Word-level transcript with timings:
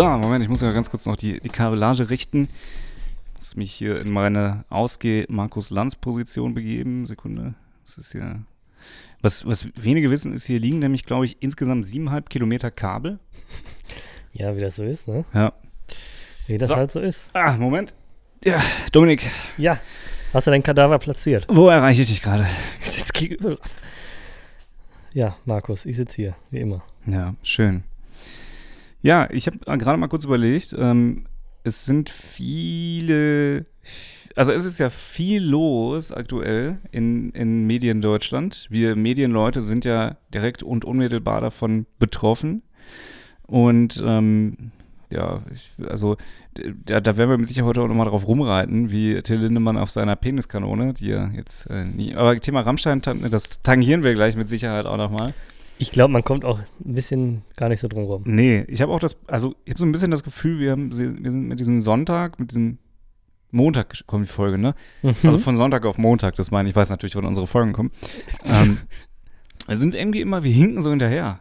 So, 0.00 0.08
Moment, 0.08 0.42
ich 0.42 0.48
muss 0.48 0.62
ja 0.62 0.72
ganz 0.72 0.88
kurz 0.88 1.04
noch 1.04 1.14
die, 1.16 1.40
die 1.40 1.50
Kabellage 1.50 2.08
richten. 2.08 2.48
Ich 3.28 3.34
muss 3.34 3.56
mich 3.56 3.70
hier 3.70 4.00
in 4.00 4.10
meine 4.10 4.64
Ausgeh-Markus-Lanz-Position 4.70 6.54
begeben. 6.54 7.04
Sekunde. 7.04 7.52
Das 7.84 7.98
ist 7.98 8.14
ja. 8.14 8.36
Was, 9.20 9.44
was 9.44 9.66
wenige 9.76 10.10
wissen, 10.10 10.32
ist, 10.32 10.46
hier 10.46 10.58
liegen 10.58 10.78
nämlich, 10.78 11.04
glaube 11.04 11.26
ich, 11.26 11.36
insgesamt 11.40 11.86
siebeneinhalb 11.86 12.30
Kilometer 12.30 12.70
Kabel. 12.70 13.18
Ja, 14.32 14.56
wie 14.56 14.60
das 14.60 14.76
so 14.76 14.84
ist, 14.84 15.06
ne? 15.06 15.26
Ja. 15.34 15.52
Wie 16.46 16.56
das 16.56 16.70
So. 16.70 16.76
halt 16.76 16.92
so 16.92 17.00
ist. 17.00 17.28
Ah, 17.34 17.56
Moment. 17.58 17.92
Ja, 18.42 18.58
Dominik, 18.92 19.26
Ja. 19.58 19.78
Hast 20.32 20.46
du 20.46 20.50
deinen 20.52 20.62
Kadaver 20.62 20.98
platziert? 20.98 21.46
wo 21.50 21.68
erreiche 21.68 22.00
ich 22.02 22.08
dich 22.08 22.22
gerade? 22.22 22.46
Ich 22.80 22.90
sitze 22.90 23.12
gegenüber. 23.12 23.58
Ja, 25.12 25.36
Markus, 25.44 25.84
ich 25.84 25.96
sitze 25.96 26.14
hier, 26.16 26.36
wie 26.50 26.60
immer. 26.60 26.82
Ja, 27.06 27.34
schön. 27.42 27.82
Ja, 29.02 29.28
ich 29.30 29.46
habe 29.46 29.58
gerade 29.78 29.98
mal 29.98 30.08
kurz 30.08 30.24
überlegt, 30.24 30.74
ähm, 30.78 31.24
es 31.64 31.84
sind 31.84 32.10
viele, 32.10 33.66
also 34.36 34.52
es 34.52 34.64
ist 34.64 34.78
ja 34.78 34.90
viel 34.90 35.42
los 35.42 36.12
aktuell 36.12 36.78
in, 36.90 37.30
in 37.30 37.66
Medien 37.66 38.02
Deutschland. 38.02 38.66
Wir 38.70 38.96
Medienleute 38.96 39.62
sind 39.62 39.84
ja 39.84 40.16
direkt 40.32 40.62
und 40.62 40.84
unmittelbar 40.84 41.40
davon 41.40 41.86
betroffen. 41.98 42.62
Und 43.46 44.02
ähm, 44.04 44.70
ja, 45.12 45.42
ich, 45.52 45.72
also 45.88 46.16
da, 46.84 47.00
da 47.00 47.16
werden 47.16 47.30
wir 47.30 47.38
mit 47.38 47.48
Sicherheit 47.48 47.68
heute 47.68 47.82
auch 47.82 47.88
nochmal 47.88 48.06
drauf 48.06 48.26
rumreiten, 48.26 48.90
wie 48.90 49.20
Till 49.22 49.38
Lindemann 49.38 49.76
auf 49.76 49.90
seiner 49.90 50.16
Peniskanone, 50.16 50.94
die 50.94 51.08
ja 51.08 51.30
jetzt 51.34 51.66
äh, 51.70 51.84
nicht, 51.84 52.16
aber 52.16 52.38
Thema 52.40 52.60
Rammstein, 52.60 53.02
das 53.02 53.62
tangieren 53.62 54.04
wir 54.04 54.14
gleich 54.14 54.36
mit 54.36 54.48
Sicherheit 54.48 54.86
auch 54.86 54.96
nochmal. 54.96 55.34
Ich 55.80 55.90
glaube, 55.92 56.12
man 56.12 56.22
kommt 56.22 56.44
auch 56.44 56.58
ein 56.58 56.94
bisschen 56.94 57.42
gar 57.56 57.68
nicht 57.70 57.80
so 57.80 57.88
drum 57.88 58.04
rum. 58.04 58.22
Nee, 58.26 58.64
ich 58.68 58.82
habe 58.82 58.92
auch 58.92 59.00
das, 59.00 59.16
also 59.26 59.54
ich 59.64 59.70
habe 59.72 59.78
so 59.78 59.86
ein 59.86 59.92
bisschen 59.92 60.10
das 60.10 60.22
Gefühl, 60.22 60.58
wir, 60.58 60.72
haben, 60.72 60.90
wir 60.90 60.96
sind 61.30 61.48
mit 61.48 61.58
diesem 61.58 61.80
Sonntag, 61.80 62.38
mit 62.38 62.50
diesem 62.50 62.78
Montag 63.50 64.06
kommt 64.06 64.28
die 64.28 64.32
Folge, 64.32 64.58
ne? 64.58 64.74
Also 65.02 65.38
von 65.38 65.56
Sonntag 65.56 65.86
auf 65.86 65.96
Montag, 65.96 66.34
das 66.36 66.50
meine 66.50 66.68
ich, 66.68 66.76
weiß 66.76 66.90
natürlich, 66.90 67.16
wann 67.16 67.24
unsere 67.24 67.46
Folgen 67.46 67.72
kommen. 67.72 67.90
ähm, 68.44 68.76
wir 69.66 69.76
sind 69.78 69.94
irgendwie 69.94 70.20
immer, 70.20 70.44
wir 70.44 70.52
hinken 70.52 70.82
so 70.82 70.90
hinterher. 70.90 71.40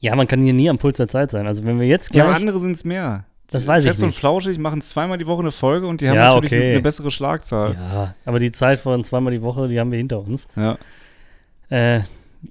ja, 0.00 0.16
man 0.16 0.26
kann 0.26 0.42
hier 0.42 0.52
nie 0.52 0.68
am 0.68 0.78
Puls 0.78 0.96
der 0.96 1.08
Zeit 1.08 1.30
sein. 1.30 1.46
Also 1.46 1.64
wenn 1.64 1.78
wir 1.78 1.86
jetzt 1.86 2.08
Ja, 2.08 2.24
gleich... 2.24 2.26
aber 2.26 2.34
andere 2.36 2.58
sind 2.58 2.72
es 2.72 2.84
mehr. 2.84 3.26
Das 3.48 3.66
weiß 3.66 3.84
ich 3.84 3.90
Fest 3.90 4.02
und 4.02 4.08
nicht. 4.10 4.18
flauschig 4.18 4.58
machen 4.58 4.80
zweimal 4.80 5.18
die 5.18 5.26
Woche 5.26 5.40
eine 5.42 5.50
Folge 5.52 5.86
und 5.86 6.00
die 6.00 6.08
haben 6.08 6.16
Ja, 6.16 6.28
natürlich 6.34 6.52
okay. 6.52 6.62
eine, 6.62 6.72
eine 6.72 6.82
bessere 6.82 7.10
Schlagzahl. 7.10 7.74
ja, 7.74 8.14
aber 8.24 8.38
die 8.40 8.52
Zeit 8.52 8.78
von 8.80 9.02
zweimal 9.04 9.32
die 9.32 9.42
Woche, 9.42 9.68
die 9.68 9.78
haben 9.80 9.90
wir 9.92 9.98
hinter 9.98 10.20
uns. 10.20 10.46
Ja. 10.56 10.78
Äh, 11.68 12.00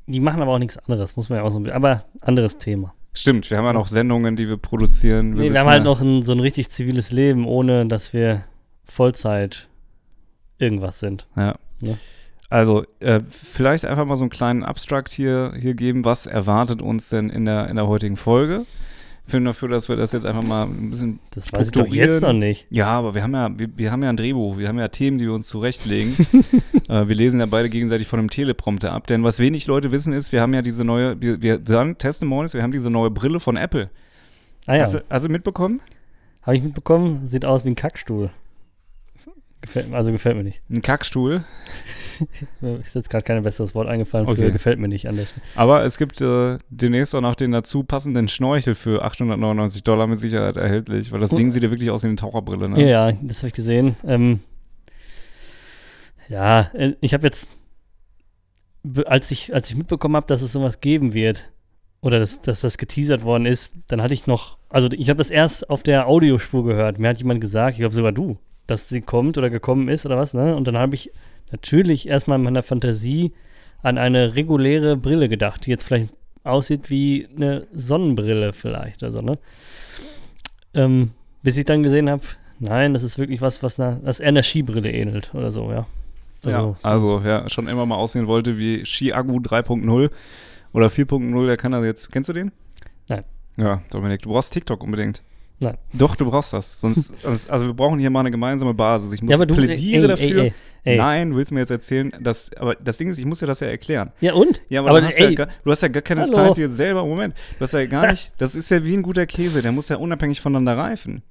die 0.08 0.20
machen 0.20 0.42
aber 0.42 0.54
auch 0.54 0.60
nichts 0.60 0.78
anderes, 0.78 1.16
muss 1.16 1.30
man 1.30 1.40
ja 1.40 1.44
auch 1.44 1.52
so 1.52 1.60
ein 1.60 1.64
bisschen... 1.64 1.76
Aber 1.76 2.06
anderes 2.22 2.58
Thema. 2.58 2.94
Stimmt, 3.14 3.50
wir 3.50 3.58
haben 3.58 3.66
ja 3.66 3.74
noch 3.74 3.88
Sendungen, 3.88 4.36
die 4.36 4.48
wir 4.48 4.58
produzieren. 4.58 5.32
Nee, 5.32 5.52
wir 5.52 5.60
haben 5.60 5.68
halt 5.68 5.80
ja- 5.80 5.84
noch 5.84 6.02
ein, 6.02 6.24
so 6.24 6.32
ein 6.32 6.40
richtig 6.40 6.70
ziviles 6.70 7.12
Leben, 7.12 7.48
ohne 7.48 7.86
dass 7.88 8.14
wir 8.14 8.44
Vollzeit 8.86 9.68
irgendwas 10.60 11.00
sind. 11.00 11.28
Ja. 11.36 11.56
Ne? 11.80 11.98
Also, 12.50 12.84
äh, 13.00 13.22
vielleicht 13.30 13.86
einfach 13.86 14.06
mal 14.06 14.16
so 14.16 14.24
einen 14.24 14.32
kleinen 14.32 14.64
Abstract 14.64 15.10
hier, 15.10 15.54
hier 15.58 15.76
geben. 15.76 16.04
Was 16.06 16.26
erwartet 16.26 16.82
uns 16.82 17.10
denn 17.10 17.30
in 17.30 17.46
der, 17.46 17.68
in 17.68 17.76
der 17.76 17.88
heutigen 17.88 18.18
Folge? 18.18 18.66
Ich 19.30 19.32
finde 19.32 19.52
dafür, 19.52 19.68
dass 19.68 19.88
wir 19.88 19.96
das 19.96 20.12
jetzt 20.12 20.26
einfach 20.26 20.42
mal 20.42 20.64
ein 20.64 20.90
bisschen. 20.90 21.20
Das 21.30 21.54
weiß 21.54 21.68
ich 21.68 21.72
doch 21.72 21.86
jetzt 21.86 22.24
noch 22.24 22.34
nicht. 22.34 22.66
Ja, 22.72 22.88
aber 22.88 23.14
wir 23.14 23.22
haben 23.22 23.36
ja, 23.36 23.52
wir, 23.56 23.70
wir 23.76 23.92
haben 23.92 24.02
ja 24.02 24.10
ein 24.10 24.18
Drehbuch, 24.18 24.58
wir 24.58 24.68
haben 24.68 24.80
ja 24.80 24.88
Themen, 24.88 25.20
die 25.20 25.26
wir 25.26 25.34
uns 25.34 25.48
zurechtlegen. 25.48 26.16
äh, 26.90 27.08
wir 27.08 27.16
lesen 27.16 27.40
ja 27.40 27.46
beide 27.46 27.70
gegenseitig 27.70 28.08
von 28.08 28.18
einem 28.18 28.32
Teleprompter 28.32 28.92
ab. 28.92 29.06
Denn 29.06 29.24
was 29.24 29.38
wenig 29.38 29.68
Leute 29.68 29.92
wissen 29.92 30.14
ist, 30.14 30.32
wir 30.32 30.42
haben 30.42 30.56
ja 30.56 30.64
diese 30.64 30.84
neue, 30.84 31.22
wir, 31.22 31.44
wir, 31.44 31.62
haben 31.78 31.96
Testimonials, 32.00 32.56
wir 32.56 32.64
haben 32.64 32.72
diese 32.72 32.90
neue 32.90 33.12
Brille 33.12 33.40
von 33.40 33.56
Apple. 33.56 33.92
Ah 34.66 34.78
ja, 34.78 34.82
Hast, 34.82 34.96
du, 34.96 35.04
hast 35.12 35.28
du 35.28 35.30
mitbekommen? 35.30 35.80
habe 36.42 36.58
ich 36.58 36.64
mitbekommen, 36.64 37.28
sieht 37.28 37.46
aus 37.46 37.64
wie 37.66 37.70
ein 37.70 37.76
Kackstuhl. 37.76 38.32
Gefällt, 39.62 39.94
also 39.94 40.12
gefällt 40.12 40.38
mir 40.38 40.44
nicht. 40.44 40.62
Ein 40.70 40.82
Kackstuhl. 40.82 41.44
Ist 42.84 42.96
jetzt 42.96 43.10
gerade 43.10 43.24
kein 43.24 43.44
besseres 43.44 43.76
Wort 43.76 43.88
eingefallen 43.90 44.26
für 44.26 44.32
Okay. 44.32 44.52
gefällt 44.52 44.80
mir 44.80 44.88
nicht 44.88 45.08
an 45.08 45.18
der 45.18 45.26
Stelle. 45.26 45.42
Aber 45.56 45.84
es 45.84 45.98
gibt 45.98 46.22
äh, 46.22 46.58
demnächst 46.70 47.14
auch 47.14 47.22
noch 47.22 47.36
den 47.36 47.52
dazu 47.52 47.84
passenden 47.84 48.30
Schnorchel 48.30 48.76
für 48.76 49.04
899 49.04 49.84
Dollar 49.84 50.08
mit 50.08 50.20
Sicherheit 50.20 50.56
erhältlich, 50.56 51.12
weil 51.12 51.20
das. 51.20 51.30
Ding 51.32 51.52
sieht 51.52 51.64
ja 51.64 51.72
wirklich 51.72 51.92
aus 51.92 52.04
wie 52.04 52.08
eine 52.08 52.16
Taucherbrille. 52.16 52.70
Ne? 52.70 52.82
Ja, 52.82 53.10
ja, 53.10 53.18
das 53.22 53.40
habe 53.40 53.48
ich 53.48 53.54
gesehen. 53.54 53.96
Ähm, 54.06 54.40
ja, 56.30 56.70
äh, 56.74 56.94
ich 57.02 57.14
habe 57.14 57.26
jetzt, 57.28 57.50
als 59.06 59.30
ich, 59.32 59.54
als 59.54 59.70
ich 59.70 59.76
mitbekommen 59.76 60.16
habe, 60.16 60.28
dass 60.28 60.42
es 60.42 60.54
sowas 60.54 60.80
geben 60.80 61.14
wird, 61.14 61.50
oder 62.02 62.20
dass, 62.20 62.42
dass 62.42 62.62
das 62.62 62.78
geteasert 62.78 63.24
worden 63.24 63.46
ist, 63.46 63.74
dann 63.88 64.02
hatte 64.02 64.14
ich 64.14 64.26
noch, 64.26 64.58
also 64.70 64.88
ich 64.92 65.10
habe 65.10 65.18
das 65.18 65.30
erst 65.30 65.70
auf 65.70 65.84
der 65.84 66.08
Audiospur 66.08 66.64
gehört. 66.64 66.98
Mir 66.98 67.10
hat 67.10 67.18
jemand 67.18 67.42
gesagt, 67.42 67.74
ich 67.74 67.80
glaube 67.80 67.94
sogar 67.94 68.14
du, 68.14 68.38
dass 68.70 68.90
sie 68.90 69.02
kommt 69.02 69.38
oder 69.38 69.50
gekommen 69.50 69.88
ist 69.88 70.06
oder 70.06 70.18
was, 70.18 70.34
ne? 70.34 70.56
Und 70.56 70.68
dann 70.68 70.78
habe 70.78 70.96
ich 70.96 71.12
natürlich 71.52 72.08
erstmal 72.08 72.38
in 72.38 72.44
meiner 72.44 72.64
Fantasie 72.64 73.34
an 73.82 73.98
eine 73.98 74.36
reguläre 74.36 74.98
Brille 74.98 75.30
gedacht, 75.30 75.66
die 75.66 75.72
jetzt 75.72 75.84
vielleicht 75.84 76.14
aussieht 76.44 76.90
wie 76.90 77.28
eine 77.36 77.66
Sonnenbrille 77.74 78.54
vielleicht, 78.54 79.04
also, 79.04 79.22
ne? 79.22 79.38
Ähm, 80.74 81.12
bis 81.42 81.58
ich 81.58 81.66
dann 81.66 81.84
gesehen 81.84 82.10
habe, 82.10 82.24
nein, 82.60 82.94
das 82.94 83.04
ist 83.04 83.18
wirklich 83.18 83.42
was, 83.42 83.64
was, 83.64 83.80
einer, 83.80 84.00
was 84.04 84.20
eher 84.20 84.28
einer 84.28 84.44
Skibrille 84.44 84.92
ähnelt 84.92 85.34
oder 85.34 85.52
so, 85.52 85.72
ja. 85.72 85.88
Ja, 86.46 86.78
also 86.84 87.24
wer 87.24 87.50
schon 87.50 87.68
immer 87.68 87.86
mal 87.86 87.96
aussehen 87.96 88.28
wollte 88.28 88.58
wie 88.58 88.86
Ski-Agu 88.86 89.40
3.0 89.40 90.10
oder 90.74 90.88
4.0, 90.88 91.46
der 91.46 91.58
kann 91.58 91.74
das 91.74 91.84
jetzt. 91.84 92.12
Kennst 92.12 92.30
du 92.30 92.34
den? 92.34 92.54
Nein. 93.10 93.26
Ja, 93.58 93.82
Dominik, 93.90 94.22
du 94.22 94.30
brauchst 94.30 94.54
TikTok 94.54 94.82
unbedingt. 94.82 95.22
Nein. 95.60 95.78
Doch, 95.94 96.16
du 96.16 96.26
brauchst 96.30 96.54
das. 96.54 96.80
Sonst, 96.82 97.14
also 97.50 97.66
wir 97.68 97.74
brauchen 97.74 98.00
hier 98.00 98.10
mal 98.10 98.22
eine 98.22 98.32
gemeinsame 98.32 98.74
Basis. 98.74 99.12
Ich 99.14 99.22
muss 99.22 99.30
ja, 99.32 99.36
aber 99.38 99.46
du 99.46 99.56
plädiere 99.56 100.04
ey, 100.04 100.08
dafür. 100.08 100.44
Ey, 100.44 100.54
ey. 100.86 100.98
Nein, 100.98 101.36
willst 101.36 101.52
du 101.52 101.56
mir 101.56 101.62
jetzt 101.62 101.72
erzählen, 101.72 102.14
dass, 102.22 102.52
aber 102.56 102.76
das 102.76 102.98
Ding 102.98 103.10
ist, 103.10 103.18
ich 103.20 103.26
muss 103.26 103.40
dir 103.40 103.46
das 103.48 103.60
ja 103.60 103.68
erklären. 103.68 104.12
Ja, 104.22 104.34
und? 104.34 104.62
Ja, 104.70 104.80
aber, 104.82 104.92
Aber 104.92 105.02
du, 105.02 105.08
hast 105.08 105.20
ja 105.20 105.32
gar, 105.34 105.48
du 105.64 105.72
hast 105.72 105.82
ja 105.82 105.90
gar 105.90 106.02
keine 106.02 106.22
hallo. 106.22 106.32
Zeit 106.34 106.58
dir 106.58 106.70
selber, 106.70 107.06
Moment, 107.06 107.36
du 107.58 107.64
hast 107.64 107.74
ja 107.74 107.86
gar 107.86 108.08
nicht, 108.12 108.32
das 108.38 108.56
ist 108.56 108.72
ja 108.72 108.84
wie 108.86 108.96
ein 108.96 109.02
guter 109.04 109.26
Käse, 109.26 109.62
der 109.62 109.72
muss 109.72 109.90
ja 109.90 109.98
unabhängig 109.98 110.40
voneinander 110.40 110.78
reifen. 110.78 111.22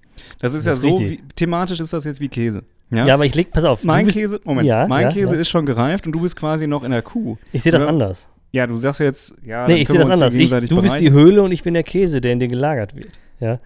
Das 0.40 0.52
ist 0.52 0.66
Das 0.66 0.82
ja 0.82 0.88
ist 0.90 0.94
so, 0.94 1.00
wie, 1.00 1.20
thematisch 1.36 1.80
ist 1.80 1.92
das 1.92 2.04
jetzt 2.04 2.20
wie 2.20 2.28
Käse. 2.28 2.64
Ja, 2.90 3.06
Ja, 3.06 3.14
aber 3.14 3.24
ich 3.24 3.34
leg, 3.34 3.50
pass 3.52 3.64
auf, 3.64 3.84
mein 3.84 4.04
bist, 4.04 4.16
Käse, 4.18 4.40
Moment, 4.44 4.66
Ja, 4.66 4.86
mein 4.88 5.04
ja, 5.06 5.12
Käse 5.12 5.36
ist 5.36 5.48
schon 5.48 5.64
gereift 5.64 6.06
und 6.06 6.12
du 6.12 6.20
bist 6.20 6.36
quasi 6.36 6.66
noch 6.66 6.82
in 6.84 6.90
der 6.90 7.02
Kuh. 7.02 7.36
ich 7.52 7.62
sehe 7.62 7.72
das 7.72 7.82
Ja. 7.82 7.88
anders. 7.88 8.26
Ja, 8.50 8.66
du 8.66 8.76
sagst 8.76 9.00
jetzt, 9.00 9.34
ja, 9.44 9.66
Nee, 9.66 9.72
dann 9.74 9.80
ich 9.82 9.88
sehe 9.88 9.98
das 9.98 10.08
anders. 10.10 10.34
Ich, 10.34 10.50
du 10.50 10.80
bist 10.82 10.98
die. 11.00 11.10
Höhle 11.10 11.42
und 11.42 11.52
ich 11.52 11.62
bin 11.62 11.74
der 11.74 11.82
Käse, 11.82 12.20
der 12.22 12.32
in 12.32 12.40
dir 12.40 12.48
gelagert 12.48 12.96
wird. 12.96 13.10
Ja. 13.40 13.60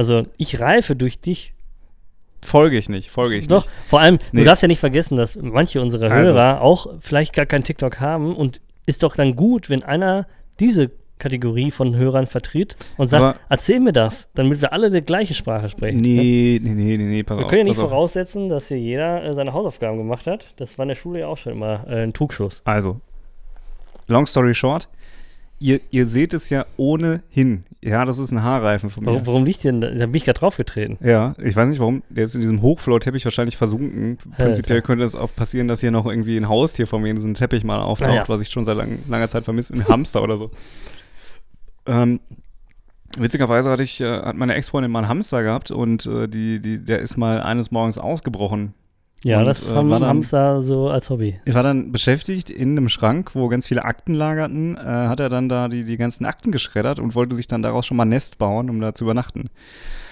Also 0.00 0.22
ich 0.38 0.58
reife 0.60 0.96
durch 0.96 1.20
dich. 1.20 1.52
Folge 2.42 2.78
ich 2.78 2.88
nicht, 2.88 3.10
folge 3.10 3.36
ich 3.36 3.48
Doch, 3.48 3.66
nicht. 3.66 3.70
vor 3.86 4.00
allem, 4.00 4.18
Nee. 4.32 4.40
du 4.40 4.44
darfst 4.46 4.62
ja 4.62 4.68
nicht 4.68 4.78
vergessen, 4.80 5.18
dass 5.18 5.36
manche 5.36 5.82
unserer 5.82 6.10
Also. 6.10 6.32
Hörer 6.32 6.62
auch 6.62 6.86
vielleicht 7.00 7.34
gar 7.34 7.44
kein 7.44 7.64
TikTok 7.64 8.00
haben 8.00 8.34
und 8.34 8.62
ist 8.86 9.02
doch 9.02 9.14
dann 9.14 9.36
gut, 9.36 9.68
wenn 9.68 9.82
einer 9.82 10.26
diese 10.58 10.90
Kategorie 11.18 11.70
von 11.70 11.94
Hörern 11.94 12.26
vertritt 12.26 12.76
und 12.96 13.08
sagt, 13.08 13.22
Aber- 13.22 13.36
erzähl 13.50 13.78
mir 13.78 13.92
das, 13.92 14.30
damit 14.34 14.62
wir 14.62 14.72
alle 14.72 14.90
die 14.90 15.02
gleiche 15.02 15.34
Sprache 15.34 15.68
sprechen. 15.68 16.00
ne? 16.00 16.08
Nee, 16.08 16.60
nee, 16.62 16.70
nee, 16.70 16.96
nee, 16.96 17.04
nee, 17.04 17.22
pass 17.24 17.36
Wir 17.36 17.44
auf. 17.44 17.50
können 17.50 17.66
ja 17.66 17.72
nicht 17.72 17.78
voraussetzen, 17.78 18.48
dass 18.48 18.68
hier 18.68 18.78
jeder 18.78 19.22
äh, 19.22 19.34
seine 19.34 19.52
Hausaufgaben 19.52 19.98
gemacht 19.98 20.26
hat. 20.26 20.46
Das 20.56 20.78
war 20.78 20.84
in 20.84 20.88
der 20.88 20.94
Schule 20.94 21.20
ja 21.20 21.26
auch 21.26 21.36
schon 21.36 21.52
immer 21.52 21.84
äh, 21.90 22.04
ein 22.04 22.14
Trugschluss. 22.14 22.62
Also, 22.64 23.02
long 24.08 24.24
story 24.24 24.54
short, 24.54 24.88
ihr, 25.60 25.80
ihr 25.90 26.06
seht 26.06 26.34
es 26.34 26.50
ja 26.50 26.66
ohnehin. 26.76 27.64
Ja, 27.82 28.04
das 28.04 28.18
ist 28.18 28.30
ein 28.32 28.42
Haarreifen 28.42 28.90
von 28.90 29.04
mir. 29.04 29.12
Warum, 29.12 29.26
warum 29.26 29.44
liegt 29.44 29.62
denn 29.64 29.80
da? 29.80 29.90
Da 29.90 30.06
bin 30.06 30.16
ich 30.16 30.24
gerade 30.24 30.38
draufgetreten. 30.38 30.98
Ja, 31.06 31.34
ich 31.38 31.54
weiß 31.56 31.68
nicht 31.68 31.78
warum. 31.78 32.02
Der 32.10 32.24
ist 32.24 32.34
in 32.34 32.40
diesem 32.40 32.60
Hochfloor-Teppich 32.60 33.24
wahrscheinlich 33.24 33.56
versunken. 33.56 34.18
Prinzipiell 34.36 34.78
Alter. 34.78 34.86
könnte 34.86 35.04
es 35.04 35.14
auch 35.14 35.34
passieren, 35.34 35.68
dass 35.68 35.80
hier 35.80 35.90
noch 35.90 36.04
irgendwie 36.06 36.36
ein 36.36 36.48
Haustier 36.48 36.86
von 36.86 37.00
mir 37.00 37.08
in 37.10 37.16
diesem 37.16 37.34
Teppich 37.34 37.64
mal 37.64 37.80
auftaucht, 37.80 38.10
Naja. 38.10 38.24
was 38.28 38.40
ich 38.42 38.48
schon 38.48 38.64
seit 38.64 38.76
lang, 38.76 38.98
langer 39.08 39.28
Zeit 39.28 39.44
vermisse. 39.44 39.72
Ein 39.72 39.86
Hamster 39.88 40.22
oder 40.22 40.36
so. 40.36 40.50
Ähm, 41.86 42.20
witzigerweise 43.18 43.70
hatte 43.70 43.82
ich, 43.82 44.00
äh, 44.00 44.20
hat 44.22 44.36
meine 44.36 44.54
Ex-Freundin 44.54 44.90
mal 44.90 45.00
einen 45.00 45.08
Hamster 45.08 45.42
gehabt 45.42 45.70
und 45.70 46.04
äh, 46.06 46.28
die, 46.28 46.60
die, 46.60 46.84
der 46.84 46.98
ist 47.00 47.16
mal 47.16 47.40
eines 47.42 47.70
Morgens 47.70 47.96
ausgebrochen. 47.98 48.74
Ja, 49.22 49.40
Und, 49.40 49.46
das 49.46 49.70
äh, 49.70 49.74
haben 49.74 49.90
war 49.90 50.00
dann- 50.00 50.08
Hamster 50.08 50.62
so 50.62 50.88
als 50.88 51.10
Hobby. 51.10 51.38
Ich 51.44 51.54
war 51.54 51.62
dann 51.62 51.92
beschäftigt 51.92 52.48
in 52.48 52.70
einem 52.70 52.88
Schrank, 52.88 53.34
wo 53.34 53.48
ganz 53.48 53.66
viele 53.66 53.84
Akten 53.84 54.14
lagerten, 54.14 54.76
äh, 54.76 54.80
hat 54.80 55.20
er 55.20 55.28
dann 55.28 55.48
da 55.48 55.68
die, 55.68 55.84
die 55.84 55.96
ganzen 55.98 56.24
Akten 56.24 56.52
geschreddert 56.52 56.98
und 56.98 57.14
wollte 57.14 57.34
sich 57.36 57.46
dann 57.46 57.62
daraus 57.62 57.84
schon 57.86 57.96
mal 57.98 58.04
ein 58.04 58.08
Nest 58.08 58.38
bauen, 58.38 58.70
um 58.70 58.80
da 58.80 58.94
zu 58.94 59.04
übernachten. 59.04 59.50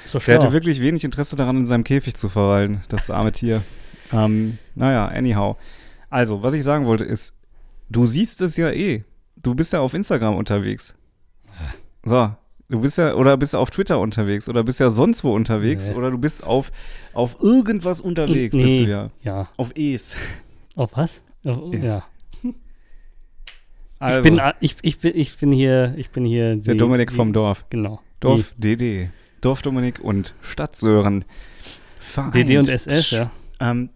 So 0.05 0.19
Der 0.19 0.25
schlau. 0.25 0.35
hatte 0.43 0.53
wirklich 0.53 0.81
wenig 0.83 1.05
Interesse 1.05 1.37
daran, 1.37 1.57
in 1.57 1.67
seinem 1.67 1.85
Käfig 1.85 2.15
zu 2.17 2.29
verweilen, 2.29 2.83
das 2.89 3.11
arme 3.11 3.33
Tier. 3.33 3.63
Ähm, 4.11 4.57
naja, 4.75 5.07
anyhow. 5.09 5.59
Also, 6.09 6.43
was 6.43 6.55
ich 6.55 6.65
sagen 6.65 6.87
wollte 6.87 7.05
ist, 7.05 7.35
du 7.91 8.07
siehst 8.07 8.41
es 8.41 8.57
ja 8.57 8.71
eh. 8.71 9.05
Du 9.37 9.55
bist 9.55 9.75
ja 9.75 9.81
auf 9.81 9.93
Instagram 9.93 10.35
unterwegs. 10.35 10.95
So, 12.07 12.31
du 12.69 12.81
bist 12.81 12.99
ja, 12.99 13.15
oder 13.15 13.37
bist 13.37 13.55
auf 13.57 13.71
Twitter 13.71 13.99
unterwegs, 13.99 14.49
oder 14.49 14.63
bist 14.65 14.81
ja 14.81 14.91
sonst 14.91 15.25
wo 15.25 15.35
unterwegs, 15.35 15.89
Nee. 15.89 15.95
oder 15.95 16.11
du 16.11 16.19
bist 16.19 16.45
auf, 16.45 16.71
auf 17.15 17.37
irgendwas 17.41 18.01
unterwegs, 18.01 18.55
Nee. 18.55 18.63
bist 18.63 18.79
du 18.81 18.85
ja. 18.85 19.11
Ja. 19.23 19.49
Auf 19.57 19.73
Es. 19.77 20.15
Auf 20.77 20.91
was? 20.97 21.21
Auf, 21.45 21.73
Ja. 21.75 21.79
ja. 21.85 22.05
Also, 24.01 24.19
ich, 24.19 24.25
bin, 24.25 24.39
a- 24.39 24.55
ich, 24.61 24.77
ich, 24.83 24.99
bin, 25.01 25.13
ich 25.17 25.37
bin 25.39 25.51
hier, 25.53 25.95
ich 25.97 26.11
bin 26.11 26.25
hier 26.25 26.55
der 26.57 26.75
die- 26.75 26.79
Dominik 26.79 27.11
die- 27.11 27.17
vom 27.17 27.33
Dorf. 27.33 27.65
Genau. 27.71 28.01
Dorf 28.21 28.55
DD. 28.57 29.11
Dorf 29.41 29.63
Dominik 29.63 29.99
und 30.01 30.35
Stadt 30.41 30.77
Sören. 30.77 31.25
Vereint. 31.99 32.35
Die 32.37 32.45
DD 32.45 32.59
und 32.59 32.69
SS, 32.69 33.11
ja. 33.11 33.31
Ähm, 33.61 33.91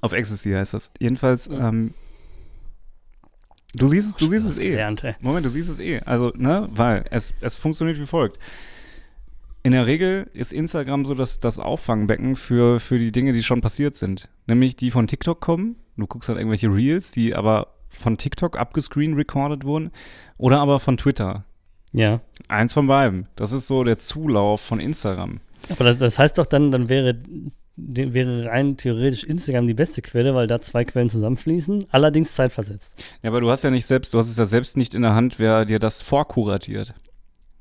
auf 0.00 0.12
Ecstasy 0.12 0.50
heißt 0.52 0.74
das. 0.74 0.90
Jedenfalls, 0.98 1.46
Ja. 1.46 1.68
ähm, 1.68 1.94
du 3.76 3.86
siehst, 3.86 4.08
es- 4.08 4.14
du 4.16 4.26
siehst 4.26 4.48
es 4.48 4.58
eh. 4.58 4.70
Gelernt. 4.70 5.04
Moment, 5.20 5.46
du 5.46 5.50
siehst 5.50 5.68
es 5.70 5.80
eh. 5.80 6.00
Also, 6.04 6.32
ne, 6.36 6.66
weil 6.70 7.04
es, 7.10 7.34
es 7.40 7.56
funktioniert 7.58 7.98
wie 8.00 8.06
folgt. 8.06 8.38
In 9.62 9.72
der 9.72 9.86
Regel 9.86 10.30
ist 10.32 10.52
Instagram 10.52 11.04
so 11.04 11.14
das, 11.14 11.40
das 11.40 11.58
Auffangbecken 11.58 12.36
für, 12.36 12.78
für 12.78 12.98
die 12.98 13.10
Dinge, 13.10 13.32
die 13.32 13.42
schon 13.42 13.60
passiert 13.60 13.96
sind. 13.96 14.28
Nämlich 14.46 14.76
die 14.76 14.90
von 14.92 15.08
TikTok 15.08 15.40
kommen. 15.40 15.76
Du 15.96 16.06
guckst 16.06 16.28
halt 16.28 16.38
irgendwelche 16.38 16.68
Reels, 16.72 17.10
die 17.10 17.34
aber 17.34 17.74
von 17.88 18.16
TikTok 18.16 18.56
abgescreen 18.58 19.14
recorded 19.14 19.64
wurden. 19.64 19.90
Oder 20.38 20.60
aber 20.60 20.78
von 20.78 20.96
Twitter. 20.96 21.44
Ja. 21.92 22.20
Eins 22.46 22.74
von 22.74 22.86
beiden. 22.86 23.26
Das 23.34 23.50
ist 23.52 23.66
so 23.66 23.82
der 23.82 23.98
Zulauf 23.98 24.60
von 24.60 24.78
Instagram. 24.78 25.40
Aber 25.70 25.84
das, 25.84 25.98
das 25.98 26.18
heißt 26.18 26.38
doch 26.38 26.46
dann, 26.46 26.70
dann 26.70 26.88
wäre, 26.88 27.18
wäre 27.76 28.46
rein 28.46 28.76
theoretisch 28.76 29.24
Instagram 29.24 29.66
die 29.66 29.74
beste 29.74 30.02
Quelle, 30.02 30.34
weil 30.34 30.46
da 30.46 30.60
zwei 30.60 30.84
Quellen 30.84 31.10
zusammenfließen, 31.10 31.86
allerdings 31.90 32.34
zeitversetzt. 32.34 33.18
Ja, 33.22 33.30
aber 33.30 33.40
du 33.40 33.50
hast 33.50 33.64
ja 33.64 33.70
nicht 33.70 33.86
selbst, 33.86 34.14
du 34.14 34.18
hast 34.18 34.30
es 34.30 34.36
ja 34.36 34.46
selbst 34.46 34.76
nicht 34.76 34.94
in 34.94 35.02
der 35.02 35.14
Hand, 35.14 35.38
wer 35.38 35.64
dir 35.64 35.78
das 35.78 36.02
vorkuratiert. 36.02 36.94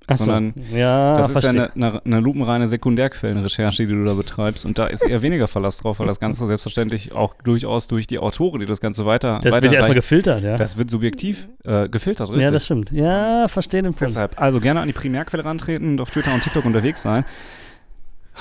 Ach 0.07 0.17
so. 0.17 0.25
Sondern 0.25 0.53
ja, 0.71 1.13
Das 1.15 1.29
ist 1.29 1.35
ja 1.35 1.41
verstehe. 1.41 1.71
eine, 1.73 1.87
eine, 1.87 2.05
eine 2.05 2.19
lupenreine 2.19 2.67
Sekundärquellenrecherche, 2.67 3.87
die 3.87 3.93
du 3.93 4.05
da 4.05 4.13
betreibst. 4.13 4.65
Und 4.65 4.77
da 4.77 4.85
ist 4.85 5.03
eher 5.03 5.21
weniger 5.21 5.47
Verlass 5.47 5.77
drauf, 5.77 5.99
weil 5.99 6.07
das 6.07 6.19
Ganze 6.19 6.45
selbstverständlich 6.45 7.13
auch 7.13 7.33
durchaus 7.43 7.87
durch 7.87 8.05
die 8.05 8.19
Autoren, 8.19 8.59
die 8.59 8.67
das 8.67 8.81
Ganze 8.81 9.05
weiter 9.05 9.39
das 9.41 9.55
wird 9.55 9.65
ja 9.65 9.73
erstmal 9.73 9.95
gefiltert, 9.95 10.43
ja. 10.43 10.57
Das 10.57 10.77
wird 10.77 10.91
subjektiv 10.91 11.47
äh, 11.63 11.89
gefiltert, 11.89 12.29
richtig? 12.29 12.43
ja, 12.43 12.51
das 12.51 12.65
stimmt. 12.65 12.91
Ja, 12.91 13.47
verstehe 13.47 13.81
den 13.81 13.93
Punkt. 13.93 14.01
Deshalb, 14.01 14.39
also 14.39 14.59
gerne 14.59 14.81
an 14.81 14.87
die 14.87 14.93
Primärquelle 14.93 15.43
rantreten 15.43 15.93
und 15.93 16.01
auf 16.01 16.11
Twitter 16.11 16.33
und 16.33 16.43
TikTok 16.43 16.65
unterwegs 16.65 17.01
sein. 17.01 17.25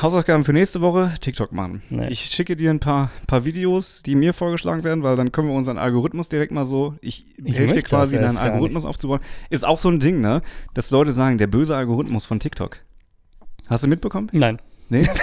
Hausaufgaben 0.00 0.44
für 0.44 0.52
nächste 0.52 0.80
Woche, 0.80 1.14
TikTok 1.20 1.52
machen. 1.52 1.82
Nee. 1.88 2.08
Ich 2.08 2.20
schicke 2.20 2.56
dir 2.56 2.70
ein 2.70 2.80
paar, 2.80 3.10
paar 3.28 3.44
Videos, 3.44 4.02
die 4.02 4.16
mir 4.16 4.34
vorgeschlagen 4.34 4.82
werden, 4.82 5.04
weil 5.04 5.14
dann 5.14 5.30
können 5.30 5.48
wir 5.48 5.54
unseren 5.54 5.78
Algorithmus 5.78 6.28
direkt 6.28 6.50
mal 6.50 6.64
so, 6.64 6.94
ich, 7.00 7.26
Ich 7.44 7.56
helfe 7.56 7.74
dir 7.74 7.82
quasi, 7.82 8.18
deinen 8.18 8.36
Algorithmus 8.36 8.84
aufzubauen. 8.84 9.20
Ist 9.50 9.64
auch 9.64 9.78
so 9.78 9.88
ein 9.88 10.00
Ding, 10.00 10.20
ne? 10.20 10.42
Dass 10.74 10.90
Leute 10.90 11.12
sagen, 11.12 11.38
der 11.38 11.46
böse 11.46 11.76
Algorithmus 11.76 12.26
von 12.26 12.40
TikTok. 12.40 12.78
Hast 13.68 13.84
du 13.84 13.88
mitbekommen? 13.88 14.28
Nein. 14.32 14.60
Nee? 14.88 15.06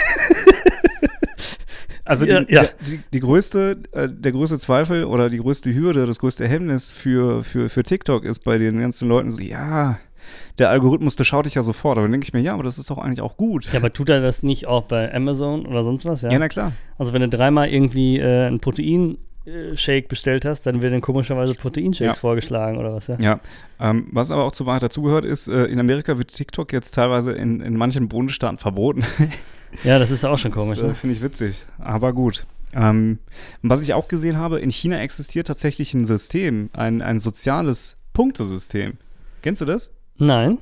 Also 2.03 2.25
Ja, 2.25 2.41
die, 2.41 2.53
ja. 2.53 2.63
Der, 2.63 2.73
die, 2.87 2.99
die 3.13 3.19
größte, 3.19 3.83
äh, 3.91 4.09
der 4.09 4.31
größte 4.31 4.57
Zweifel 4.59 5.05
oder 5.05 5.29
die 5.29 5.37
größte 5.37 5.73
Hürde, 5.73 6.05
das 6.07 6.19
größte 6.19 6.47
Hemmnis 6.47 6.91
für, 6.91 7.43
für, 7.43 7.69
für 7.69 7.83
TikTok 7.83 8.25
ist 8.25 8.39
bei 8.39 8.57
den 8.57 8.79
ganzen 8.79 9.07
Leuten 9.07 9.31
so, 9.31 9.41
ja, 9.41 9.99
der 10.57 10.69
Algorithmus, 10.69 11.15
der 11.15 11.23
schaut 11.23 11.45
dich 11.45 11.55
ja 11.55 11.63
sofort. 11.63 11.97
Aber 11.97 12.05
dann 12.05 12.11
denke 12.11 12.25
ich 12.25 12.33
mir, 12.33 12.41
ja, 12.41 12.53
aber 12.53 12.63
das 12.63 12.77
ist 12.79 12.89
doch 12.89 12.97
eigentlich 12.97 13.21
auch 13.21 13.37
gut. 13.37 13.65
Ja, 13.71 13.79
aber 13.79 13.91
tut 13.93 14.09
er 14.09 14.21
das 14.21 14.43
nicht 14.43 14.67
auch 14.67 14.83
bei 14.83 15.13
Amazon 15.13 15.65
oder 15.65 15.83
sonst 15.83 16.05
was? 16.05 16.21
Ja. 16.21 16.31
Ja, 16.31 16.39
na 16.39 16.47
klar. 16.49 16.73
Also 16.97 17.13
wenn 17.13 17.21
du 17.21 17.29
dreimal 17.29 17.69
irgendwie 17.69 18.19
äh, 18.19 18.47
ein 18.47 18.59
Protein-Shake 18.59 20.07
bestellt 20.07 20.45
hast, 20.45 20.63
dann 20.65 20.81
werden 20.81 21.01
komischerweise 21.01 21.53
Proteinshakes 21.55 22.15
Ja. 22.17 22.19
vorgeschlagen 22.19 22.77
oder 22.77 22.93
was, 22.93 23.07
ja? 23.07 23.17
Ja, 23.19 23.39
ähm, 23.79 24.07
was 24.11 24.31
aber 24.31 24.43
auch 24.43 24.51
zur 24.51 24.65
Wahrheit 24.67 24.83
dazugehört 24.83 25.25
ist, 25.25 25.47
äh, 25.47 25.65
in 25.65 25.79
Amerika 25.79 26.17
wird 26.17 26.33
TikTok 26.33 26.71
jetzt 26.73 26.91
teilweise 26.95 27.31
in, 27.31 27.61
in 27.61 27.75
manchen 27.75 28.07
Bundesstaaten 28.07 28.57
verboten. 28.57 29.03
Ja, 29.85 29.99
das 29.99 30.11
ist 30.11 30.25
auch 30.25 30.37
schon 30.37 30.51
komisch. 30.51 30.75
Das 30.79 30.83
äh, 30.83 30.87
Ne? 30.89 30.95
finde 30.95 31.15
ich 31.15 31.21
witzig, 31.21 31.65
aber 31.79 32.11
gut. 32.11 32.45
Ähm, 32.73 33.19
was 33.61 33.81
ich 33.81 33.93
auch 33.93 34.09
gesehen 34.09 34.35
habe, 34.35 34.59
in 34.59 34.69
China 34.69 34.99
existiert 34.99 35.47
tatsächlich 35.47 35.93
ein 35.93 36.03
System, 36.03 36.69
ein, 36.73 37.01
ein 37.01 37.21
soziales 37.21 37.95
Punktesystem. 38.11 38.97
Kennst 39.41 39.61
du 39.61 39.65
das? 39.65 39.91
Nein. 40.17 40.57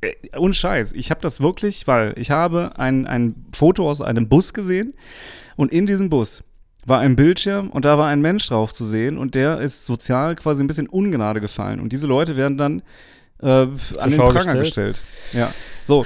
Äh, 0.00 0.12
ohne 0.36 0.54
Scheiß. 0.54 0.92
Ich 0.92 1.10
habe 1.10 1.20
das 1.20 1.40
wirklich, 1.40 1.86
weil 1.86 2.14
ich 2.16 2.30
habe 2.30 2.72
ein, 2.76 3.06
ein 3.06 3.34
Foto 3.52 3.88
aus 3.88 4.02
einem 4.02 4.28
Bus 4.28 4.52
gesehen 4.52 4.94
und 5.56 5.72
in 5.72 5.86
diesem 5.86 6.10
Bus 6.10 6.42
war 6.84 7.00
ein 7.00 7.16
Bildschirm 7.16 7.70
und 7.70 7.84
da 7.84 7.98
war 7.98 8.08
ein 8.08 8.20
Mensch 8.20 8.46
drauf 8.48 8.72
zu 8.72 8.84
sehen 8.84 9.18
und 9.18 9.34
der 9.34 9.58
ist 9.60 9.84
sozial 9.86 10.36
quasi 10.36 10.62
ein 10.62 10.66
bisschen 10.66 10.86
Ungnade 10.88 11.40
gefallen. 11.40 11.80
Und 11.80 11.92
diese 11.92 12.06
Leute 12.06 12.36
werden 12.36 12.58
dann 12.58 12.82
äh, 13.42 13.46
an 13.46 14.10
den 14.10 14.18
Pranger 14.18 14.54
gestellt. 14.56 15.02
gestellt. 15.02 15.02
Ja. 15.32 15.52
So, 15.84 16.04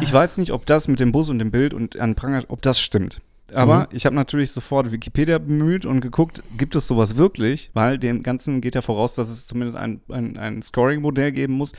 ich 0.00 0.12
weiß 0.12 0.38
nicht, 0.38 0.52
ob 0.52 0.66
das 0.66 0.86
mit 0.88 1.00
dem 1.00 1.10
Bus 1.12 1.28
und 1.30 1.38
dem 1.40 1.50
Bild 1.50 1.74
und 1.74 1.98
an 1.98 2.10
den 2.10 2.14
Pranger, 2.16 2.44
ob 2.48 2.62
das 2.62 2.80
stimmt. 2.80 3.20
Aber 3.52 3.80
Mhm. 3.80 3.86
ich 3.90 4.06
habe 4.06 4.14
natürlich 4.14 4.52
sofort 4.52 4.92
Wikipedia 4.92 5.38
bemüht 5.38 5.84
und 5.84 6.00
geguckt, 6.00 6.42
gibt 6.56 6.76
es 6.76 6.86
sowas 6.86 7.16
wirklich? 7.16 7.70
Weil 7.74 7.98
dem 7.98 8.22
Ganzen 8.22 8.60
geht 8.60 8.76
ja 8.76 8.82
voraus, 8.82 9.16
dass 9.16 9.28
es 9.28 9.46
zumindest 9.48 9.76
ein, 9.76 10.00
ein, 10.08 10.36
ein 10.36 10.62
Scoring-Modell 10.62 11.32
geben 11.32 11.54
muss, 11.54 11.72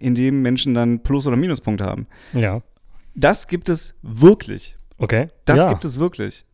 in 0.00 0.14
dem 0.14 0.42
Menschen 0.42 0.74
dann 0.74 1.02
Plus- 1.02 1.26
oder 1.26 1.36
Minuspunkte 1.36 1.84
haben. 1.84 2.06
Ja. 2.32 2.62
Das 3.14 3.46
gibt 3.46 3.68
es 3.68 3.94
wirklich. 4.02 4.76
Okay. 4.98 5.28
Das 5.44 5.60
ja. 5.60 5.68
gibt 5.68 5.84
es 5.84 5.98
wirklich. 5.98 6.44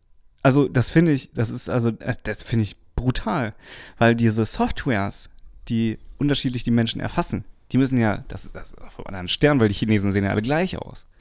Also, 0.42 0.68
das 0.68 0.90
finde 0.90 1.12
ich, 1.12 1.32
das 1.32 1.50
ist 1.50 1.68
also, 1.68 1.90
das 1.90 2.42
finde 2.42 2.64
ich 2.64 2.76
brutal. 2.94 3.54
Weil 3.98 4.14
diese 4.14 4.44
Softwares, 4.44 5.30
die 5.68 5.98
unterschiedlich 6.18 6.62
die 6.62 6.70
Menschen 6.70 7.00
erfassen, 7.00 7.44
die 7.72 7.78
müssen 7.78 7.98
ja, 7.98 8.24
das, 8.28 8.50
das 8.52 8.68
ist 8.68 8.80
auf 8.80 8.98
einem 8.98 9.06
anderen 9.08 9.28
Stern, 9.28 9.60
weil 9.60 9.68
die 9.68 9.74
Chinesen 9.74 10.12
sehen 10.12 10.24
ja 10.24 10.30
alle 10.30 10.42
gleich 10.42 10.78
aus. 10.78 11.06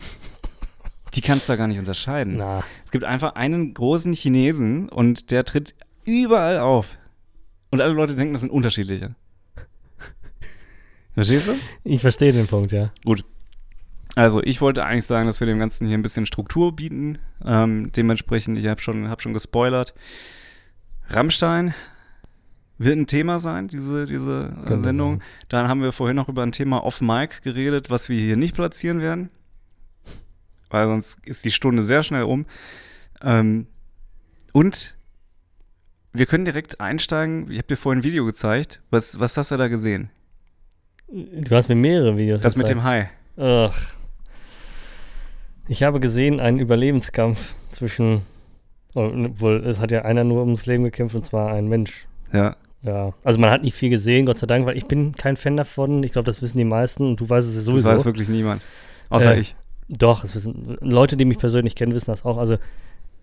Die 1.13 1.21
kannst 1.21 1.47
du 1.47 1.53
da 1.53 1.55
gar 1.55 1.67
nicht 1.67 1.79
unterscheiden. 1.79 2.35
Na, 2.35 2.61
Es 2.83 2.91
gibt 2.91 3.05
einfach 3.05 3.35
einen 3.35 3.73
großen 3.73 4.11
Chinesen 4.11 4.89
und 4.89 5.31
der 5.31 5.45
tritt 5.45 5.73
überall 6.03 6.59
auf. 6.59 6.97
Und 7.69 7.79
alle 7.79 7.93
Leute 7.93 8.15
denken, 8.15 8.33
das 8.33 8.41
sind 8.41 8.51
unterschiedliche. 8.51 9.15
Verstehst 11.15 11.47
du? 11.47 11.53
ich 11.83 12.01
verstehe 12.01 12.31
den 12.31 12.45
Punkt, 12.45 12.71
ja. 12.71 12.91
Also, 14.15 14.41
ich 14.43 14.61
wollte 14.61 14.85
eigentlich 14.85 15.05
sagen, 15.05 15.25
dass 15.27 15.39
wir 15.39 15.47
dem 15.47 15.59
Ganzen 15.59 15.87
hier 15.87 15.97
ein 15.97 16.01
bisschen 16.01 16.25
Struktur 16.25 16.75
bieten. 16.75 17.17
Ähm, 17.43 17.91
dementsprechend, 17.93 18.57
ich 18.57 18.67
habe 18.67 18.79
schon, 18.79 19.09
hab 19.09 19.21
schon 19.21 19.33
gespoilert. 19.33 19.93
Rammstein 21.07 21.73
wird 22.77 22.97
ein 22.97 23.07
Thema 23.07 23.39
sein, 23.39 23.67
diese, 23.67 24.05
diese 24.05 24.51
äh, 24.51 24.67
Könnte 24.67 24.81
Sendung. 24.81 25.21
Dann 25.49 25.67
haben 25.67 25.81
wir 25.81 25.91
vorhin 25.91 26.15
noch 26.15 26.29
über 26.29 26.43
ein 26.43 26.51
Thema 26.51 26.83
Off-Mic 26.83 27.41
geredet, 27.43 27.89
was 27.89 28.09
wir 28.09 28.19
hier 28.19 28.37
nicht 28.37 28.55
platzieren 28.55 29.01
werden. 29.01 29.29
Weil 30.69 30.87
sonst 30.87 31.19
ist 31.25 31.45
die 31.45 31.51
Stunde 31.51 31.83
sehr 31.83 32.03
schnell 32.03 32.23
um. 32.23 32.45
Ähm, 33.21 33.67
und 34.51 34.97
wir 36.13 36.25
können 36.25 36.45
direkt 36.45 36.79
einsteigen. 36.79 37.51
Ich 37.51 37.57
habe 37.57 37.67
dir 37.67 37.77
vorhin 37.77 37.99
ein 37.99 38.03
Video 38.03 38.25
gezeigt. 38.25 38.81
Was, 38.89 39.19
was 39.19 39.35
hast 39.37 39.51
du 39.51 39.57
da 39.57 39.67
gesehen? 39.67 40.09
Du 41.15 41.55
hast 41.55 41.69
mir 41.69 41.75
mehrere 41.75 42.17
Videos 42.17 42.41
Das 42.41 42.57
mit 42.57 42.67
dem 42.67 42.79
gezeigt. 42.79 43.09
Hai. 43.37 43.69
Ach. 43.71 43.95
Ich 45.69 45.81
habe 45.83 45.99
gesehen 46.01 46.39
einen 46.41 46.59
Überlebenskampf 46.59 47.53
zwischen, 47.71 48.21
obwohl 48.93 49.65
es 49.65 49.79
hat 49.79 49.91
ja 49.91 50.01
einer 50.03 50.23
nur 50.25 50.41
ums 50.41 50.65
Leben 50.65 50.83
gekämpft 50.83 51.15
und 51.15 51.25
zwar 51.25 51.53
ein 51.53 51.67
Mensch. 51.67 52.05
Ja. 52.33 52.55
Ja, 52.81 53.13
also 53.23 53.39
man 53.39 53.49
hat 53.49 53.63
nicht 53.63 53.73
viel 53.75 53.89
gesehen, 53.89 54.27
Gott 54.27 54.37
sei 54.37 54.45
Dank, 54.45 54.67
weil 54.67 54.77
ich 54.77 54.85
bin 54.85 55.13
kein 55.15 55.37
Fan 55.37 55.57
davon. 55.57 56.03
Ich 56.03 56.11
glaube, 56.11 56.27
das 56.27 56.43
wissen 56.43 56.59
die 56.59 56.65
meisten 56.65 57.03
und 57.07 57.19
du 57.19 57.27
weißt 57.27 57.47
es 57.47 57.55
Das 57.55 57.65
sowieso. 57.65 57.89
weiß 57.89 58.05
wirklich 58.05 58.29
niemand. 58.29 58.61
Außer 59.09 59.35
Äh, 59.35 59.39
ich. 59.39 59.55
Doch, 59.87 60.23
es 60.23 60.35
wissen 60.35 60.77
Leute, 60.81 61.17
die 61.17 61.25
mich 61.25 61.39
persönlich 61.39 61.75
kennen, 61.75 61.93
wissen 61.95 62.11
das 62.11 62.25
auch. 62.25 62.37
Also 62.37 62.57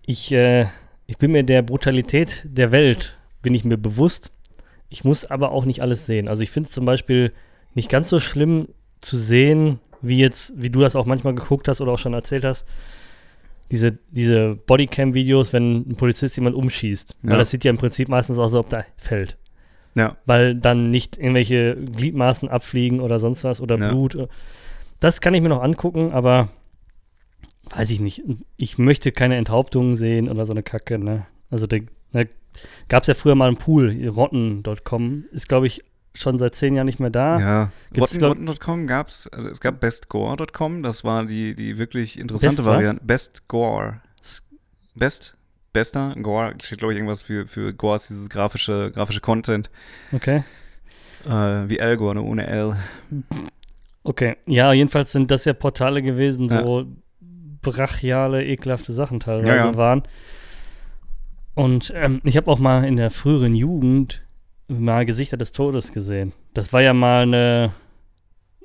ich, 0.05 0.33
äh, 0.33 0.65
ich 1.05 1.17
bin 1.17 1.31
mir 1.31 1.43
der 1.43 1.61
Brutalität 1.61 2.41
der 2.45 2.73
Welt, 2.73 3.17
bin 3.41 3.53
ich 3.53 3.63
mir 3.63 3.77
bewusst. 3.77 4.31
Ich 4.89 5.05
muss 5.05 5.23
aber 5.23 5.51
auch 5.51 5.63
nicht 5.63 5.81
alles 5.81 6.05
sehen. 6.07 6.27
Also 6.27 6.41
ich 6.41 6.51
finde 6.51 6.67
es 6.67 6.73
zum 6.75 6.83
Beispiel 6.83 7.31
nicht 7.75 7.89
ganz 7.89 8.09
so 8.09 8.19
schlimm 8.19 8.69
zu 8.99 9.17
sehen, 9.17 9.79
wie 10.01 10.17
jetzt, 10.17 10.53
wie 10.55 10.69
du 10.69 10.81
das 10.81 10.95
auch 10.95 11.05
manchmal 11.05 11.33
geguckt 11.35 11.67
hast 11.67 11.81
oder 11.81 11.93
auch 11.93 11.99
schon 11.99 12.13
erzählt 12.13 12.45
hast, 12.45 12.65
diese, 13.71 13.97
diese 14.11 14.55
Bodycam-Videos, 14.55 15.53
wenn 15.53 15.89
ein 15.89 15.95
Polizist 15.95 16.35
jemand 16.35 16.55
umschießt. 16.55 17.15
Ja. 17.23 17.31
Weil 17.31 17.37
das 17.37 17.49
sieht 17.49 17.63
ja 17.63 17.71
im 17.71 17.77
Prinzip 17.77 18.09
meistens 18.09 18.37
aus, 18.37 18.53
als 18.53 18.59
ob 18.59 18.69
der 18.69 18.85
fällt. 18.97 19.37
Ja. 19.95 20.17
Weil 20.25 20.55
dann 20.55 20.91
nicht 20.91 21.17
irgendwelche 21.17 21.75
Gliedmaßen 21.75 22.49
abfliegen 22.49 22.99
oder 22.99 23.19
sonst 23.19 23.43
was 23.43 23.61
oder 23.61 23.77
Ja. 23.79 23.89
Blut. 23.89 24.27
Das 24.99 25.21
kann 25.21 25.33
ich 25.33 25.41
mir 25.41 25.49
noch 25.49 25.63
angucken, 25.63 26.11
aber 26.11 26.49
weiß 27.69 27.89
ich 27.89 27.99
nicht. 27.99 28.23
Ich 28.57 28.77
möchte 28.77 29.11
keine 29.11 29.37
Enthauptungen 29.37 29.95
sehen 29.95 30.29
oder 30.29 30.45
so 30.45 30.53
eine 30.53 30.63
Kacke, 30.63 30.99
ne? 30.99 31.25
Also 31.49 31.67
da 31.67 31.77
ne, 32.11 32.29
gab 32.89 33.03
es 33.03 33.07
ja 33.07 33.13
früher 33.13 33.35
mal 33.35 33.47
einen 33.47 33.57
Pool, 33.57 34.07
rotten.com, 34.07 35.25
ist 35.31 35.47
glaube 35.47 35.67
ich 35.67 35.83
schon 36.15 36.37
seit 36.37 36.55
zehn 36.55 36.75
Jahren 36.75 36.85
nicht 36.85 36.99
mehr 36.99 37.09
da. 37.09 37.39
Ja, 37.39 37.71
Rotten.com 37.97 38.87
gab 38.87 39.07
es, 39.07 39.27
also 39.27 39.49
es 39.49 39.59
gab 39.59 39.79
bestgore.com, 39.79 40.83
das 40.83 41.03
war 41.03 41.25
die, 41.25 41.55
die 41.55 41.77
wirklich 41.77 42.19
interessante 42.19 42.57
Best? 42.57 42.65
Variante. 42.67 43.03
Bestgore. 43.05 44.01
Best, 44.95 45.35
bester, 45.73 46.13
Gore, 46.21 46.53
steht 46.61 46.77
glaube 46.79 46.93
ich 46.93 46.97
irgendwas 46.99 47.21
für, 47.23 47.47
für 47.47 47.73
Gore 47.73 47.95
ist 47.95 48.09
dieses 48.09 48.29
grafische, 48.29 48.91
grafische 48.93 49.21
Content, 49.21 49.71
Okay. 50.11 50.43
äh, 51.25 51.29
wie 51.29 51.81
Algore, 51.81 52.13
ne, 52.15 52.21
ohne 52.21 52.45
L. 52.45 52.75
Okay. 54.03 54.35
Ja, 54.45 54.71
jedenfalls 54.73 55.11
sind 55.11 55.31
das 55.31 55.45
ja 55.45 55.53
Portale 55.53 56.03
gewesen, 56.03 56.47
Ja. 56.49 56.63
wo 56.63 56.85
brachiale, 57.61 58.45
ekelhafte 58.45 58.93
Sachen 58.93 59.19
teilweise 59.19 59.47
Ja, 59.47 59.55
ja. 59.71 59.75
waren. 59.75 60.03
Und 61.55 61.91
ähm, 61.95 62.19
ich 62.23 62.35
habe 62.37 62.51
auch 62.51 62.59
mal 62.59 62.83
in 62.85 62.95
der 62.97 63.09
früheren 63.09 63.53
Jugend 63.53 64.22
mal 64.67 65.05
Gesichter 65.05 65.37
des 65.37 65.51
Todes 65.51 65.91
gesehen. 65.91 66.33
Das 66.53 66.71
war 66.73 66.81
ja 66.81 66.93
mal 66.93 67.23
eine, 67.23 67.73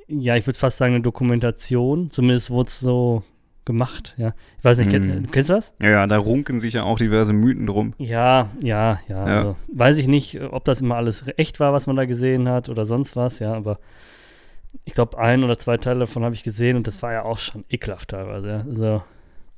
ja, 0.07 0.37
ich 0.37 0.47
würde 0.47 0.59
fast 0.59 0.79
sagen, 0.79 0.95
eine 0.95 1.03
Dokumentation. 1.03 2.11
Zumindest 2.11 2.51
wurde 2.51 2.69
es 2.69 2.81
so 2.81 3.23
gemacht, 3.65 4.15
ja. 4.17 4.33
Ich 4.59 4.65
weiß 4.65 4.79
nicht, 4.79 4.91
kenn, 4.91 5.13
Hm. 5.13 5.31
kennst 5.31 5.51
du 5.51 5.55
das? 5.55 5.75
Ja, 5.81 5.91
ja, 5.91 6.07
da 6.07 6.17
runken 6.17 6.59
sich 6.61 6.75
ja 6.75 6.85
auch 6.85 6.99
diverse 6.99 7.35
Mythen 7.35 7.67
drum. 7.67 7.93
Ja, 7.99 8.49
ja, 8.63 9.01
ja. 9.09 9.27
Ja. 9.29 9.37
Also, 9.37 9.57
weiß 9.73 9.99
ich 9.99 10.09
nicht, 10.09 10.41
ob 10.41 10.65
das 10.65 10.81
immer 10.81 10.97
alles 10.97 11.25
echt 11.37 11.61
war, 11.61 11.73
was 11.75 11.87
man 11.87 11.97
da 11.97 12.07
gesehen 12.07 12.49
hat 12.49 12.69
oder 12.71 12.87
sonst 12.87 13.15
was, 13.15 13.41
ja, 13.41 13.53
aber 13.53 13.79
ich 14.85 14.95
glaube, 14.95 15.19
ein 15.19 15.45
oder 15.45 15.59
zwei 15.59 15.77
Teile 15.77 16.01
davon 16.01 16.25
habe 16.25 16.35
ich 16.35 16.43
gesehen 16.45 16.77
und 16.77 16.87
das 16.87 17.03
war 17.03 17.13
ja 17.13 17.25
auch 17.25 17.39
schon 17.39 17.65
ekelhaft 17.69 18.09
teilweise. 18.11 18.49
Ja. 18.49 18.65
Also, 18.67 19.03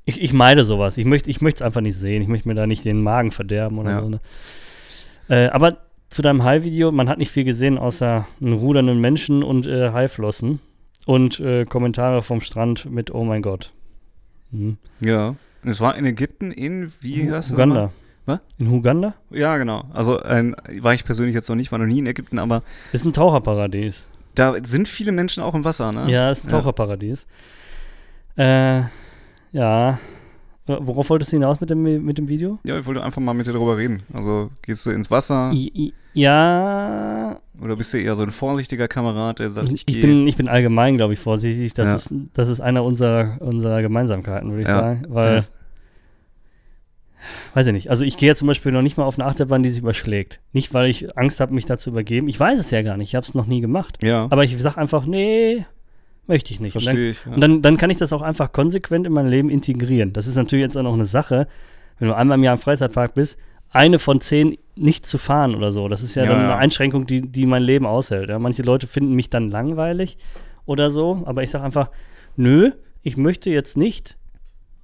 ich, 0.06 0.20
ich 0.20 0.32
meide 0.32 0.64
sowas. 0.64 0.98
Ich 0.98 1.04
möchte 1.04 1.30
ich 1.30 1.40
es 1.40 1.62
einfach 1.62 1.80
nicht 1.82 1.96
sehen. 1.96 2.20
Ich 2.22 2.26
möchte 2.28 2.48
mir 2.48 2.54
da 2.54 2.66
nicht 2.66 2.84
den 2.84 3.02
Magen 3.02 3.30
verderben 3.30 3.78
oder 3.78 3.90
Ja. 3.90 4.00
so. 4.00 4.08
Ne? 4.08 4.20
Äh, 5.28 5.48
aber 5.50 5.76
zu 6.10 6.22
deinem 6.22 6.42
Hai-Video, 6.42 6.90
man 6.92 7.08
hat 7.08 7.18
nicht 7.18 7.30
viel 7.30 7.44
gesehen, 7.44 7.78
außer 7.78 8.26
einen 8.40 8.52
rudernden 8.52 9.00
Menschen 9.00 9.42
und 9.44 9.66
äh, 9.66 9.92
Haiflossen 9.92 10.58
und 11.06 11.38
äh, 11.40 11.64
Kommentare 11.64 12.20
vom 12.22 12.40
Strand 12.40 12.90
mit 12.90 13.14
Oh 13.14 13.24
mein 13.24 13.42
Gott. 13.42 13.72
Mhm. 14.50 14.76
Ja. 15.00 15.36
Und 15.62 15.70
es 15.70 15.80
war 15.80 15.96
in 15.96 16.04
Ägypten 16.04 16.50
in, 16.50 16.92
wie 17.00 17.22
heißt 17.22 17.50
das 17.50 17.52
Uganda. 17.52 17.92
Was? 18.26 18.40
In 18.58 18.66
Uganda? 18.68 19.14
Ja, 19.30 19.56
genau. 19.56 19.84
Also 19.92 20.18
ein, 20.20 20.56
war 20.80 20.92
ich 20.94 21.04
persönlich 21.04 21.34
jetzt 21.34 21.48
noch 21.48 21.56
nicht, 21.56 21.70
war 21.70 21.78
noch 21.78 21.86
nie 21.86 22.00
in 22.00 22.06
Ägypten, 22.06 22.38
aber 22.38 22.62
Ist 22.92 23.04
ein 23.04 23.12
Taucherparadies. 23.12 24.08
da 24.34 24.54
sind 24.64 24.88
viele 24.88 25.12
Menschen 25.12 25.42
auch 25.44 25.54
im 25.54 25.64
Wasser, 25.64 25.92
ne? 25.92 26.10
Ja, 26.10 26.30
ist 26.30 26.44
ein 26.44 26.50
Ja. 26.50 26.58
Taucherparadies. 26.58 27.26
Äh, 28.36 28.82
ja. 29.52 29.98
Äh, 30.66 30.76
Worauf 30.80 31.08
wolltest 31.10 31.32
du 31.32 31.36
hinaus 31.36 31.60
mit 31.60 31.70
dem, 31.70 31.82
mit 32.04 32.18
dem 32.18 32.28
Video? 32.28 32.58
Ja, 32.64 32.78
ich 32.78 32.86
wollte 32.86 33.02
einfach 33.02 33.20
mal 33.20 33.32
mit 33.34 33.46
dir 33.46 33.52
darüber 33.52 33.76
reden. 33.76 34.02
Also 34.12 34.50
gehst 34.62 34.84
du 34.86 34.90
ins 34.90 35.10
Wasser 35.10 35.52
I, 35.52 35.70
I, 35.74 35.92
ja, 36.12 37.38
oder 37.62 37.76
bist 37.76 37.92
du 37.92 37.98
eher 37.98 38.14
so 38.14 38.22
ein 38.22 38.30
vorsichtiger 38.32 38.88
Kamerad, 38.88 39.38
der 39.38 39.50
sagt, 39.50 39.68
ich, 39.68 39.74
ich, 39.74 39.86
gehe. 39.86 40.00
bin, 40.02 40.26
ich 40.26 40.36
bin 40.36 40.48
allgemein, 40.48 40.96
glaube 40.96 41.12
ich, 41.12 41.18
vorsichtig. 41.18 41.74
Das, 41.74 41.88
Ja. 41.88 41.94
ist, 41.96 42.10
das 42.34 42.48
ist 42.48 42.60
einer 42.60 42.84
unserer, 42.84 43.36
unserer 43.40 43.82
Gemeinsamkeiten, 43.82 44.50
würde 44.50 44.62
ich 44.62 44.68
Ja. 44.68 44.74
sagen. 44.80 45.04
Weil, 45.08 45.34
Ja. 45.36 45.44
weiß 47.54 47.66
ich 47.66 47.72
nicht. 47.72 47.90
Also 47.90 48.04
ich 48.04 48.16
gehe 48.16 48.28
ja 48.28 48.34
zum 48.34 48.48
Beispiel 48.48 48.72
noch 48.72 48.82
nicht 48.82 48.96
mal 48.96 49.04
auf 49.04 49.18
eine 49.18 49.26
Achterbahn, 49.28 49.62
die 49.62 49.68
sich 49.70 49.80
überschlägt. 49.80 50.40
Nicht, 50.52 50.72
weil 50.72 50.88
ich 50.88 51.16
Angst 51.18 51.40
habe, 51.40 51.52
mich 51.52 51.66
da 51.66 51.76
zu 51.76 51.90
übergeben. 51.90 52.28
Ich 52.28 52.40
weiß 52.40 52.58
es 52.58 52.70
ja 52.70 52.80
gar 52.82 52.96
nicht. 52.96 53.10
Ich 53.10 53.14
habe 53.14 53.26
es 53.26 53.34
noch 53.34 53.46
nie 53.46 53.60
gemacht. 53.60 53.98
ja, 54.02 54.26
Aber 54.30 54.42
ich 54.44 54.56
sage 54.60 54.78
einfach, 54.78 55.04
nee, 55.04 55.66
möchte 56.26 56.52
ich 56.54 56.60
nicht. 56.60 56.76
Und 56.76 56.86
dann, 56.86 56.94
verstehe 56.96 57.10
ich. 57.10 57.24
Ja. 57.26 57.32
Und 57.32 57.40
dann, 57.42 57.60
dann 57.62 57.76
kann 57.76 57.90
ich 57.90 57.98
das 57.98 58.12
auch 58.14 58.22
einfach 58.22 58.52
konsequent 58.52 59.06
in 59.06 59.12
mein 59.12 59.28
Leben 59.28 59.50
integrieren. 59.50 60.12
Das 60.14 60.26
ist 60.26 60.36
natürlich 60.36 60.62
jetzt 60.62 60.76
auch 60.78 60.82
noch 60.82 60.94
eine 60.94 61.06
Sache, 61.06 61.46
wenn 61.98 62.08
du 62.08 62.16
einmal 62.16 62.38
im 62.38 62.44
Jahr 62.44 62.54
im 62.54 62.60
Freizeitpark 62.60 63.12
bist, 63.14 63.38
eine 63.70 63.98
von 63.98 64.20
zehn 64.20 64.58
nicht 64.74 65.06
zu 65.06 65.18
fahren 65.18 65.54
oder 65.54 65.72
so. 65.72 65.88
Das 65.88 66.02
ist 66.02 66.14
ja, 66.14 66.24
Ja, 66.24 66.30
dann 66.30 66.40
ja. 66.40 66.44
eine 66.46 66.56
Einschränkung, 66.56 67.06
die, 67.06 67.22
die 67.22 67.46
mein 67.46 67.62
Leben 67.62 67.86
aushält. 67.86 68.28
Ja. 68.28 68.38
Manche 68.38 68.62
Leute 68.62 68.86
finden 68.86 69.14
mich 69.14 69.30
dann 69.30 69.50
langweilig 69.50 70.18
oder 70.66 70.90
so, 70.90 71.22
aber 71.26 71.42
ich 71.42 71.50
sage 71.50 71.64
einfach, 71.64 71.90
nö, 72.36 72.72
ich 73.02 73.16
möchte 73.16 73.50
jetzt 73.50 73.76
nicht 73.76 74.16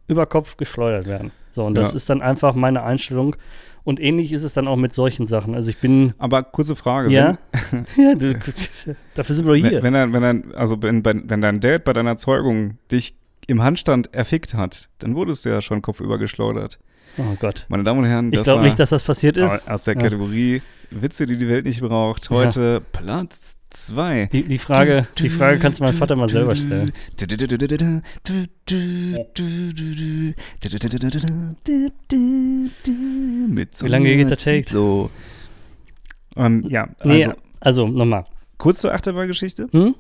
über 0.07 0.27
Kopf 0.27 0.57
geschleudert 0.57 1.07
werden. 1.07 1.33
So, 1.53 1.65
und 1.65 1.75
das 1.75 1.95
ist 1.95 2.11
dann 2.11 2.21
einfach 2.21 2.55
meine 2.55 2.83
Einstellung. 2.83 3.35
Und 3.83 4.01
ähnlich 4.01 4.33
ist 4.33 4.43
es 4.43 4.53
dann 4.53 4.67
auch 4.67 4.77
mit 4.77 4.93
solchen 4.93 5.27
Sachen. 5.27 5.55
Also 5.55 5.71
ich 5.71 5.79
bin, 5.79 6.13
Aber 6.19 6.43
kurze 6.43 6.75
Frage. 6.75 7.11
ja, 7.11 7.39
ja 7.97 8.15
du, 8.17 8.35
dafür 9.15 9.35
sind 9.35 9.47
wir 9.47 9.55
hier. 9.55 9.83
wenn, 9.83 9.95
wenn, 9.95 10.23
dein, 10.23 10.55
also 10.55 10.83
wenn, 10.83 11.05
wenn 11.05 11.31
wenn 11.31 11.41
dein 11.41 11.61
Dad 11.61 11.85
bei 11.85 11.93
deiner 11.93 12.17
Zeugung 12.17 12.79
dich 12.91 13.17
im 13.47 13.63
Handstand 13.63 14.13
erfickt 14.13 14.55
hat, 14.55 14.89
dann 14.99 15.15
wurdest 15.15 15.45
du 15.45 15.51
ja 15.51 15.61
schon 15.61 15.83
kopfüber 15.83 16.19
geschleudert. 16.19 16.81
Oh 17.19 17.37
Gott. 17.39 17.67
Meine 17.69 17.85
Damen 17.85 18.01
und 18.01 18.07
Herren, 18.07 18.33
Ich 18.33 18.43
glaube 18.43 18.63
nicht, 18.63 18.79
dass 18.79 18.91
das 18.91 19.03
passiert 19.05 19.37
ist. 19.37 19.69
aus 19.71 19.85
der 19.85 19.95
Ja. 19.95 20.01
Kategorie 20.03 20.63
Witze, 20.91 21.27
die 21.27 21.37
die 21.37 21.49
Welt 21.49 21.65
nicht 21.67 21.81
braucht. 21.81 22.31
Heute 22.31 22.81
Platz 22.93 23.57
2. 23.71 24.29
Die, 24.33 24.45
die, 24.45 24.59
Frage, 24.59 25.07
die 25.19 25.29
Frage 25.29 25.59
kannst 25.59 25.81
du 25.81 25.85
meinem 25.85 25.97
Vater 25.97 26.17
mal 26.17 26.29
selber 26.29 26.55
stellen. 26.57 26.93
Wie 33.83 33.89
lange 33.89 34.17
geht 34.17 34.31
der 34.31 34.37
Take? 34.39 34.71
So. 34.71 35.11
Ähm, 36.37 36.65
ja, 36.69 36.89
also 36.99 37.09
Nee, 37.15 37.29
also 37.61 37.87
nochmal. 37.89 38.27
kurz 38.59 38.81
zur 38.81 38.93
Achterbahngeschichte. 38.93 39.69
Hm? 39.73 39.95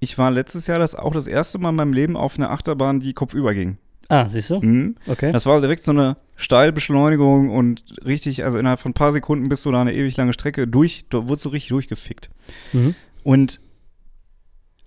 Ich 0.00 0.18
war 0.18 0.30
letztes 0.30 0.66
Jahr 0.66 0.78
das 0.78 0.94
auch 0.94 1.12
das 1.12 1.26
erste 1.26 1.58
Mal 1.58 1.70
in 1.70 1.76
meinem 1.76 1.92
Leben 1.92 2.16
auf 2.16 2.36
einer 2.38 2.50
Achterbahn, 2.50 3.00
die 3.00 3.12
kopfüber 3.12 3.54
ging. 3.54 3.78
Ah, 4.08 4.28
siehst 4.28 4.50
du? 4.50 4.60
Mhm. 4.60 4.96
Okay. 5.06 5.32
Das 5.32 5.46
war 5.46 5.60
direkt 5.60 5.84
so 5.84 5.92
eine 5.92 6.16
Steilbeschleunigung 6.36 7.50
und 7.50 7.82
richtig, 8.04 8.44
also 8.44 8.58
innerhalb 8.58 8.80
von 8.80 8.90
ein 8.90 8.94
paar 8.94 9.12
Sekunden 9.12 9.48
bist 9.48 9.64
du 9.64 9.72
da 9.72 9.80
eine 9.80 9.94
ewig 9.94 10.16
lange 10.16 10.32
Strecke 10.32 10.68
durch, 10.68 11.06
da 11.10 11.26
wurdest 11.28 11.44
du 11.46 11.48
richtig 11.50 11.70
durchgefickt. 11.70 12.30
Mhm. 12.72 12.94
Und 13.24 13.60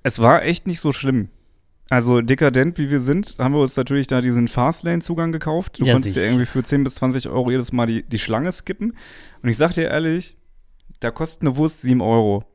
es 0.04 0.20
war 0.20 0.44
echt 0.44 0.68
nicht 0.68 0.80
so 0.80 0.92
schlimm. 0.92 1.30
Also 1.90 2.22
dekadent 2.22 2.78
wie 2.78 2.92
wir 2.92 3.00
sind, 3.00 3.36
haben 3.40 3.54
wir 3.54 3.62
uns 3.62 3.76
natürlich 3.76 4.06
da 4.08 4.22
diesen 4.22 4.48
Fastlane-Zugang 4.48 5.32
gekauft. 5.32 5.80
Du 5.82 5.86
Ja, 5.86 5.94
konntest 5.94 6.16
ja 6.16 6.22
irgendwie 6.22 6.46
für 6.46 6.64
10 6.64 6.84
bis 6.84 6.96
20 6.96 7.30
Euro 7.30 7.50
jedes 7.50 7.72
Mal 7.72 7.88
die, 7.88 8.04
die 8.04 8.20
Schlange 8.20 8.52
skippen. 8.52 8.96
Und 9.42 9.50
ich 9.50 9.58
sag 9.58 9.74
dir 9.74 9.90
ehrlich, 9.90 10.38
da 11.00 11.10
kostet 11.10 11.42
eine 11.42 11.58
Wurst 11.58 11.82
7 11.82 12.02
Euro. 12.02 12.46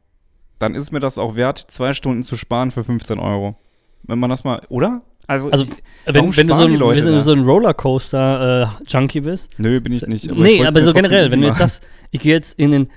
Dann 0.61 0.77
ist 0.77 0.93
mir 0.93 1.01
das 1.01 1.19
auch 1.19 1.35
wert, 1.35 1.59
zwei 1.59 1.93
Stunden 1.95 2.23
zu 2.23 2.37
sparen 2.37 2.71
für 2.71 2.85
15 2.85 3.19
Euro. 3.19 3.57
Wenn 4.05 4.21
man 4.21 4.31
das 4.31 4.45
mal, 4.45 4.63
oder? 4.69 5.03
Also, 5.27 5.51
Also, 5.51 5.67
wenn, 6.07 6.37
wenn, 6.37 6.49
du 6.49 6.55
so 6.55 6.63
ein, 6.63 6.81
wenn 6.81 7.05
du 7.05 7.21
so 7.21 7.33
ein 7.33 7.45
Rollercoaster-Junkie 7.45 9.21
bist. 9.21 9.59
nö, 9.59 9.81
bin 9.81 9.93
ich 9.93 10.07
nicht. 10.07 10.31
nee, 10.31 10.57
ich 10.57 10.67
aber 10.67 10.83
so 10.83 10.93
generell, 10.93 11.31
wenn 11.31 11.41
du 11.41 11.49
jetzt 11.49 11.59
sagst, 11.59 11.83
ich 12.11 12.21
gehe 12.21 12.35
jetzt 12.35 12.59
in 12.59 12.73
den, 12.73 12.91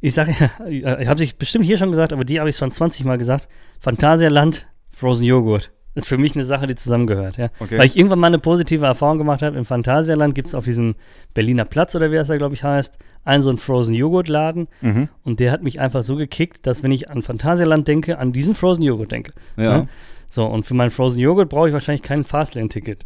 ich 0.00 0.14
sage 0.14 0.34
ja, 0.68 0.98
ich 1.00 1.08
habe 1.08 1.22
ich 1.22 1.36
bestimmt 1.36 1.64
hier 1.64 1.78
schon 1.78 1.90
gesagt, 1.90 2.12
aber 2.12 2.24
die 2.24 2.40
habe 2.40 2.50
ich 2.50 2.56
schon 2.56 2.70
20 2.70 3.04
Mal 3.04 3.18
gesagt, 3.18 3.48
Phantasialand, 3.80 4.68
Frozen 4.90 5.24
Joghurt. 5.24 5.72
Das 5.94 6.04
ist 6.04 6.08
für 6.08 6.16
mich 6.16 6.34
eine 6.34 6.44
Sache, 6.44 6.66
die 6.66 6.74
zusammengehört, 6.74 7.36
ja. 7.36 7.48
Okay. 7.58 7.76
Weil 7.76 7.86
ich 7.86 7.98
irgendwann 7.98 8.18
mal 8.18 8.28
eine 8.28 8.38
positive 8.38 8.86
Erfahrung 8.86 9.18
gemacht 9.18 9.42
habe. 9.42 9.58
Im 9.58 9.66
Phantasialand 9.66 10.34
gibt 10.34 10.48
es 10.48 10.54
auf 10.54 10.64
diesem 10.64 10.94
Berliner 11.34 11.66
Platz 11.66 11.94
oder 11.94 12.10
wie 12.10 12.14
das 12.14 12.28
da, 12.28 12.38
glaube 12.38 12.54
ich, 12.54 12.64
heißt, 12.64 12.96
einen 13.24 13.42
so 13.42 13.50
einen 13.50 13.58
Frozen 13.58 13.94
Joghurt-Laden. 13.94 14.68
Mhm. 14.80 15.08
Und 15.22 15.38
der 15.38 15.52
hat 15.52 15.62
mich 15.62 15.80
einfach 15.80 16.02
so 16.02 16.16
gekickt, 16.16 16.66
dass 16.66 16.82
wenn 16.82 16.92
ich 16.92 17.10
an 17.10 17.22
Phantasialand 17.22 17.86
denke, 17.86 18.18
an 18.18 18.32
diesen 18.32 18.54
Frozen 18.54 18.84
Joghurt 18.84 19.12
denke. 19.12 19.32
Ja. 19.58 19.78
Ne? 19.78 19.88
So, 20.32 20.46
und 20.46 20.64
für 20.64 20.72
meinen 20.72 20.90
Frozen 20.90 21.18
Joghurt 21.18 21.50
brauche 21.50 21.68
ich 21.68 21.74
wahrscheinlich 21.74 22.00
kein 22.00 22.24
Fastlane-Ticket. 22.24 23.04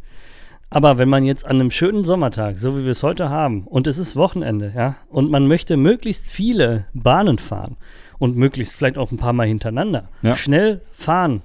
Aber 0.71 0.97
wenn 0.99 1.09
man 1.09 1.25
jetzt 1.25 1.45
an 1.45 1.57
einem 1.59 1.73
schönen 1.73 2.05
Sommertag, 2.05 2.59
so 2.59 2.79
wie 2.79 2.85
wir 2.85 2.93
es 2.93 3.03
heute 3.03 3.31
haben, 3.31 3.67
und 3.67 3.89
es 3.89 3.99
ist 3.99 4.15
Wochenende, 4.15 4.73
ja, 4.77 4.95
und 5.09 5.29
man 5.31 5.49
möchte 5.49 5.77
möglichst 5.77 6.27
viele 6.29 6.87
Bahnen 6.95 7.39
fahren 7.39 7.77
und 8.19 8.37
möglichst 8.37 8.77
vielleicht 8.77 8.97
auch 8.97 9.11
ein 9.11 9.17
paar 9.17 9.33
Mal 9.33 9.49
hintereinander, 9.49 10.09
Ja. 10.23 10.37
schnell 10.37 10.83
fahren, 10.93 11.43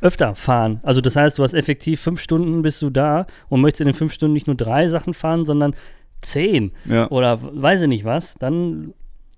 öfter 0.00 0.34
fahren. 0.34 0.80
Also 0.82 1.02
das 1.02 1.14
heißt, 1.14 1.38
du 1.38 1.42
hast 1.42 1.52
effektiv 1.52 2.00
fünf 2.00 2.18
Stunden 2.20 2.62
bist 2.62 2.80
du 2.80 2.88
da 2.88 3.26
und 3.50 3.60
möchtest 3.60 3.82
in 3.82 3.88
den 3.88 3.94
fünf 3.94 4.14
Stunden 4.14 4.32
nicht 4.32 4.46
nur 4.46 4.56
drei 4.56 4.88
Sachen 4.88 5.12
fahren, 5.12 5.44
sondern 5.44 5.74
zehn 6.22 6.72
Ja. 6.86 7.10
oder 7.10 7.38
weiß 7.42 7.82
ich 7.82 7.88
nicht 7.88 8.04
was, 8.06 8.34
dann 8.36 8.94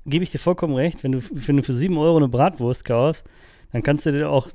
gebe 0.07 0.23
ich 0.23 0.31
dir 0.31 0.38
vollkommen 0.38 0.75
recht, 0.75 1.02
wenn 1.02 1.12
du, 1.12 1.21
wenn 1.33 1.57
du 1.57 1.64
für 1.64 1.73
7 1.73 1.99
Euro 1.99 2.16
eine 2.19 2.28
Bratwurst 2.28 2.85
kaufst, 2.85 3.26
dann 3.73 3.83
kannst 3.83 4.07
du 4.07 4.12
dir 4.12 4.31
auch, 4.31 4.49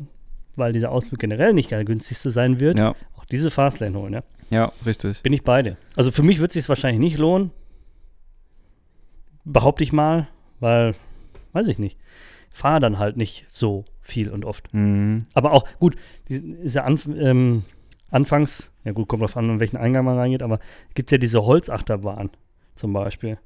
weil 0.60 0.74
dieser 0.74 0.92
Ausflug 0.92 1.20
generell 1.20 1.54
nicht 1.54 1.72
der 1.72 1.84
günstigste 1.86 2.30
sein 2.30 2.60
wird, 2.60 2.78
ja. 2.78 2.94
auch 3.18 3.26
diese 3.26 3.50
Fastlane 3.52 3.98
holen, 3.98 4.14
ja. 4.14 4.24
Ja, 4.50 4.72
richtig. 4.86 5.22
Bin 5.24 5.34
ich 5.34 5.44
beide. 5.44 5.78
Also 5.96 6.12
für 6.12 6.24
mich 6.24 6.40
wird 6.40 6.50
es 6.52 6.54
sich 6.56 6.70
wahrscheinlich 6.70 7.00
nicht 7.00 7.18
lohnen. 7.18 7.52
Behaupte 9.46 9.84
ich 9.84 9.94
mal, 9.94 10.28
weil, 10.60 10.96
weiß 11.54 11.68
ich 11.68 11.80
nicht. 11.80 11.98
Fahre 12.52 12.80
dann 12.80 13.00
halt 13.00 13.16
nicht 13.18 13.46
so 13.48 13.86
viel 14.02 14.30
und 14.30 14.44
oft. 14.46 14.74
Mhm. 14.74 15.26
Aber 15.34 15.54
auch, 15.54 15.66
gut, 15.80 15.96
die- 16.28 16.36
ist 16.36 16.76
ja 16.76 16.84
anf 16.84 17.08
ähm, 17.08 17.64
anfangs, 18.12 18.72
ja 18.84 18.92
gut, 18.92 19.08
kommt 19.08 19.22
drauf 19.22 19.38
an, 19.38 19.50
in 19.50 19.60
welchen 19.60 19.78
Eingang 19.78 20.06
man 20.06 20.18
reingeht, 20.18 20.42
aber 20.42 20.60
es 20.90 20.96
gibt 20.96 21.12
ja 21.12 21.18
diese 21.20 21.44
Holzachterbahn 21.44 22.32
zum 22.76 22.92
Beispiel 22.94 23.38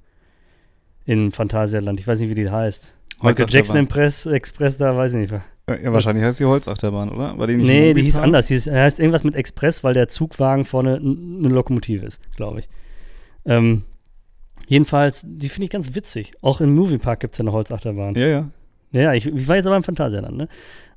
in 1.05 1.31
Phantasialand. 1.33 1.99
Ich 1.99 2.07
weiß 2.07 2.19
nicht, 2.19 2.29
wie 2.29 2.35
die 2.35 2.49
heißt. 2.49 2.95
Michael 3.21 3.49
Jackson. 3.49 3.75
Express, 3.77 4.25
Express 4.25 4.77
da, 4.77 4.95
weiß 4.95 5.13
ich 5.13 5.31
nicht. 5.31 5.43
Ja, 5.69 5.93
wahrscheinlich 5.93 6.25
heißt 6.25 6.41
die 6.41 6.45
Holzachterbahn, 6.45 7.09
oder? 7.09 7.37
War 7.37 7.47
die 7.47 7.55
nicht 7.55 7.67
Nee, 7.67 7.93
die 7.93 8.01
hieß 8.01 8.17
anders. 8.17 8.47
Die 8.47 8.55
hieß, 8.55 8.67
heißt 8.67 8.99
irgendwas 8.99 9.23
mit 9.23 9.35
Express, 9.35 9.83
weil 9.83 9.93
der 9.93 10.09
Zugwagen 10.09 10.65
vorne 10.65 10.97
eine 10.97 11.47
Lokomotive 11.47 12.05
ist, 12.05 12.19
glaube 12.35 12.59
ich. 12.59 12.69
Ähm, 13.45 13.83
jedenfalls, 14.67 15.23
die 15.25 15.47
finde 15.47 15.65
ich 15.65 15.69
ganz 15.71 15.95
witzig. 15.95 16.33
Auch 16.41 16.59
im 16.59 16.75
Moviepark 16.75 17.21
gibt 17.21 17.33
es 17.33 17.37
ja 17.37 17.43
eine 17.43 17.53
Holzachterbahn. 17.53 18.15
Ja, 18.15 18.27
ja. 18.27 18.49
Ja, 18.91 19.13
ich, 19.13 19.25
ich 19.25 19.47
war 19.47 19.55
jetzt 19.55 19.65
aber 19.65 19.77
im 19.77 19.83
Phantasialand, 19.83 20.37
ne? 20.37 20.47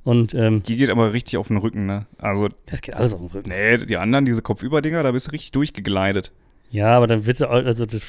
Und 0.03 0.35
ähm, 0.35 0.63
Die 0.65 0.77
geht 0.77 0.91
aber 0.91 1.13
richtig 1.13 1.37
auf 1.37 1.49
den 1.49 1.57
Rücken, 1.57 1.87
ne? 1.87 2.07
Also, 2.19 2.49
das 2.67 2.81
geht 2.83 2.95
alles 2.95 3.15
auf 3.15 3.21
den 3.21 3.29
Rücken. 3.29 3.49
nee, 3.49 3.79
die 3.79 3.97
anderen, 3.97 4.25
diese 4.25 4.43
Kopfüberdinger, 4.43 5.03
da 5.03 5.13
bist 5.13 5.29
du 5.29 5.31
richtig 5.33 5.53
durchgegleitet. 5.53 6.33
Ja, 6.71 6.97
aber 6.97 7.07
dann 7.07 7.27
wird 7.27 7.41
also 7.43 7.87
das, 7.87 8.03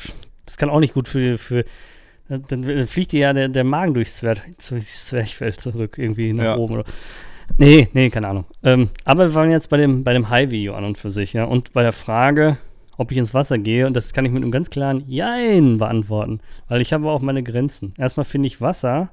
das 0.45 0.57
kann 0.57 0.69
auch 0.69 0.79
nicht 0.79 0.93
gut 0.93 1.07
für, 1.07 1.37
für 1.37 1.65
dann 2.29 2.87
fliegt 2.87 3.11
dir 3.11 3.19
ja 3.19 3.33
der, 3.33 3.47
der 3.49 3.63
Magen 3.63 3.93
durchs, 3.93 4.17
Zwer, 4.17 4.35
durchs 4.69 5.07
Zwerchfell 5.07 5.55
zurück, 5.55 5.97
irgendwie 5.97 6.33
nach 6.33 6.43
Ja. 6.43 6.57
oben. 6.57 6.75
Oder. 6.75 6.83
Nee, 7.57 7.87
nee, 7.93 8.09
keine 8.09 8.27
Ahnung. 8.27 8.45
Ähm, 8.63 8.89
aber 9.05 9.29
wir 9.29 9.35
waren 9.35 9.51
jetzt 9.51 9.69
bei 9.69 9.77
dem, 9.77 10.03
bei 10.03 10.13
dem 10.13 10.29
High-Video 10.29 10.75
an 10.75 10.83
und 10.83 10.97
für 10.97 11.09
sich, 11.11 11.33
ja. 11.33 11.45
Und 11.45 11.71
bei 11.73 11.81
der 11.83 11.93
Frage, 11.93 12.57
ob 12.97 13.11
ich 13.11 13.17
ins 13.17 13.33
Wasser 13.33 13.57
gehe. 13.57 13.87
Und 13.87 13.93
das 13.93 14.11
kann 14.11 14.25
ich 14.25 14.31
mit 14.31 14.43
einem 14.43 14.51
ganz 14.51 14.69
klaren 14.69 15.03
Jein 15.07 15.77
beantworten. 15.77 16.41
Weil 16.67 16.81
ich 16.81 16.91
habe 16.93 17.09
auch 17.09 17.21
meine 17.21 17.43
Grenzen. 17.43 17.93
Erstmal 17.97 18.25
finde 18.25 18.47
ich 18.47 18.59
Wasser 18.59 19.11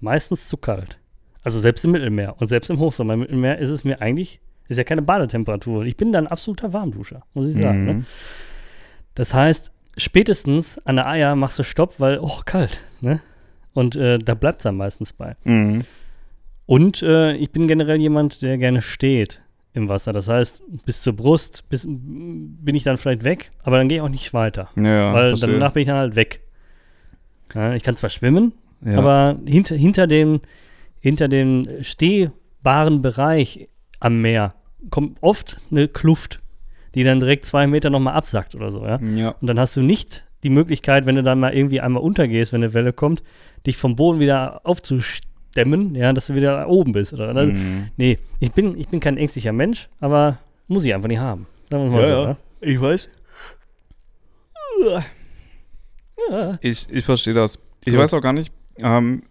meistens 0.00 0.48
zu 0.48 0.56
kalt. 0.56 0.98
Also 1.42 1.58
selbst 1.58 1.84
im 1.84 1.90
Mittelmeer. 1.90 2.36
Und 2.38 2.48
selbst 2.48 2.70
im 2.70 2.78
Hochsommer 2.78 3.14
im 3.14 3.20
Mittelmeer 3.20 3.58
ist 3.58 3.70
es 3.70 3.84
mir 3.84 4.00
eigentlich, 4.00 4.40
ist 4.68 4.76
ja 4.78 4.84
keine 4.84 5.02
Badetemperatur. 5.02 5.84
Ich 5.84 5.96
bin 5.96 6.12
da 6.12 6.18
ein 6.18 6.26
absoluter 6.26 6.72
Warmduscher, 6.72 7.22
muss 7.34 7.54
ich 7.54 7.60
sagen. 7.60 7.80
Mhm. 7.80 7.86
Ne? 7.86 8.04
Das 9.14 9.34
heißt, 9.34 9.70
spätestens 9.96 10.78
an 10.86 10.96
der 10.96 11.06
Eier 11.06 11.36
machst 11.36 11.58
du 11.58 11.62
Stopp, 11.62 12.00
weil, 12.00 12.18
oh, 12.20 12.40
kalt. 12.44 12.80
Ne? 13.00 13.20
Und 13.72 13.96
äh, 13.96 14.18
da 14.18 14.34
bleibt 14.34 14.60
es 14.60 14.64
dann 14.64 14.76
meistens 14.76 15.12
bei. 15.12 15.36
Mhm. 15.44 15.84
Und 16.66 17.02
äh, 17.02 17.34
ich 17.34 17.50
bin 17.50 17.68
generell 17.68 18.00
jemand, 18.00 18.42
der 18.42 18.56
gerne 18.58 18.80
steht 18.80 19.42
im 19.74 19.88
Wasser. 19.88 20.12
Das 20.12 20.28
heißt, 20.28 20.62
bis 20.86 21.02
zur 21.02 21.14
Brust 21.14 21.68
bis, 21.68 21.86
bin 21.86 22.74
ich 22.74 22.84
dann 22.84 22.96
vielleicht 22.96 23.24
weg, 23.24 23.50
aber 23.62 23.78
dann 23.78 23.88
gehe 23.88 23.98
ich 23.98 24.02
auch 24.02 24.08
nicht 24.08 24.32
weiter. 24.32 24.70
Ja, 24.76 25.12
weil 25.12 25.28
verstehe. 25.30 25.52
danach 25.52 25.72
bin 25.72 25.82
ich 25.82 25.88
dann 25.88 25.98
halt 25.98 26.16
weg. 26.16 26.40
Ja, 27.54 27.74
ich 27.74 27.82
kann 27.82 27.96
zwar 27.96 28.10
schwimmen, 28.10 28.52
ja. 28.84 28.98
aber 28.98 29.38
hinter, 29.46 29.76
hinter 29.76 30.06
dem, 30.06 30.40
hinter 31.00 31.28
dem 31.28 31.64
stehbaren 31.82 33.02
Bereich 33.02 33.68
am 34.00 34.20
Meer 34.20 34.54
kommt 34.90 35.18
oft 35.20 35.58
eine 35.70 35.88
Kluft, 35.88 36.40
die 36.94 37.04
dann 37.04 37.20
direkt 37.20 37.44
zwei 37.44 37.66
Meter 37.66 37.90
nochmal 37.90 38.14
absackt 38.14 38.54
oder 38.54 38.70
so, 38.70 38.84
ja. 38.84 38.98
ja. 39.14 39.30
Und 39.40 39.46
dann 39.46 39.58
hast 39.58 39.76
du 39.76 39.82
nicht 39.82 40.24
die 40.42 40.50
Möglichkeit, 40.50 41.06
wenn 41.06 41.16
du 41.16 41.22
dann 41.22 41.40
mal 41.40 41.54
irgendwie 41.54 41.80
einmal 41.80 42.02
untergehst, 42.02 42.52
wenn 42.52 42.62
eine 42.62 42.74
Welle 42.74 42.92
kommt, 42.92 43.22
dich 43.66 43.76
vom 43.76 43.96
Boden 43.96 44.20
wieder 44.20 44.60
aufzustemmen, 44.64 45.94
ja, 45.94 46.12
dass 46.12 46.26
du 46.26 46.34
wieder 46.34 46.68
oben 46.68 46.92
bist. 46.92 47.12
Oder, 47.14 47.30
oder? 47.30 47.46
Mhm. 47.46 47.88
Nee, 47.96 48.18
ich 48.40 48.52
bin, 48.52 48.78
ich 48.78 48.88
bin 48.88 49.00
kein 49.00 49.16
ängstlicher 49.16 49.52
Mensch, 49.52 49.88
aber 50.00 50.38
muss 50.68 50.84
ich 50.84 50.94
einfach 50.94 51.08
nicht 51.08 51.18
haben. 51.20 51.46
Sagen 51.70 51.84
wir 51.84 51.90
mal 51.90 52.00
Ja, 52.02 52.06
so. 52.06 52.12
ja. 52.12 52.28
Ja? 52.28 52.36
Ich 52.60 52.80
weiß. 52.80 53.08
Ja. 54.84 55.04
Ich, 56.60 56.86
ich 56.90 57.04
verstehe 57.04 57.34
das. 57.34 57.58
Ich 57.84 57.92
Gut. 57.92 58.02
weiß 58.02 58.14
auch 58.14 58.20
gar 58.20 58.32
nicht. 58.32 58.52
Ähm, 58.78 59.22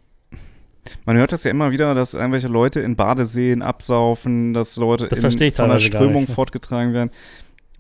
man 1.06 1.18
hört 1.18 1.32
das 1.32 1.44
ja 1.44 1.52
immer 1.52 1.72
wieder, 1.72 1.96
dass 1.96 2.14
irgendwelche 2.14 2.48
Leute 2.48 2.80
in 2.80 2.96
Badeseen 2.96 3.62
absaufen, 3.62 4.54
dass 4.54 4.76
Leute 4.78 5.08
Das 5.08 5.20
in, 5.20 5.52
von 5.52 5.70
gar 5.70 5.80
Strömung 5.80 6.22
nicht, 6.22 6.30
ne? 6.30 6.36
fortgetragen 6.36 6.94
werden. 6.94 7.12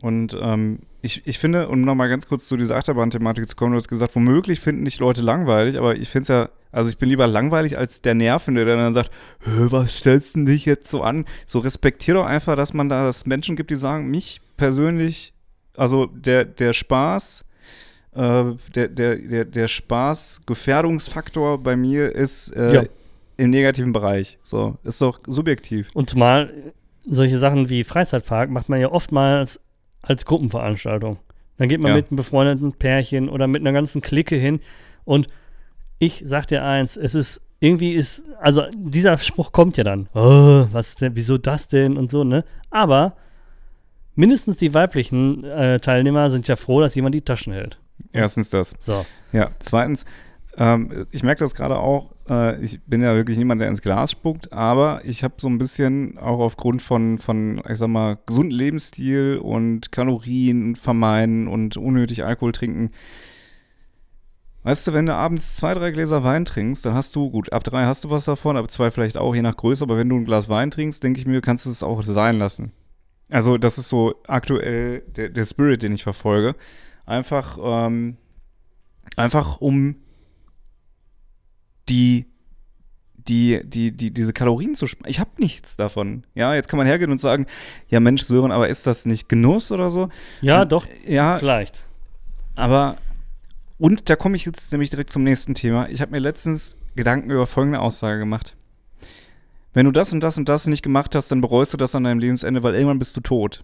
Und 0.03 0.37
ähm, 0.41 0.79
ich, 1.01 1.25
ich 1.25 1.39
finde, 1.39 1.69
um 1.69 1.79
nochmal 1.81 2.09
ganz 2.09 2.27
kurz 2.27 2.45
zu 2.49 2.57
dieser 2.57 2.75
Achterbahn-Thematik 2.75 3.47
zu 3.47 3.55
kommen, 3.55 3.71
du 3.71 3.77
hast 3.77 3.87
gesagt, 3.87 4.13
womöglich 4.15 4.59
finden 4.59 4.83
dich 4.83 4.99
Leute 4.99 5.21
langweilig, 5.21 5.77
aber 5.77 5.95
ich 5.95 6.09
finde 6.09 6.21
es 6.23 6.27
ja, 6.27 6.49
also 6.73 6.89
ich 6.89 6.97
bin 6.97 7.07
lieber 7.07 7.25
langweilig 7.25 7.77
als 7.77 8.01
der 8.01 8.13
Nervende, 8.13 8.65
der 8.65 8.75
dann 8.75 8.93
sagt, 8.93 9.11
"Hä, 9.45 9.51
was 9.69 9.95
stellst 9.99 10.35
du 10.35 10.43
dich 10.43 10.65
jetzt 10.65 10.89
so 10.89 11.03
an? 11.03 11.23
So 11.45 11.59
respektier 11.59 12.15
doch 12.15 12.25
einfach, 12.25 12.57
dass 12.57 12.73
man 12.73 12.89
da 12.89 13.05
dass 13.05 13.25
Menschen 13.25 13.55
gibt, 13.55 13.69
die 13.71 13.75
sagen, 13.77 14.11
mich 14.11 14.41
persönlich, 14.57 15.33
also 15.77 16.07
der, 16.07 16.43
der 16.43 16.73
Spaß, 16.73 17.45
äh, 18.13 18.43
der, 18.75 18.87
der, 18.89 19.15
der, 19.15 19.45
der 19.45 19.67
Spaß-Gefährdungsfaktor 19.69 21.63
bei 21.63 21.77
mir 21.77 22.13
ist 22.13 22.49
äh, 22.55 22.73
Ja. 22.75 22.83
im 23.37 23.51
negativen 23.51 23.93
Bereich. 23.93 24.37
So, 24.43 24.77
ist 24.83 25.01
doch 25.01 25.21
subjektiv. 25.27 25.89
Und 25.93 26.09
zumal 26.09 26.53
solche 27.05 27.37
Sachen 27.39 27.69
wie 27.69 27.83
Freizeitpark 27.83 28.49
macht 28.49 28.67
man 28.69 28.79
ja 28.81 28.91
oftmals 28.91 29.59
als 30.03 30.25
Gruppenveranstaltung. 30.25 31.17
Dann 31.57 31.69
geht 31.69 31.79
man 31.81 31.89
Ja. 31.91 31.95
mit 31.97 32.09
einem 32.09 32.17
befreundeten 32.17 32.73
Pärchen 32.73 33.29
oder 33.29 33.47
mit 33.47 33.61
einer 33.61 33.71
ganzen 33.73 34.01
Clique 34.01 34.35
hin 34.35 34.59
und 35.05 35.27
ich 35.99 36.21
sag 36.25 36.47
dir 36.47 36.63
eins, 36.63 36.97
es 36.97 37.15
ist 37.15 37.41
irgendwie 37.59 37.93
ist, 37.93 38.23
also 38.41 38.63
dieser 38.75 39.17
Spruch 39.17 39.51
kommt 39.53 39.77
ja 39.77 39.83
dann, 39.85 40.09
oh, 40.13 40.67
was 40.71 40.89
ist 40.89 41.01
denn, 41.01 41.15
wieso 41.15 41.37
das 41.37 41.67
denn 41.69 41.97
und 41.97 42.11
so, 42.11 42.23
ne? 42.25 42.43
Aber 42.69 43.15
mindestens 44.15 44.57
die 44.57 44.73
weiblichen 44.73 45.43
äh, 45.45 45.79
Teilnehmer 45.79 46.29
sind 46.29 46.47
ja 46.47 46.55
froh, 46.57 46.81
dass 46.81 46.95
jemand 46.95 47.15
die 47.15 47.21
Taschen 47.21 47.53
hält. 47.53 47.79
Erstens 48.11 48.49
das. 48.49 48.75
So. 48.79 49.05
Ja, 49.31 49.51
zweitens, 49.59 50.05
ähm, 50.57 51.07
ich 51.11 51.23
merke 51.23 51.39
das 51.39 51.55
gerade 51.55 51.77
auch, 51.77 52.12
äh, 52.29 52.61
ich 52.63 52.81
bin 52.83 53.01
ja 53.01 53.15
wirklich 53.15 53.37
niemand, 53.37 53.61
der 53.61 53.69
ins 53.69 53.81
Glas 53.81 54.11
spuckt, 54.11 54.51
aber 54.53 55.01
ich 55.03 55.23
habe 55.23 55.35
so 55.37 55.47
ein 55.47 55.57
bisschen 55.57 56.17
auch 56.17 56.39
aufgrund 56.39 56.81
von, 56.81 57.17
von, 57.17 57.61
ich 57.69 57.77
sag 57.77 57.89
mal, 57.89 58.17
gesunden 58.25 58.51
Lebensstil 58.51 59.39
und 59.41 59.91
Kalorien 59.91 60.75
vermeiden 60.75 61.47
und 61.47 61.77
unnötig 61.77 62.23
Alkohol 62.23 62.51
trinken. 62.51 62.91
Weißt 64.63 64.87
du, 64.87 64.93
wenn 64.93 65.05
du 65.05 65.13
abends 65.13 65.57
zwei, 65.57 65.73
drei 65.73 65.91
Gläser 65.91 66.23
Wein 66.23 66.45
trinkst, 66.45 66.85
dann 66.85 66.93
hast 66.93 67.15
du, 67.15 67.29
gut, 67.29 67.51
ab 67.51 67.65
drei 67.65 67.85
hast 67.85 68.05
du 68.05 68.09
was 68.09 68.23
davon, 68.23 68.55
ab 68.55 68.71
zwei 68.71 68.91
vielleicht 68.91 69.17
auch, 69.17 69.35
je 69.35 69.41
nach 69.41 69.57
Größe, 69.57 69.83
aber 69.83 69.97
wenn 69.97 70.07
du 70.07 70.15
ein 70.15 70.25
Glas 70.25 70.47
Wein 70.47 70.71
trinkst, 70.71 71.03
denke 71.03 71.19
ich 71.19 71.25
mir, 71.25 71.41
kannst 71.41 71.65
du 71.65 71.69
es 71.69 71.83
auch 71.83 72.01
sein 72.03 72.37
lassen. 72.37 72.71
Also, 73.29 73.57
das 73.57 73.77
ist 73.77 73.89
so 73.89 74.15
aktuell 74.27 75.01
der, 75.15 75.29
der 75.29 75.45
Spirit, 75.45 75.83
den 75.83 75.93
ich 75.93 76.03
verfolge. 76.03 76.55
Einfach, 77.05 77.57
ähm, 77.61 78.17
einfach 79.17 79.59
um 79.59 79.95
die, 81.89 82.25
die, 83.15 83.61
die, 83.63 83.91
die, 83.95 84.11
diese 84.11 84.33
Kalorien 84.33 84.75
zu 84.75 84.87
sparen. 84.87 85.09
Ich 85.09 85.19
habe 85.19 85.29
nichts 85.37 85.75
davon. 85.77 86.23
Ja, 86.35 86.53
jetzt 86.55 86.67
kann 86.67 86.77
man 86.77 86.87
hergehen 86.87 87.11
und 87.11 87.21
sagen, 87.21 87.45
ja 87.89 87.99
Mensch, 87.99 88.23
Sören, 88.23 88.51
aber 88.51 88.67
ist 88.67 88.85
das 88.87 89.05
nicht 89.05 89.29
Genuss 89.29 89.71
oder 89.71 89.89
so? 89.91 90.09
Ja, 90.41 90.63
Und- 90.63 90.71
doch, 90.71 90.85
Ja, 91.07 91.37
vielleicht. 91.37 91.83
aber 92.55 92.97
und 93.79 94.09
da 94.09 94.15
komme 94.15 94.35
ich 94.35 94.45
jetzt 94.45 94.71
nämlich 94.71 94.89
direkt 94.89 95.11
zum 95.11 95.23
nächsten 95.23 95.53
Thema. 95.53 95.89
Ich 95.89 96.01
habe 96.01 96.11
mir 96.11 96.19
letztens 96.19 96.75
Gedanken 96.95 97.31
über 97.31 97.47
folgende 97.47 97.79
Aussage 97.79 98.19
gemacht. 98.19 98.55
Wenn 99.73 99.85
du 99.85 99.91
das 99.91 100.13
und 100.13 100.21
das 100.21 100.37
und 100.37 100.47
das 100.49 100.67
nicht 100.67 100.83
gemacht 100.83 101.15
hast, 101.15 101.31
dann 101.31 101.41
bereust 101.41 101.73
du 101.73 101.77
das 101.77 101.95
an 101.95 102.03
deinem 102.03 102.19
Lebensende, 102.19 102.61
weil 102.61 102.75
irgendwann 102.75 102.99
bist 102.99 103.17
du 103.17 103.21
tot. 103.21 103.63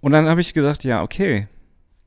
Und 0.00 0.12
dann 0.12 0.26
habe 0.28 0.40
ich 0.40 0.54
gedacht, 0.54 0.84
ja, 0.84 1.02
okay. 1.02 1.48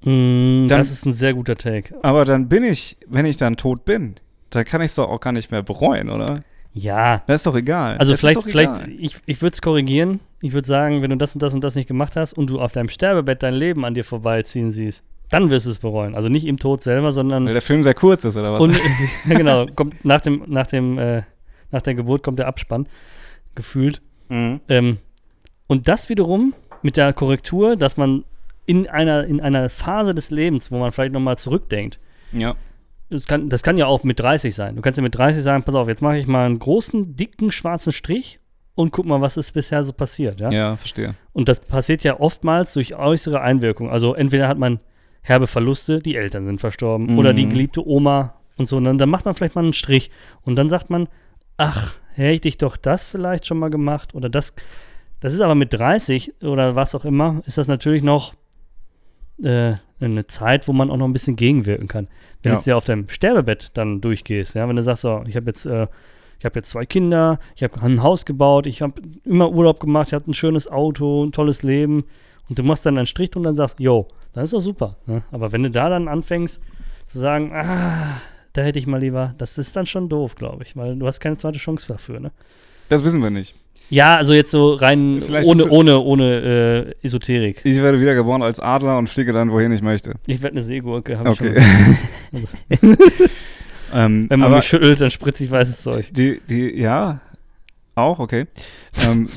Mm, 0.03 0.67
Dann- 0.67 0.79
das 0.79 0.91
ist 0.91 1.05
ein 1.05 1.11
sehr 1.13 1.33
guter 1.33 1.57
Take. 1.57 1.93
Aber 2.03 2.23
dann 2.23 2.47
bin 2.47 2.63
ich, 2.63 2.97
wenn 3.07 3.25
ich 3.25 3.35
dann 3.37 3.57
tot 3.57 3.83
bin, 3.83 4.15
dann 4.55 4.65
kann 4.65 4.81
ich 4.81 4.87
es 4.87 4.95
doch 4.95 5.09
auch 5.09 5.19
gar 5.19 5.31
nicht 5.33 5.51
mehr 5.51 5.63
bereuen, 5.63 6.09
oder? 6.09 6.43
Ja, 6.73 7.21
Das 7.27 7.41
ist 7.41 7.47
doch 7.47 7.55
egal. 7.55 7.97
Also 7.97 8.13
Das 8.13 8.21
vielleicht, 8.21 8.43
vielleicht, 8.43 8.75
egal. 8.77 8.91
ich, 8.97 9.17
ich 9.25 9.41
würde 9.41 9.53
es 9.53 9.61
korrigieren. 9.61 10.21
Ich 10.39 10.53
würde 10.53 10.67
sagen, 10.67 11.01
wenn 11.01 11.09
du 11.09 11.17
das 11.17 11.33
und 11.35 11.43
das 11.43 11.53
und 11.53 11.63
das 11.63 11.75
nicht 11.75 11.87
gemacht 11.87 12.15
hast 12.15 12.33
und 12.33 12.49
du 12.49 12.59
auf 12.61 12.71
deinem 12.71 12.87
Sterbebett 12.89 13.43
dein 13.43 13.53
Leben 13.55 13.83
an 13.83 13.93
dir 13.93 14.05
vorbeiziehen 14.05 14.71
siehst, 14.71 15.03
dann 15.29 15.49
wirst 15.49 15.65
du 15.65 15.69
es 15.69 15.79
bereuen. 15.79 16.15
Also 16.15 16.29
nicht 16.29 16.45
im 16.45 16.57
Tod 16.57 16.81
selber, 16.81 17.05
Weil 17.07 17.11
sondern 17.11 17.45
der 17.45 17.61
Film 17.61 17.83
sehr 17.83 17.93
kurz 17.93 18.23
ist, 18.25 18.37
oder 18.37 18.53
was? 18.53 18.61
und, 18.61 18.77
genau, 19.25 19.65
kommt 19.67 20.03
nach 20.05 20.21
dem, 20.21 20.43
nach 20.47 20.67
dem, 20.67 20.97
äh, 20.97 21.23
nach 21.71 21.81
der 21.81 21.93
Geburt 21.95 22.23
kommt 22.23 22.39
der 22.39 22.47
Abspann, 22.47 22.87
gefühlt. 23.55 24.01
mhm. 24.29 24.61
Ähm, 24.69 24.97
und 25.67 25.87
das 25.87 26.09
wiederum 26.09 26.53
mit 26.81 26.97
der 26.97 27.13
Korrektur, 27.13 27.75
dass 27.77 27.95
man 27.95 28.23
in 28.65 28.87
einer, 28.89 29.23
in 29.25 29.39
einer 29.41 29.69
Phase 29.69 30.13
des 30.13 30.31
Lebens, 30.31 30.71
wo 30.71 30.79
man 30.79 30.91
vielleicht 30.91 31.13
nochmal 31.13 31.37
zurückdenkt, 31.37 31.99
Ja. 32.31 32.55
Das 33.11 33.25
kann, 33.25 33.49
das 33.49 33.61
kann 33.61 33.77
ja 33.77 33.85
auch 33.85 34.03
mit 34.03 34.19
30 34.19 34.55
sein. 34.55 34.75
Du 34.75 34.81
kannst 34.81 34.97
ja 34.97 35.03
mit 35.03 35.15
30 35.15 35.43
sagen, 35.43 35.63
pass 35.63 35.75
auf, 35.75 35.87
jetzt 35.87 36.01
mache 36.01 36.17
ich 36.17 36.27
mal 36.27 36.45
einen 36.45 36.59
großen, 36.59 37.15
dicken, 37.15 37.51
schwarzen 37.51 37.91
Strich 37.91 38.39
und 38.73 38.91
guck 38.91 39.05
mal, 39.05 39.21
was 39.21 39.37
ist 39.37 39.51
bisher 39.51 39.83
so 39.83 39.93
passiert. 39.93 40.39
Ja? 40.39 40.49
ja, 40.51 40.75
verstehe. 40.77 41.15
Und 41.33 41.49
das 41.49 41.59
passiert 41.59 42.03
ja 42.03 42.19
oftmals 42.19 42.73
durch 42.73 42.95
äußere 42.95 43.41
Einwirkungen. 43.41 43.91
Also 43.91 44.13
entweder 44.15 44.47
hat 44.47 44.57
man 44.57 44.79
herbe 45.21 45.45
Verluste, 45.47 45.99
die 45.99 46.15
Eltern 46.15 46.45
sind 46.45 46.61
verstorben 46.61 47.07
Mhm. 47.13 47.19
oder 47.19 47.33
die 47.33 47.47
geliebte 47.47 47.85
Oma 47.85 48.35
und 48.57 48.67
so. 48.67 48.77
Und 48.77 48.85
dann, 48.85 48.97
dann 48.97 49.09
macht 49.09 49.25
man 49.25 49.35
vielleicht 49.35 49.55
mal 49.55 49.63
einen 49.63 49.73
Strich 49.73 50.09
und 50.43 50.55
dann 50.55 50.69
sagt 50.69 50.89
man, 50.89 51.07
ach, 51.57 51.95
hätte 52.13 52.47
ich 52.47 52.57
doch 52.57 52.77
das 52.77 53.05
vielleicht 53.05 53.45
schon 53.45 53.59
mal 53.59 53.69
gemacht 53.69 54.15
oder 54.15 54.29
das. 54.29 54.53
Das 55.19 55.33
ist 55.33 55.41
aber 55.41 55.53
mit 55.53 55.73
30 55.73 56.41
oder 56.41 56.75
was 56.75 56.95
auch 56.95 57.05
immer, 57.05 57.41
ist 57.45 57.57
das 57.57 57.67
natürlich 57.67 58.01
noch 58.03 58.33
äh, 59.43 59.73
eine 60.05 60.27
Zeit, 60.27 60.67
wo 60.67 60.73
man 60.73 60.89
auch 60.89 60.97
noch 60.97 61.05
ein 61.07 61.13
bisschen 61.13 61.35
gegenwirken 61.35 61.87
kann. 61.87 62.07
Wenn 62.43 62.53
Ja. 62.53 62.59
du 62.59 62.69
ja 62.71 62.75
auf 62.75 62.85
deinem 62.85 63.07
Sterbebett 63.09 63.69
dann 63.77 64.01
durchgehst, 64.01 64.55
ja, 64.55 64.67
wenn 64.67 64.75
du 64.75 64.83
sagst, 64.83 65.01
so, 65.03 65.23
ich 65.27 65.35
habe 65.35 65.45
jetzt, 65.47 65.65
äh, 65.65 65.87
ich 66.39 66.45
habe 66.45 66.57
jetzt 66.59 66.69
zwei 66.71 66.85
Kinder, 66.85 67.39
ich 67.55 67.63
habe 67.63 67.79
ein 67.81 68.01
Haus 68.01 68.25
gebaut, 68.25 68.65
ich 68.65 68.81
habe 68.81 68.93
immer 69.25 69.51
Urlaub 69.51 69.79
gemacht, 69.79 70.07
ich 70.07 70.13
habe 70.13 70.29
ein 70.29 70.33
schönes 70.33 70.67
Auto, 70.67 71.23
ein 71.23 71.31
tolles 71.31 71.61
Leben 71.61 72.05
und 72.49 72.57
du 72.57 72.63
machst 72.63 72.85
dann 72.85 72.97
einen 72.97 73.05
Strich 73.07 73.35
und 73.35 73.43
dann 73.43 73.55
sagst, 73.55 73.79
yo, 73.79 74.07
das 74.33 74.45
ist 74.45 74.53
doch 74.53 74.59
super. 74.59 74.95
Ne? 75.05 75.21
Aber 75.31 75.51
wenn 75.51 75.61
du 75.63 75.69
da 75.69 75.87
dann 75.89 76.07
anfängst 76.07 76.61
zu 77.05 77.19
sagen, 77.19 77.51
ah, 77.53 78.19
da 78.53 78.61
hätte 78.63 78.79
ich 78.79 78.87
mal 78.87 78.99
lieber, 78.99 79.35
das 79.37 79.57
ist 79.57 79.75
dann 79.75 79.85
schon 79.85 80.09
doof, 80.09 80.35
glaube 80.35 80.63
ich, 80.63 80.75
weil 80.75 80.95
du 80.97 81.05
hast 81.05 81.19
keine 81.19 81.37
zweite 81.37 81.59
Chance 81.59 81.87
dafür, 81.87 82.19
ne? 82.19 82.31
Das 82.91 83.03
wissen 83.03 83.23
wir 83.23 83.29
nicht. 83.29 83.55
Ja, 83.89 84.15
also 84.15 84.33
jetzt 84.33 84.51
so 84.51 84.73
rein 84.73 85.19
Vielleicht 85.21 85.47
ohne, 85.47 85.67
ohne, 85.69 85.99
ohne 85.99 86.93
äh, 87.01 87.05
Esoterik. 87.05 87.59
Ich 87.65 87.81
werde 87.81 87.99
wiedergeboren 87.99 88.41
als 88.41 88.59
Adler 88.59 88.97
und 88.97 89.09
fliege 89.09 89.33
dann, 89.33 89.51
wohin 89.51 89.71
ich 89.73 89.81
möchte. 89.81 90.13
Ich 90.27 90.41
werde 90.41 90.55
eine 90.55 90.63
Seegurke, 90.63 91.17
habe 91.19 91.29
Okay. 91.29 91.57
ich 91.57 92.79
schon. 92.79 92.97
ähm, 93.93 94.25
Wenn 94.29 94.39
man 94.39 94.51
mich 94.53 94.65
schüttelt, 94.65 95.01
dann 95.01 95.11
spritze 95.11 95.43
ich 95.43 95.51
weißes 95.51 95.81
Zeug. 95.81 96.09
die, 96.13 96.39
die, 96.47 96.79
ja, 96.79 97.19
auch, 97.95 98.19
okay. 98.19 98.45
ähm, 99.05 99.27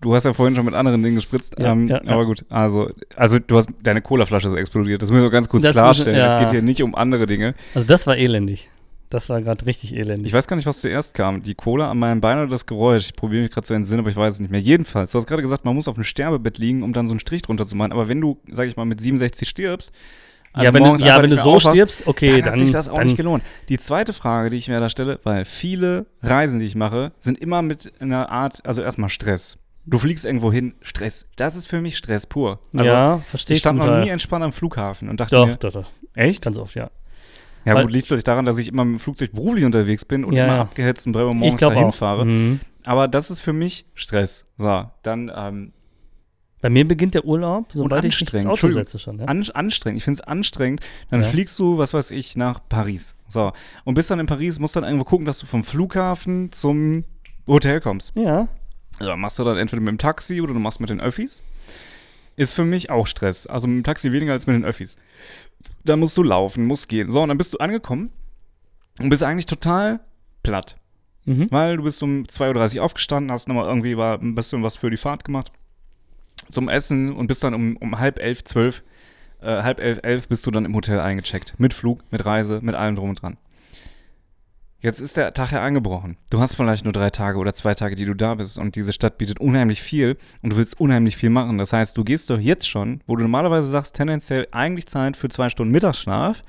du 0.00 0.14
hast 0.14 0.24
ja 0.24 0.32
vorhin 0.32 0.56
schon 0.56 0.64
mit 0.64 0.74
anderen 0.74 1.02
Dingen 1.02 1.16
gespritzt. 1.16 1.54
Ja, 1.58 1.72
ähm, 1.72 1.88
ja, 1.88 2.00
ja. 2.02 2.10
Aber 2.12 2.24
gut, 2.26 2.44
also, 2.48 2.90
also 3.16 3.38
du 3.38 3.56
hast, 3.58 3.68
deine 3.82 4.00
Colaflasche 4.00 4.48
ist 4.48 4.54
explodiert. 4.54 5.02
Das 5.02 5.10
müssen 5.10 5.22
wir 5.24 5.30
ganz 5.30 5.48
kurz 5.48 5.62
Das 5.62 5.74
klarstellen. 5.74 6.16
müssen- 6.16 6.26
Es 6.26 6.32
ja. 6.34 6.40
geht 6.40 6.50
hier 6.52 6.62
nicht 6.62 6.82
um 6.82 6.94
andere 6.94 7.26
Dinge. 7.26 7.54
Also 7.74 7.86
das 7.86 8.06
war 8.06 8.16
elendig. 8.16 8.70
Das 9.14 9.28
war 9.28 9.40
gerade 9.40 9.64
richtig 9.64 9.94
elendig. 9.94 10.26
Ich 10.26 10.32
weiß 10.32 10.48
gar 10.48 10.56
nicht, 10.56 10.66
was 10.66 10.80
zuerst 10.80 11.14
kam. 11.14 11.40
Die 11.40 11.54
Cola 11.54 11.88
an 11.88 12.00
meinem 12.00 12.20
Bein 12.20 12.38
oder 12.38 12.48
das 12.48 12.66
Geräusch. 12.66 13.06
Ich 13.06 13.14
probiere 13.14 13.42
mich 13.42 13.52
gerade 13.52 13.64
zu 13.64 13.72
entsinnen, 13.72 14.00
aber 14.00 14.10
ich 14.10 14.16
weiß 14.16 14.34
es 14.34 14.40
nicht 14.40 14.50
mehr. 14.50 14.60
Jedenfalls, 14.60 15.12
du 15.12 15.18
hast 15.18 15.28
gerade 15.28 15.40
gesagt, 15.40 15.64
man 15.64 15.72
muss 15.72 15.86
auf 15.86 15.94
einem 15.94 16.02
Sterbebett 16.02 16.58
liegen, 16.58 16.82
um 16.82 16.92
dann 16.92 17.06
so 17.06 17.12
einen 17.12 17.20
Strich 17.20 17.42
drunter 17.42 17.64
zu 17.64 17.76
machen. 17.76 17.92
Aber 17.92 18.08
wenn 18.08 18.20
du, 18.20 18.40
sag 18.50 18.66
ich 18.66 18.74
mal, 18.74 18.84
mit 18.84 19.00
67 19.00 19.48
stirbst, 19.48 19.92
also 20.52 20.64
ja, 20.64 20.74
wenn 20.74 20.82
du, 20.82 21.04
ja, 21.04 21.22
wenn 21.22 21.30
du 21.30 21.36
so 21.36 21.60
stirbst, 21.60 22.08
okay, 22.08 22.26
dann, 22.26 22.40
dann, 22.40 22.52
hat 22.54 22.58
sich 22.58 22.72
das 22.72 22.88
auch 22.88 22.96
dann, 22.96 23.06
nicht 23.06 23.16
gelohnt. 23.16 23.44
Die 23.68 23.78
zweite 23.78 24.12
Frage, 24.12 24.50
die 24.50 24.56
ich 24.56 24.66
mir 24.66 24.80
da 24.80 24.88
stelle, 24.88 25.20
weil 25.22 25.44
viele 25.44 26.06
Reisen, 26.20 26.58
die 26.58 26.66
ich 26.66 26.74
mache, 26.74 27.12
sind 27.20 27.38
immer 27.38 27.62
mit 27.62 27.92
einer 28.00 28.30
Art, 28.30 28.66
also 28.66 28.82
erstmal 28.82 29.10
Stress. 29.10 29.58
Du 29.86 30.00
fliegst 30.00 30.24
irgendwo 30.24 30.50
hin, 30.50 30.74
Stress. 30.80 31.28
Das 31.36 31.54
ist 31.54 31.68
für 31.68 31.80
mich 31.80 31.96
Stress 31.96 32.26
pur. 32.26 32.58
Also, 32.72 32.90
ja, 32.90 33.18
verstehe 33.18 33.54
ich 33.54 33.58
ich 33.58 33.60
stand 33.60 33.78
noch 33.78 34.02
nie 34.02 34.08
entspannt 34.08 34.44
am 34.44 34.52
Flughafen 34.52 35.08
und 35.08 35.20
dachte 35.20 35.36
Doch, 35.36 35.46
mir, 35.46 35.56
doch, 35.56 35.72
doch. 35.72 35.90
echt? 36.14 36.42
Ganz 36.42 36.58
oft, 36.58 36.74
ja. 36.74 36.90
Ja, 37.64 37.74
Weil- 37.74 37.84
gut, 37.84 37.92
liegt 37.92 38.06
vielleicht 38.08 38.28
daran, 38.28 38.44
dass 38.44 38.58
ich 38.58 38.68
immer 38.68 38.84
mit 38.84 38.98
dem 38.98 39.00
Flugzeug 39.00 39.32
beruflich 39.32 39.64
unterwegs 39.64 40.04
bin 40.04 40.24
und 40.24 40.34
Ja, 40.34 40.44
immer 40.44 40.54
ja. 40.56 40.60
abgehetzt 40.62 41.06
um 41.06 41.12
3 41.12 41.24
Uhr 41.24 41.30
Ich 41.30 41.36
morgens 41.36 41.60
dahin 41.60 41.84
auch. 41.84 41.94
fahre. 41.94 42.24
Mhm. 42.26 42.60
Aber 42.84 43.08
das 43.08 43.30
ist 43.30 43.40
für 43.40 43.52
mich 43.52 43.86
Stress. 43.94 44.44
So, 44.58 44.84
dann 45.02 45.32
ähm, 45.34 45.72
Bei 46.60 46.70
mir 46.70 46.86
beginnt 46.88 47.14
der 47.14 47.24
Urlaub, 47.24 47.66
sobald 47.74 48.04
ich 48.04 48.18
mich 48.20 48.20
ins 48.34 48.46
anstrengend. 48.46 48.52
Auto 48.64 48.68
setze 48.72 48.98
schon. 48.98 49.18
Ja? 49.18 49.24
an, 49.26 49.46
anstrengend. 49.54 49.98
Ich 49.98 50.04
finde 50.04 50.20
es 50.22 50.26
anstrengend. 50.26 50.80
Dann 51.10 51.22
Ja. 51.22 51.28
fliegst 51.28 51.58
du, 51.58 51.78
was 51.78 51.92
weiß 51.94 52.10
ich, 52.10 52.36
nach 52.36 52.60
Paris. 52.68 53.14
So. 53.28 53.52
Und 53.84 53.94
bist 53.94 54.10
dann 54.10 54.18
in 54.20 54.26
Paris, 54.26 54.58
musst 54.58 54.76
dann 54.76 54.84
irgendwo 54.84 55.04
gucken, 55.04 55.26
dass 55.26 55.38
du 55.38 55.46
vom 55.46 55.62
Flughafen 55.64 56.52
zum 56.52 57.04
Hotel 57.46 57.80
kommst. 57.80 58.12
ja. 58.16 58.48
Ja, 59.00 59.16
machst 59.16 59.40
du 59.40 59.42
dann 59.44 59.56
entweder 59.56 59.80
mit 59.82 59.88
dem 59.90 59.98
Taxi 59.98 60.40
oder 60.40 60.52
du 60.54 60.60
machst 60.60 60.78
mit 60.78 60.88
den 60.88 61.00
Öffis. 61.00 61.42
Ist 62.36 62.52
für 62.52 62.64
mich 62.64 62.90
auch 62.90 63.08
Stress. 63.08 63.44
Also 63.48 63.66
mit 63.66 63.78
dem 63.78 63.82
Taxi 63.84 64.12
weniger 64.12 64.32
als 64.32 64.46
mit 64.46 64.54
den 64.54 64.64
Öffis. 64.64 64.96
Da 65.84 65.96
musst 65.96 66.16
du 66.16 66.22
laufen, 66.22 66.66
musst 66.66 66.88
gehen. 66.88 67.10
So, 67.10 67.22
und 67.22 67.28
dann 67.28 67.38
bist 67.38 67.54
du 67.54 67.58
angekommen 67.58 68.10
und 68.98 69.10
bist 69.10 69.22
eigentlich 69.22 69.46
total 69.46 70.00
platt. 70.42 70.76
Mhm. 71.24 71.48
Weil 71.50 71.76
du 71.76 71.82
bist 71.84 72.02
um 72.02 72.24
2.30 72.24 72.76
Uhr 72.76 72.84
aufgestanden, 72.84 73.32
hast 73.32 73.48
nochmal 73.48 73.66
irgendwie 73.66 73.96
war 73.96 74.20
ein 74.20 74.34
bisschen 74.34 74.62
was 74.62 74.76
für 74.76 74.90
die 74.90 74.96
Fahrt 74.96 75.24
gemacht. 75.24 75.52
Zum 76.50 76.68
Essen 76.68 77.12
und 77.12 77.26
bist 77.26 77.42
dann 77.42 77.54
um, 77.54 77.76
um 77.78 77.98
halb 77.98 78.18
elf, 78.18 78.44
zwölf, 78.44 78.82
äh, 79.40 79.62
halb 79.62 79.80
elf, 79.80 80.00
elf 80.02 80.28
bist 80.28 80.46
du 80.46 80.50
dann 80.50 80.64
im 80.64 80.74
Hotel 80.74 81.00
eingecheckt. 81.00 81.54
Mit 81.58 81.72
Flug, 81.72 82.00
mit 82.10 82.24
Reise, 82.24 82.60
mit 82.62 82.74
allem 82.74 82.96
drum 82.96 83.10
und 83.10 83.22
dran. 83.22 83.38
Jetzt 84.84 85.00
ist 85.00 85.16
der 85.16 85.32
Tag 85.32 85.50
ja 85.52 85.62
angebrochen. 85.62 86.18
Du 86.28 86.40
hast 86.40 86.56
vielleicht 86.56 86.84
nur 86.84 86.92
drei 86.92 87.08
Tage 87.08 87.38
oder 87.38 87.54
zwei 87.54 87.72
Tage, 87.72 87.96
die 87.96 88.04
du 88.04 88.12
da 88.12 88.34
bist 88.34 88.58
und 88.58 88.76
diese 88.76 88.92
Stadt 88.92 89.16
bietet 89.16 89.40
unheimlich 89.40 89.80
viel 89.80 90.18
und 90.42 90.50
du 90.50 90.56
willst 90.58 90.78
unheimlich 90.78 91.16
viel 91.16 91.30
machen. 91.30 91.56
Das 91.56 91.72
heißt, 91.72 91.96
du 91.96 92.04
gehst 92.04 92.28
doch 92.28 92.38
jetzt 92.38 92.68
schon, 92.68 93.00
wo 93.06 93.16
du 93.16 93.22
normalerweise 93.22 93.66
sagst, 93.66 93.96
tendenziell 93.96 94.46
eigentlich 94.52 94.84
Zeit 94.84 95.16
für 95.16 95.30
zwei 95.30 95.48
Stunden 95.48 95.72
Mittagsschlaf, 95.72 96.42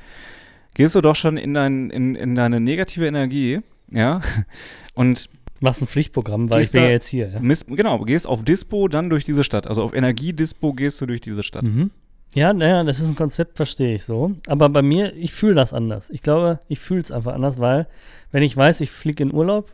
gehst 0.74 0.96
du 0.96 1.02
doch 1.02 1.16
schon 1.16 1.38
in, 1.38 1.54
dein, 1.54 1.90
in, 1.92 2.16
in 2.16 2.36
deine 2.36 2.60
negative 2.60 3.08
Energie, 3.08 3.62
ja, 3.90 4.20
und 4.96 5.30
Machst 5.62 5.82
ein 5.82 5.88
Pflichtprogramm, 5.88 6.50
weil 6.50 6.64
ich 6.64 6.74
bin 6.74 6.84
ja 6.84 6.90
jetzt 6.90 7.08
hier. 7.08 7.30
Ja? 7.30 7.40
Genau, 7.40 8.00
gehst 8.00 8.28
auf 8.28 8.44
Dispo, 8.44 8.90
dann 8.90 9.10
durch 9.10 9.24
diese 9.24 9.46
Stadt. 9.46 9.66
Also 9.66 9.82
auf 9.84 9.94
Energiedispo 9.94 10.74
gehst 10.74 11.00
du 11.00 11.06
durch 11.06 11.22
diese 11.22 11.44
Stadt. 11.44 11.64
Mhm. 11.64 11.92
Ja, 12.34 12.54
naja, 12.54 12.84
das 12.84 13.00
ist 13.00 13.08
ein 13.08 13.16
Konzept, 13.16 13.56
verstehe 13.56 13.96
ich 13.96 14.04
so. 14.04 14.32
Aber 14.48 14.68
bei 14.70 14.82
mir, 14.82 15.14
ich 15.16 15.34
fühle 15.34 15.56
das 15.56 15.74
anders. 15.74 16.10
Ich 16.10 16.22
glaube, 16.22 16.60
ich 16.68 16.80
fühle 16.80 17.02
es 17.02 17.12
einfach 17.12 17.34
anders, 17.34 17.60
weil, 17.60 17.88
wenn 18.32 18.44
ich 18.44 18.56
weiß, 18.58 18.82
ich 18.82 18.92
fliege 18.92 19.24
in 19.24 19.34
Urlaub, 19.34 19.72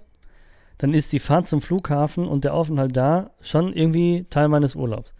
dann 0.78 0.94
ist 0.94 1.14
die 1.14 1.20
Fahrt 1.20 1.48
zum 1.48 1.62
Flughafen 1.62 2.28
und 2.28 2.44
der 2.44 2.54
Aufenthalt 2.54 2.96
da 2.96 3.32
schon 3.42 3.74
irgendwie 3.74 4.26
Teil 4.30 4.48
meines 4.48 4.76
Urlaubs. 4.76 5.14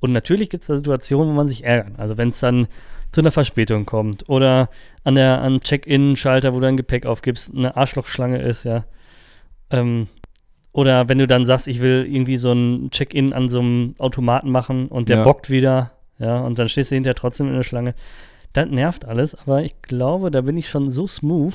Und 0.00 0.12
natürlich 0.12 0.48
gibt 0.48 0.62
es 0.62 0.68
da 0.68 0.76
Situationen, 0.76 1.30
wo 1.30 1.36
man 1.36 1.48
sich 1.48 1.64
ärgert. 1.64 1.98
Also 1.98 2.16
wenn 2.16 2.28
es 2.28 2.40
dann 2.40 2.68
zu 3.10 3.20
einer 3.20 3.30
Verspätung 3.30 3.84
kommt 3.86 4.28
oder 4.28 4.68
an 5.04 5.14
der 5.14 5.40
an 5.40 5.60
Check-in-Schalter, 5.60 6.52
wo 6.52 6.56
du 6.56 6.66
dein 6.66 6.76
Gepäck 6.76 7.06
aufgibst, 7.06 7.52
eine 7.54 7.76
Arschlochschlange 7.76 8.40
ist, 8.40 8.64
ja. 8.64 8.84
Ähm, 9.70 10.08
oder 10.72 11.08
wenn 11.08 11.18
du 11.18 11.26
dann 11.26 11.46
sagst, 11.46 11.66
ich 11.66 11.80
will 11.82 12.06
irgendwie 12.08 12.36
so 12.36 12.52
ein 12.52 12.90
Check-in 12.90 13.32
an 13.32 13.48
so 13.48 13.60
einem 13.60 13.94
Automaten 13.98 14.50
machen 14.50 14.88
und 14.88 15.08
der 15.08 15.18
Ja. 15.18 15.24
bockt 15.24 15.50
wieder, 15.50 15.90
ja, 16.18 16.40
und 16.40 16.58
dann 16.58 16.68
stehst 16.68 16.90
du 16.90 16.94
hinterher 16.94 17.14
trotzdem 17.14 17.48
in 17.48 17.54
der 17.54 17.62
Schlange. 17.62 17.94
Das 18.52 18.68
nervt 18.68 19.04
alles, 19.04 19.34
aber 19.34 19.62
ich 19.62 19.80
glaube, 19.82 20.30
da 20.30 20.40
bin 20.40 20.56
ich 20.56 20.68
schon 20.68 20.90
so 20.90 21.06
smooth, 21.06 21.54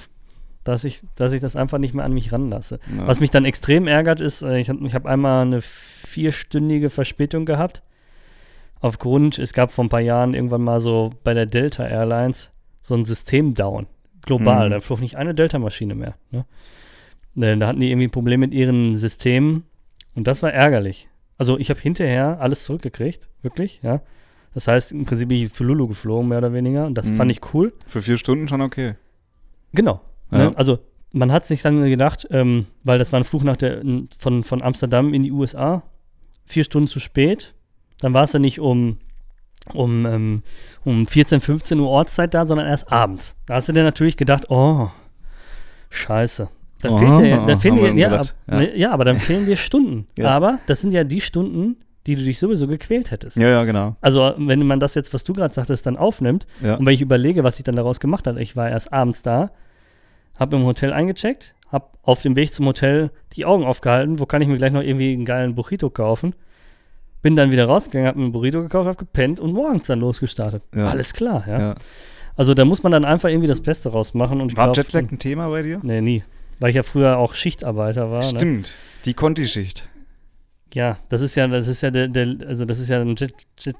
dass 0.64 0.84
ich, 0.84 1.04
dass 1.16 1.34
ich 1.34 1.42
das 1.42 1.56
einfach 1.56 1.78
nicht 1.78 1.94
mehr 1.94 2.06
an 2.06 2.14
mich 2.14 2.32
ranlasse. 2.32 2.80
Ja. 2.96 3.08
Was 3.08 3.20
mich 3.20 3.32
dann 3.32 3.46
extrem 3.46 3.88
ärgert, 3.88 4.22
ist, 4.22 4.42
äh, 4.42 4.60
ich 4.60 4.70
habe 4.70 4.94
hab 4.94 5.06
einmal 5.06 5.42
eine 5.42 5.62
vierstündige 5.62 6.90
Verspätung 6.90 7.46
gehabt. 7.46 7.84
Aufgrund, 8.80 9.40
es 9.40 9.54
gab 9.54 9.72
vor 9.72 9.86
ein 9.86 9.90
paar 9.90 10.02
Jahren 10.02 10.34
irgendwann 10.34 10.64
mal 10.64 10.80
so 10.80 11.12
bei 11.24 11.34
der 11.34 11.46
Delta 11.46 11.86
Airlines 11.88 12.52
so 12.82 12.96
ein 12.96 13.06
System-Down. 13.06 13.88
Global. 14.26 14.68
Mhm. 14.68 14.72
Da 14.72 14.80
flog 14.80 15.02
nicht 15.02 15.16
eine 15.18 15.34
Delta-Maschine 15.34 15.96
mehr. 15.96 16.16
Ne, 17.36 17.58
Da 17.58 17.68
hatten 17.68 17.80
die 17.80 17.90
irgendwie 17.90 18.08
ein 18.08 18.12
Problem 18.12 18.40
mit 18.40 18.54
ihren 18.54 18.98
Systemen 18.98 19.64
und 20.16 20.28
das 20.28 20.44
war 20.44 20.54
ärgerlich. 20.54 21.10
Also 21.38 21.58
ich 21.58 21.70
habe 21.70 21.80
hinterher 21.80 22.40
alles 22.40 22.64
zurückgekriegt, 22.64 23.28
wirklich, 23.42 23.82
ja. 23.84 24.02
Das 24.54 24.68
heißt, 24.68 24.92
im 24.92 25.06
Prinzip 25.06 25.28
bin 25.30 25.38
ich 25.38 25.52
für 25.52 25.64
Lulu 25.64 25.88
geflogen, 25.88 26.30
mehr 26.30 26.38
oder 26.38 26.54
weniger. 26.54 26.86
Und 26.86 26.96
das 26.96 27.12
Mhm. 27.12 27.16
fand 27.16 27.32
ich 27.32 27.42
cool. 27.54 27.74
Für 27.88 28.02
vier 28.02 28.18
Stunden 28.18 28.48
schon 28.48 28.62
okay. 28.62 28.96
Genau. 29.74 30.02
Ja. 30.32 30.38
Ne? 30.50 30.52
Also 30.56 30.80
man 31.12 31.32
hat 31.32 31.46
sich 31.46 31.62
dann 31.62 31.84
gedacht, 31.84 32.28
ähm, 32.32 32.68
weil 32.84 32.98
das 33.00 33.12
war 33.12 33.20
ein 33.20 33.24
Flug 33.24 33.44
nach 33.44 33.58
der, 33.58 33.82
von, 34.18 34.44
von 34.44 34.62
Amsterdam 34.62 35.14
in 35.14 35.24
die 35.24 35.32
USA, 35.32 35.84
vier 36.46 36.64
Stunden 36.64 36.88
zu 36.88 37.00
spät. 37.00 37.54
Dann 38.02 38.14
war 38.14 38.24
es 38.24 38.34
ja 38.34 38.40
nicht 38.40 38.60
um, 38.60 38.98
um, 39.74 40.06
ähm, 40.06 40.44
um 40.84 41.06
14, 41.08 41.40
15 41.42 41.80
Uhr 41.80 41.88
Ortszeit 41.90 42.34
da, 42.34 42.46
sondern 42.46 42.68
erst 42.68 42.92
abends. 42.92 43.36
Da 43.46 43.56
hast 43.56 43.70
du 43.70 43.74
dir 43.74 43.84
natürlich 43.84 44.18
gedacht, 44.18 44.50
oh, 44.50 44.90
scheiße. 45.90 46.50
Da 46.82 46.90
Oh, 46.90 46.98
fehlt 46.98 47.20
dir, 47.20 47.46
da 47.46 47.56
fehlen 47.58 47.76
dir, 47.78 47.94
ja, 47.94 48.12
ab, 48.12 48.28
ne, 48.48 48.78
ja, 48.78 48.92
aber 48.92 49.06
dann 49.06 49.18
fehlen 49.18 49.46
dir 49.46 49.56
Stunden. 49.58 50.06
Ja. 50.18 50.30
Aber 50.30 50.60
das 50.68 50.82
sind 50.82 50.92
ja 50.92 51.04
die 51.06 51.22
Stunden, 51.22 51.78
die 52.08 52.16
du 52.16 52.24
dich 52.24 52.40
sowieso 52.40 52.68
gequält 52.68 53.12
hättest. 53.12 53.38
Ja, 53.38 53.48
ja, 53.50 53.64
genau. 53.64 53.96
Also, 54.02 54.34
wenn 54.38 54.66
man 54.66 54.80
das 54.80 54.96
jetzt, 54.96 55.14
was 55.14 55.24
du 55.24 55.34
gerade 55.34 55.54
sagtest, 55.54 55.86
dann 55.86 55.98
aufnimmt, 55.98 56.46
Ja. 56.62 56.76
und 56.76 56.86
wenn 56.86 56.94
ich 56.94 57.02
überlege, 57.02 57.44
was 57.44 57.58
ich 57.58 57.64
dann 57.64 57.76
daraus 57.76 58.00
gemacht 58.00 58.28
habe, 58.28 58.42
ich 58.42 58.56
war 58.56 58.70
erst 58.70 58.92
abends 58.92 59.22
da, 59.22 59.52
habe 60.36 60.56
im 60.58 60.66
Hotel 60.66 60.92
eingecheckt, 60.92 61.56
habe 61.72 61.86
auf 62.04 62.22
dem 62.22 62.36
Weg 62.36 62.54
zum 62.54 62.66
Hotel 62.68 63.12
die 63.34 63.46
Augen 63.46 63.64
aufgehalten, 63.64 64.20
wo 64.20 64.26
kann 64.26 64.42
ich 64.42 64.48
mir 64.48 64.58
gleich 64.58 64.72
noch 64.72 64.82
irgendwie 64.82 65.14
einen 65.14 65.26
geilen 65.26 65.56
Burrito 65.56 65.90
kaufen. 65.90 66.36
Bin 67.22 67.36
dann 67.36 67.52
wieder 67.52 67.66
rausgegangen, 67.66 68.08
habe 68.08 68.20
mir 68.20 68.26
einen 68.26 68.34
Burrito 68.34 68.62
gekauft, 68.62 68.88
habe 68.88 68.98
gepennt 68.98 69.40
und 69.40 69.54
morgens 69.54 69.88
dann 69.88 70.00
losgestartet. 70.02 70.62
Ja. 70.76 70.86
Alles 70.88 71.14
klar, 71.14 71.46
ja? 71.48 71.60
ja. 71.60 71.76
Also 72.36 72.54
da 72.54 72.66
muss 72.66 72.84
man 72.84 72.92
dann 72.92 73.06
einfach 73.06 73.30
irgendwie 73.30 73.48
das 73.48 73.62
Beste 73.62 73.90
rausmachen. 73.90 74.42
Und 74.42 74.58
War 74.58 74.66
glaub, 74.74 74.78
Jetlag 74.78 75.04
ein 75.12 75.20
Thema 75.20 75.50
bei 75.50 75.62
dir? 75.62 75.80
Nee, 75.84 76.02
nie. 76.02 76.24
Weil 76.60 76.70
ich 76.72 76.76
ja 76.76 76.84
früher 76.84 77.18
auch 77.18 77.34
Schichtarbeiter 77.34 78.12
war. 78.12 78.20
Ne? 78.20 78.24
Stimmt. 78.24 78.76
Die 79.06 79.14
Conti-Schicht. 79.14 79.88
Ja, 80.74 80.98
das 81.10 81.22
ist 81.22 81.36
ja, 81.36 81.48
das 81.48 81.68
ist 81.68 81.82
ja 81.82 81.92
der, 81.92 82.08
der 82.08 82.36
also 82.48 82.66
das 82.66 82.80
ist 82.80 82.90
ja 82.90 83.00
ein 83.02 83.16
Jet, 83.16 83.46
Dann- 83.64 83.76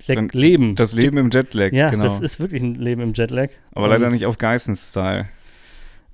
Jetlag-Leben. 0.00 0.74
Das 0.76 0.94
Leben 0.94 1.18
im 1.18 1.28
Jetlag, 1.30 1.72
Ja, 1.72 1.90
genau. 1.90 2.04
das 2.04 2.20
ist 2.20 2.38
wirklich 2.40 2.62
ein 2.62 2.74
Leben 2.76 3.02
im 3.02 3.12
Jetlag. 3.14 3.48
Aber 3.72 3.84
Und- 3.86 3.90
leider 3.90 4.10
nicht 4.10 4.24
auf 4.26 4.38
Geissens-Style. 4.38 5.26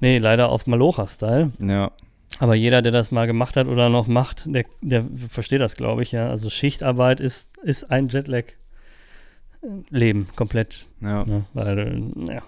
Nee, 0.01 0.19
leider 0.19 0.49
auf 0.49 0.67
Malocha-Style. 0.67 1.53
Ja. 1.61 1.93
Aber 2.41 2.55
jeder, 2.57 2.83
der 2.83 2.91
das 2.93 3.11
mal 3.13 3.27
gemacht 3.27 3.57
hat 3.57 3.67
oder 3.69 3.89
noch 3.91 4.07
macht, 4.09 4.43
der, 4.47 4.65
der 4.81 5.05
versteht 5.29 5.61
das, 5.61 5.77
glaube 5.77 6.03
ich, 6.03 6.11
ja. 6.13 6.29
Also 6.31 6.51
Schichtarbeit 6.51 7.21
ist, 7.21 7.49
ist 7.63 7.91
ein 7.91 8.09
Jetlag-Leben 8.09 10.29
komplett. 10.35 10.89
Ja. 11.01 11.25
Ne? 11.25 11.45
Weil, 11.55 11.79
äh, 11.79 12.03
ja, 12.35 12.43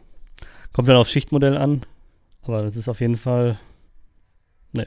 kommt 0.72 0.88
dann 0.88 0.96
aufs 0.96 1.11
Schichtmodell 1.12 1.57
an. 1.57 1.83
Aber 2.42 2.62
das 2.62 2.77
ist 2.77 2.88
auf 2.88 3.01
jeden 3.01 3.16
Fall, 3.16 3.59
ne, 4.72 4.87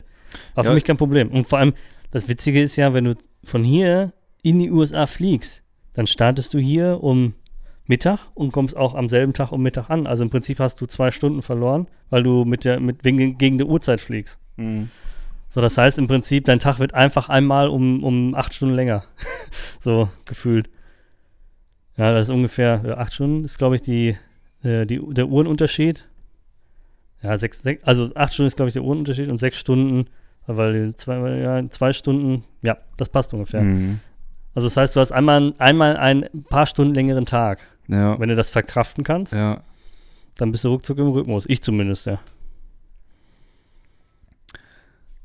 war 0.56 0.64
für 0.64 0.70
Ja. 0.72 0.76
mich 0.76 0.84
kein 0.84 0.98
Problem. 0.98 1.30
Und 1.30 1.48
vor 1.50 1.60
allem, 1.60 1.74
das 2.12 2.28
Witzige 2.28 2.62
ist 2.62 2.76
ja, 2.76 2.93
wenn 2.93 3.06
du 3.06 3.15
von 3.43 3.63
hier 3.63 4.13
in 4.41 4.60
die 4.60 4.72
USA 4.72 5.06
fliegst, 5.06 5.63
dann 5.93 6.08
startest 6.08 6.54
du 6.54 6.60
hier 6.60 7.04
um 7.04 7.34
Mittag 7.86 8.19
und 8.36 8.52
kommst 8.52 8.78
auch 8.78 8.93
am 8.93 9.10
selben 9.10 9.34
Tag 9.34 9.52
um 9.52 9.62
Mittag 9.62 9.89
an. 9.89 10.08
Also 10.08 10.24
im 10.24 10.30
Prinzip 10.30 10.60
hast 10.60 10.80
du 10.80 10.86
zwei 10.86 11.12
Stunden 11.12 11.41
verloren, 11.41 11.88
weil 12.10 12.24
du 12.24 12.45
mit 12.45 12.63
der, 12.63 12.80
mit, 12.80 13.04
wegen, 13.04 13.38
gegen 13.38 13.58
der 13.58 13.67
Uhrzeit 13.67 14.00
fliegst. 14.00 14.39
Mhm. 14.58 14.89
So, 15.50 15.62
das 15.62 15.78
heißt 15.78 15.98
im 15.98 16.08
Prinzip, 16.08 16.45
dein 16.45 16.60
Tag 16.60 16.78
wird 16.78 16.93
einfach 16.93 17.30
einmal 17.30 17.67
um, 17.67 18.04
um 18.04 18.36
acht 18.36 18.54
Stunden 18.54 18.76
länger. 18.76 19.04
so 19.80 20.10
gefühlt. 20.26 20.69
Ja, 21.98 22.13
das 22.13 22.28
ist 22.28 22.34
ungefähr 22.34 22.84
ja, 22.86 22.98
acht 22.98 23.13
Stunden, 23.13 23.43
ist 23.43 23.58
glaube 23.58 23.76
ich 23.76 23.82
die, 23.82 24.15
äh, 24.63 24.86
die, 24.86 25.02
der 25.10 25.28
Uhrenunterschied. 25.28 26.08
Ja, 27.24 27.38
sechs, 27.38 27.62
sechs, 27.62 27.84
also 27.84 28.13
acht 28.13 28.34
Stunden 28.34 28.48
ist 28.48 28.56
glaube 28.56 28.69
ich 28.69 28.74
der 28.74 28.84
Uhrenunterschied 28.84 29.30
und 29.30 29.38
sechs 29.39 29.60
Stunden, 29.60 30.10
weil 30.58 30.94
zwei, 30.96 31.18
ja, 31.40 31.70
zwei 31.70 31.94
Stunden, 31.94 32.44
ja, 32.62 32.78
das 32.98 33.10
passt 33.10 33.34
ungefähr. 33.34 33.62
Mhm. 33.62 34.00
Also 34.56 34.68
das 34.68 34.78
heißt, 34.78 34.96
du 34.96 35.00
hast 35.00 35.12
einmal, 35.12 35.54
einmal 35.58 35.96
einen 35.98 36.44
paar 36.50 36.66
Stunden 36.66 36.94
längeren 36.94 37.26
Tag. 37.26 37.60
Ja. 37.88 38.20
Wenn 38.20 38.30
du 38.30 38.36
das 38.36 38.50
verkraften 38.50 39.04
kannst, 39.04 39.34
Ja. 39.34 39.62
dann 40.38 40.52
bist 40.52 40.64
du 40.64 40.70
ruckzuck 40.70 40.98
im 40.98 41.08
Rhythmus. 41.10 41.46
Ich 41.48 41.62
zumindest, 41.62 42.06
ja. 42.06 42.20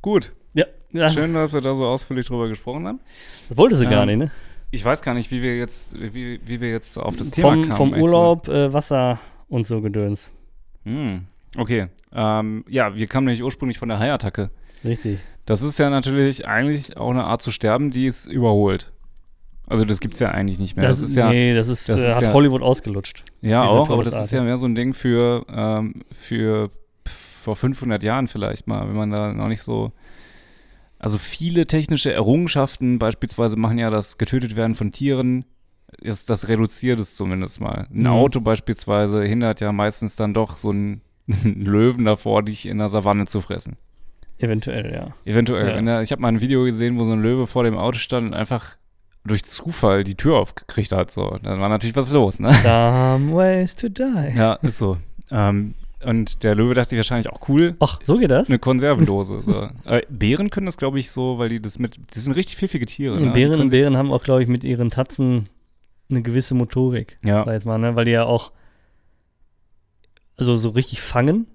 Gut. 0.02 0.32
Ja, 0.52 0.66
ja 0.92 1.10
Schön, 1.10 1.34
dass 1.34 1.52
wir 1.52 1.60
da 1.60 1.74
so 1.74 1.86
ausführlich 1.86 2.26
drüber 2.26 2.48
gesprochen 2.48 2.86
haben. 2.86 3.00
das 3.48 3.56
wollte 3.58 3.76
sie 3.76 3.86
gar 3.86 4.02
Ähm, 4.02 4.08
nicht, 4.08 4.18
ne? 4.18 4.30
Ich 4.70 4.84
weiß 4.84 5.02
gar 5.02 5.14
nicht, 5.14 5.30
wie 5.30 5.40
wir 5.40 5.56
jetzt, 5.56 5.94
wie, 5.98 6.40
wie 6.44 6.60
wir 6.60 6.70
jetzt 6.70 6.98
auf 6.98 7.16
das 7.16 7.30
Thema 7.30 7.50
vom, 7.50 7.62
kamen. 7.68 7.76
vom 7.76 7.92
Urlaub, 7.94 8.48
äh, 8.48 8.72
Wasser 8.72 9.20
und 9.48 9.66
so 9.66 9.80
Gedöns. 9.80 10.30
Hm. 10.84 11.26
Okay. 11.56 11.86
Ähm, 12.12 12.64
ja, 12.68 12.94
wir 12.94 13.06
kamen 13.06 13.26
nämlich 13.26 13.42
ursprünglich 13.42 13.78
von 13.78 13.88
der 13.88 13.98
Haiattacke. 14.00 14.50
Richtig. 14.84 15.18
Das 15.46 15.62
ist 15.62 15.78
ja 15.78 15.90
natürlich 15.90 16.46
eigentlich 16.46 16.96
auch 16.96 17.10
eine 17.10 17.24
Art 17.24 17.42
zu 17.42 17.50
sterben, 17.50 17.90
die 17.90 18.06
es 18.06 18.26
überholt. 18.26 18.92
Also 19.66 19.84
das 19.84 20.00
gibt's 20.00 20.20
ja 20.20 20.30
eigentlich 20.30 20.58
nicht 20.58 20.76
mehr. 20.76 20.86
Das, 20.88 21.00
ist 21.00 21.16
ja, 21.16 21.30
nee, 21.30 21.54
das 21.54 21.68
ist, 21.68 21.88
das 21.88 22.00
äh, 22.00 22.08
ist 22.08 22.14
hat 22.16 22.22
ja- 22.22 22.32
Hollywood 22.32 22.62
ausgelutscht. 22.62 23.24
ja 23.40 23.64
auch, 23.64 23.88
aber 23.88 24.02
das 24.02 24.18
ist 24.24 24.32
ja 24.32 24.42
mehr 24.42 24.58
so 24.58 24.66
ein 24.66 24.74
Ding 24.74 24.92
für, 24.94 25.44
ähm, 25.48 26.02
für 26.12 26.70
vor 27.42 27.56
500 27.56 28.02
Jahren 28.04 28.28
vielleicht 28.28 28.66
mal, 28.66 28.86
wenn 28.88 28.96
man 28.96 29.10
da 29.10 29.32
noch 29.32 29.48
nicht 29.48 29.62
so 29.62 29.92
also 30.98 31.18
viele 31.18 31.66
technische 31.66 32.12
Errungenschaften 32.12 32.98
beispielsweise 32.98 33.56
machen 33.56 33.76
ja 33.78 33.90
das 33.90 34.16
getötet 34.16 34.56
werden 34.56 34.74
von 34.74 34.90
Tieren, 34.92 35.44
ist, 36.00 36.30
das 36.30 36.48
reduziert 36.48 36.98
es 36.98 37.14
zumindest 37.14 37.60
mal. 37.60 37.86
Ein 37.90 38.00
Mhm. 38.02 38.06
Auto 38.06 38.40
beispielsweise 38.40 39.22
hindert 39.22 39.60
ja 39.60 39.70
meistens 39.72 40.16
dann 40.16 40.32
doch 40.32 40.56
so 40.56 40.70
einen 40.70 41.02
Löwen 41.44 42.04
davor, 42.06 42.42
dich 42.42 42.66
in 42.66 42.78
der 42.78 42.88
Savanne 42.88 43.26
zu 43.26 43.40
fressen. 43.42 43.76
Eventuell, 44.38 44.92
ja. 44.92 45.14
Eventuell. 45.24 45.86
Ja. 45.86 46.02
Ich 46.02 46.12
habe 46.12 46.22
mal 46.22 46.28
ein 46.28 46.40
Video 46.40 46.64
gesehen, 46.64 46.98
wo 46.98 47.04
so 47.04 47.12
ein 47.12 47.22
Löwe 47.22 47.46
vor 47.46 47.64
dem 47.64 47.76
Auto 47.76 47.98
stand 47.98 48.28
und 48.28 48.34
einfach 48.34 48.76
durch 49.24 49.44
Zufall 49.44 50.04
die 50.04 50.16
Tür 50.16 50.38
aufgekriegt 50.38 50.92
hat. 50.92 51.10
So, 51.10 51.38
dann 51.42 51.60
war 51.60 51.68
natürlich 51.68 51.96
was 51.96 52.10
los, 52.12 52.40
ne? 52.40 52.52
Some 52.62 53.34
ways 53.34 53.74
to 53.74 53.88
die. 53.88 54.32
Ja, 54.36 54.54
ist 54.54 54.78
so. 54.78 54.98
Ähm, 55.30 55.74
und 56.04 56.42
der 56.44 56.54
Löwe 56.54 56.74
dachte 56.74 56.90
sich 56.90 56.98
wahrscheinlich 56.98 57.30
auch 57.30 57.48
cool, 57.48 57.76
Ach, 57.80 57.98
so 58.02 58.18
geht 58.18 58.30
das? 58.30 58.48
eine 58.48 58.58
Konservendose. 58.58 59.40
so. 59.42 59.68
äh, 59.84 60.02
Bären 60.10 60.50
können 60.50 60.66
das, 60.66 60.76
glaube 60.76 60.98
ich, 60.98 61.10
so, 61.10 61.38
weil 61.38 61.48
die 61.48 61.62
das 61.62 61.78
mit. 61.78 61.98
Das 62.12 62.24
sind 62.24 62.34
richtig 62.34 62.58
pfiffige 62.58 62.86
Tiere. 62.86 63.16
Ne? 63.16 63.22
Und 63.22 63.32
Bären 63.32 63.56
Die 63.56 63.62
und 63.62 63.70
Bären 63.70 63.96
haben 63.96 64.12
auch, 64.12 64.22
glaube 64.22 64.42
ich, 64.42 64.48
mit 64.48 64.64
ihren 64.64 64.90
Tatzen 64.90 65.48
eine 66.10 66.20
gewisse 66.20 66.54
Motorik. 66.54 67.18
Ja. 67.22 67.44
Sag 67.44 67.54
jetzt 67.54 67.66
mal, 67.66 67.78
ne? 67.78 67.96
Weil 67.96 68.04
die 68.04 68.10
ja 68.10 68.24
auch 68.24 68.52
also 70.36 70.56
so 70.56 70.70
richtig 70.70 71.00
fangen 71.00 71.46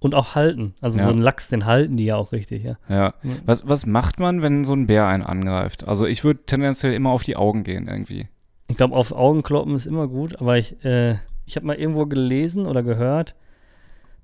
und 0.00 0.14
auch 0.14 0.34
halten. 0.34 0.74
Also 0.80 0.98
Ja. 0.98 1.04
so 1.06 1.10
einen 1.10 1.20
Lachs, 1.22 1.48
den 1.48 1.64
halten 1.66 1.96
die 1.96 2.04
ja 2.06 2.16
auch 2.16 2.32
richtig, 2.32 2.64
ja. 2.64 2.76
Ja. 2.88 3.14
Was, 3.46 3.68
was 3.68 3.86
macht 3.86 4.20
man, 4.20 4.42
wenn 4.42 4.64
so 4.64 4.72
ein 4.74 4.86
Bär 4.86 5.06
einen 5.06 5.22
angreift? 5.24 5.86
Also 5.88 6.06
ich 6.06 6.22
würde 6.24 6.40
tendenziell 6.46 6.92
immer 6.94 7.10
auf 7.10 7.22
die 7.24 7.36
Augen 7.36 7.64
gehen 7.64 7.88
irgendwie. 7.88 8.28
Ich 8.68 8.76
glaube, 8.76 8.94
auf 8.94 9.12
Augen 9.12 9.42
kloppen 9.42 9.74
ist 9.74 9.86
immer 9.86 10.06
gut, 10.08 10.40
aber 10.40 10.58
ich, 10.58 10.84
äh, 10.84 11.16
ich 11.46 11.56
habe 11.56 11.66
mal 11.66 11.76
irgendwo 11.76 12.06
gelesen 12.06 12.66
oder 12.66 12.82
gehört, 12.82 13.34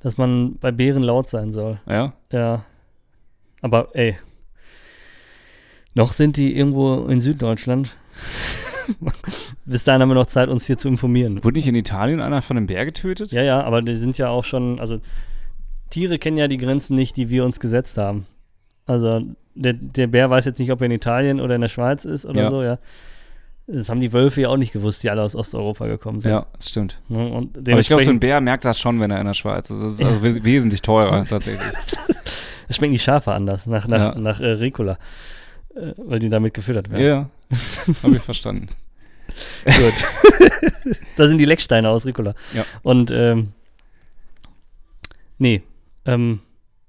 dass 0.00 0.18
man 0.18 0.58
bei 0.58 0.70
Bären 0.70 1.02
laut 1.02 1.28
sein 1.28 1.52
soll. 1.52 1.80
Ja? 1.88 2.12
Ja. 2.30 2.64
Aber 3.62 3.88
ey. 3.94 4.16
Noch 5.94 6.12
sind 6.12 6.36
die 6.36 6.54
irgendwo 6.56 7.06
in 7.06 7.20
Süddeutschland. 7.20 7.96
Bis 9.64 9.84
dahin 9.84 10.02
haben 10.02 10.10
wir 10.10 10.14
noch 10.14 10.26
Zeit, 10.26 10.48
uns 10.50 10.66
hier 10.66 10.76
zu 10.76 10.88
informieren. 10.88 11.42
Wurde 11.42 11.56
nicht 11.56 11.68
in 11.68 11.74
Italien 11.74 12.20
einer 12.20 12.42
von 12.42 12.56
einem 12.56 12.66
Bär 12.66 12.84
getötet? 12.84 13.32
Ja, 13.32 13.42
ja, 13.42 13.62
aber 13.62 13.80
die 13.80 13.94
sind 13.94 14.18
ja 14.18 14.28
auch 14.28 14.44
schon, 14.44 14.78
also 14.78 14.98
Tiere 15.94 16.18
kennen 16.18 16.36
ja 16.36 16.48
die 16.48 16.56
Grenzen 16.56 16.96
nicht, 16.96 17.16
die 17.16 17.30
wir 17.30 17.44
uns 17.44 17.60
gesetzt 17.60 17.96
haben. 17.98 18.26
Also 18.86 19.22
der, 19.54 19.72
der 19.74 20.08
Bär 20.08 20.28
weiß 20.28 20.44
jetzt 20.44 20.58
nicht, 20.58 20.72
ob 20.72 20.80
er 20.80 20.86
in 20.86 20.90
Italien 20.92 21.40
oder 21.40 21.54
in 21.54 21.60
der 21.60 21.68
Schweiz 21.68 22.04
ist 22.04 22.26
oder 22.26 22.42
Ja. 22.42 22.50
so, 22.50 22.62
ja. 22.62 22.78
Das 23.66 23.88
haben 23.88 24.00
die 24.00 24.12
Wölfe 24.12 24.42
ja 24.42 24.48
auch 24.50 24.56
nicht 24.58 24.72
gewusst, 24.72 25.02
die 25.04 25.10
alle 25.10 25.22
aus 25.22 25.34
Osteuropa 25.34 25.86
gekommen 25.86 26.20
sind. 26.20 26.32
Ja, 26.32 26.46
das 26.56 26.68
stimmt. 26.68 27.00
Ne? 27.08 27.28
Und 27.32 27.56
Aber 27.56 27.78
ich 27.78 27.86
glaube, 27.86 28.04
so 28.04 28.10
ein 28.10 28.20
Bär 28.20 28.40
merkt 28.42 28.64
das 28.66 28.78
schon, 28.78 29.00
wenn 29.00 29.10
er 29.10 29.20
in 29.20 29.26
der 29.26 29.32
Schweiz 29.34 29.70
ist. 29.70 29.82
Das 29.82 29.92
ist 29.94 30.02
also 30.04 30.22
wes 30.22 30.44
wesentlich 30.44 30.82
teurer 30.82 31.24
tatsächlich. 31.28 31.72
schmecken 32.70 32.92
die 32.92 32.98
Schafe 32.98 33.32
anders, 33.32 33.66
nach, 33.66 33.86
nach, 33.88 34.14
Ja. 34.14 34.18
nach 34.18 34.40
äh, 34.40 34.46
Ricola. 34.46 34.98
Äh, 35.74 35.92
weil 35.96 36.18
die 36.18 36.28
damit 36.28 36.52
gefüttert 36.54 36.90
werden. 36.90 37.04
ja. 37.06 37.30
habe 38.02 38.16
ich 38.16 38.22
verstanden. 38.22 38.68
Gut. 39.64 39.94
da 41.16 41.26
sind 41.26 41.38
die 41.38 41.44
Lecksteine 41.46 41.88
aus 41.88 42.04
Ricola. 42.04 42.34
Ja. 42.52 42.64
Und, 42.82 43.10
ähm, 43.12 43.52
nee, 45.38 45.62
ähm, 46.06 46.40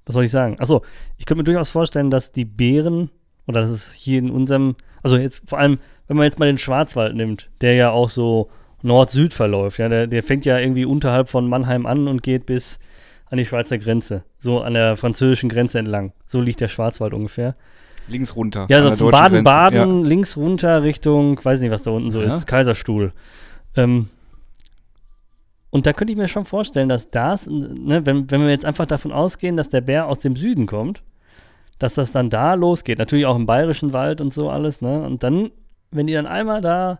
was 0.06 0.13
soll 0.13 0.23
ich 0.23 0.32
sagen? 0.32 0.58
Achso, 0.60 0.84
ich 1.17 1.25
könnte 1.25 1.39
mir 1.39 1.45
durchaus 1.45 1.69
vorstellen, 1.69 2.12
dass 2.12 2.32
die 2.32 2.45
Bären, 2.45 3.10
oder 3.47 3.62
dass 3.62 3.71
es 3.71 3.93
hier 3.93 4.19
in 4.19 4.30
unserem, 4.30 4.75
also 5.04 5.17
jetzt 5.17 5.49
vor 5.49 5.60
allem, 5.60 5.80
wenn 6.08 6.17
man 6.17 6.25
jetzt 6.25 6.39
mal 6.39 6.45
den 6.45 6.58
Schwarzwald 6.58 7.15
nimmt, 7.15 7.49
der 7.62 7.73
ja 7.73 7.89
auch 7.91 8.10
so 8.10 8.49
Nord-Süd 8.84 9.34
verläuft, 9.34 9.80
ja, 9.80 9.89
der, 9.89 10.08
der 10.08 10.21
fängt 10.21 10.45
ja 10.45 10.60
irgendwie 10.60 10.86
unterhalb 10.86 11.30
von 11.30 11.47
Mannheim 11.47 11.86
an 11.86 12.08
und 12.08 12.21
geht 12.21 12.45
bis 12.45 12.80
an 13.32 13.39
die 13.39 13.45
Schweizer 13.45 13.80
Grenze, 13.80 14.23
so 14.38 14.62
an 14.62 14.75
der 14.75 14.95
französischen 14.95 15.49
Grenze 15.49 15.80
entlang. 15.80 16.13
So 16.28 16.41
liegt 16.41 16.62
der 16.62 16.67
Schwarzwald 16.67 17.13
ungefähr. 17.13 17.56
Links 18.08 18.36
runter. 18.36 18.67
Ja, 18.69 18.78
also 18.84 18.95
von. 19.06 19.12
Baden-Baden 19.12 20.04
links 20.04 20.38
runter 20.38 20.84
Richtung, 20.84 21.43
weiß 21.43 21.60
nicht, 21.62 21.71
was 21.71 21.82
da 21.82 21.91
unten 21.91 22.12
so 22.12 22.21
Ja. 22.21 22.28
ist, 22.28 22.45
Kaiserstuhl. 22.45 23.13
Ähm, 23.75 24.10
und 25.76 25.86
da 25.86 25.92
könnte 25.92 26.14
ich 26.14 26.18
mir 26.18 26.30
schon 26.30 26.46
vorstellen, 26.46 26.88
dass 26.88 27.12
das, 27.12 27.48
ne, 27.48 28.06
wenn, 28.06 28.32
wenn 28.32 28.40
wir 28.40 28.50
jetzt 28.50 28.64
einfach 28.64 28.86
davon 28.86 29.12
ausgehen, 29.12 29.58
dass 29.58 29.70
der 29.70 29.82
Bär 29.82 30.08
aus 30.08 30.20
dem 30.20 30.38
Süden 30.38 30.68
kommt, 30.68 31.04
dass 31.80 31.96
das 31.96 32.14
dann 32.14 32.30
da 32.30 32.54
losgeht. 32.54 32.98
Natürlich 32.98 33.26
auch 33.26 33.36
im 33.36 33.46
bayerischen 33.46 33.92
Wald 33.92 34.22
und 34.22 34.34
so 34.34 34.50
alles, 34.50 34.80
ne? 34.80 35.04
Und 35.04 35.24
dann, 35.24 35.52
wenn 35.92 36.08
die 36.08 36.14
dann 36.14 36.28
einmal 36.28 36.62
da 36.62 37.00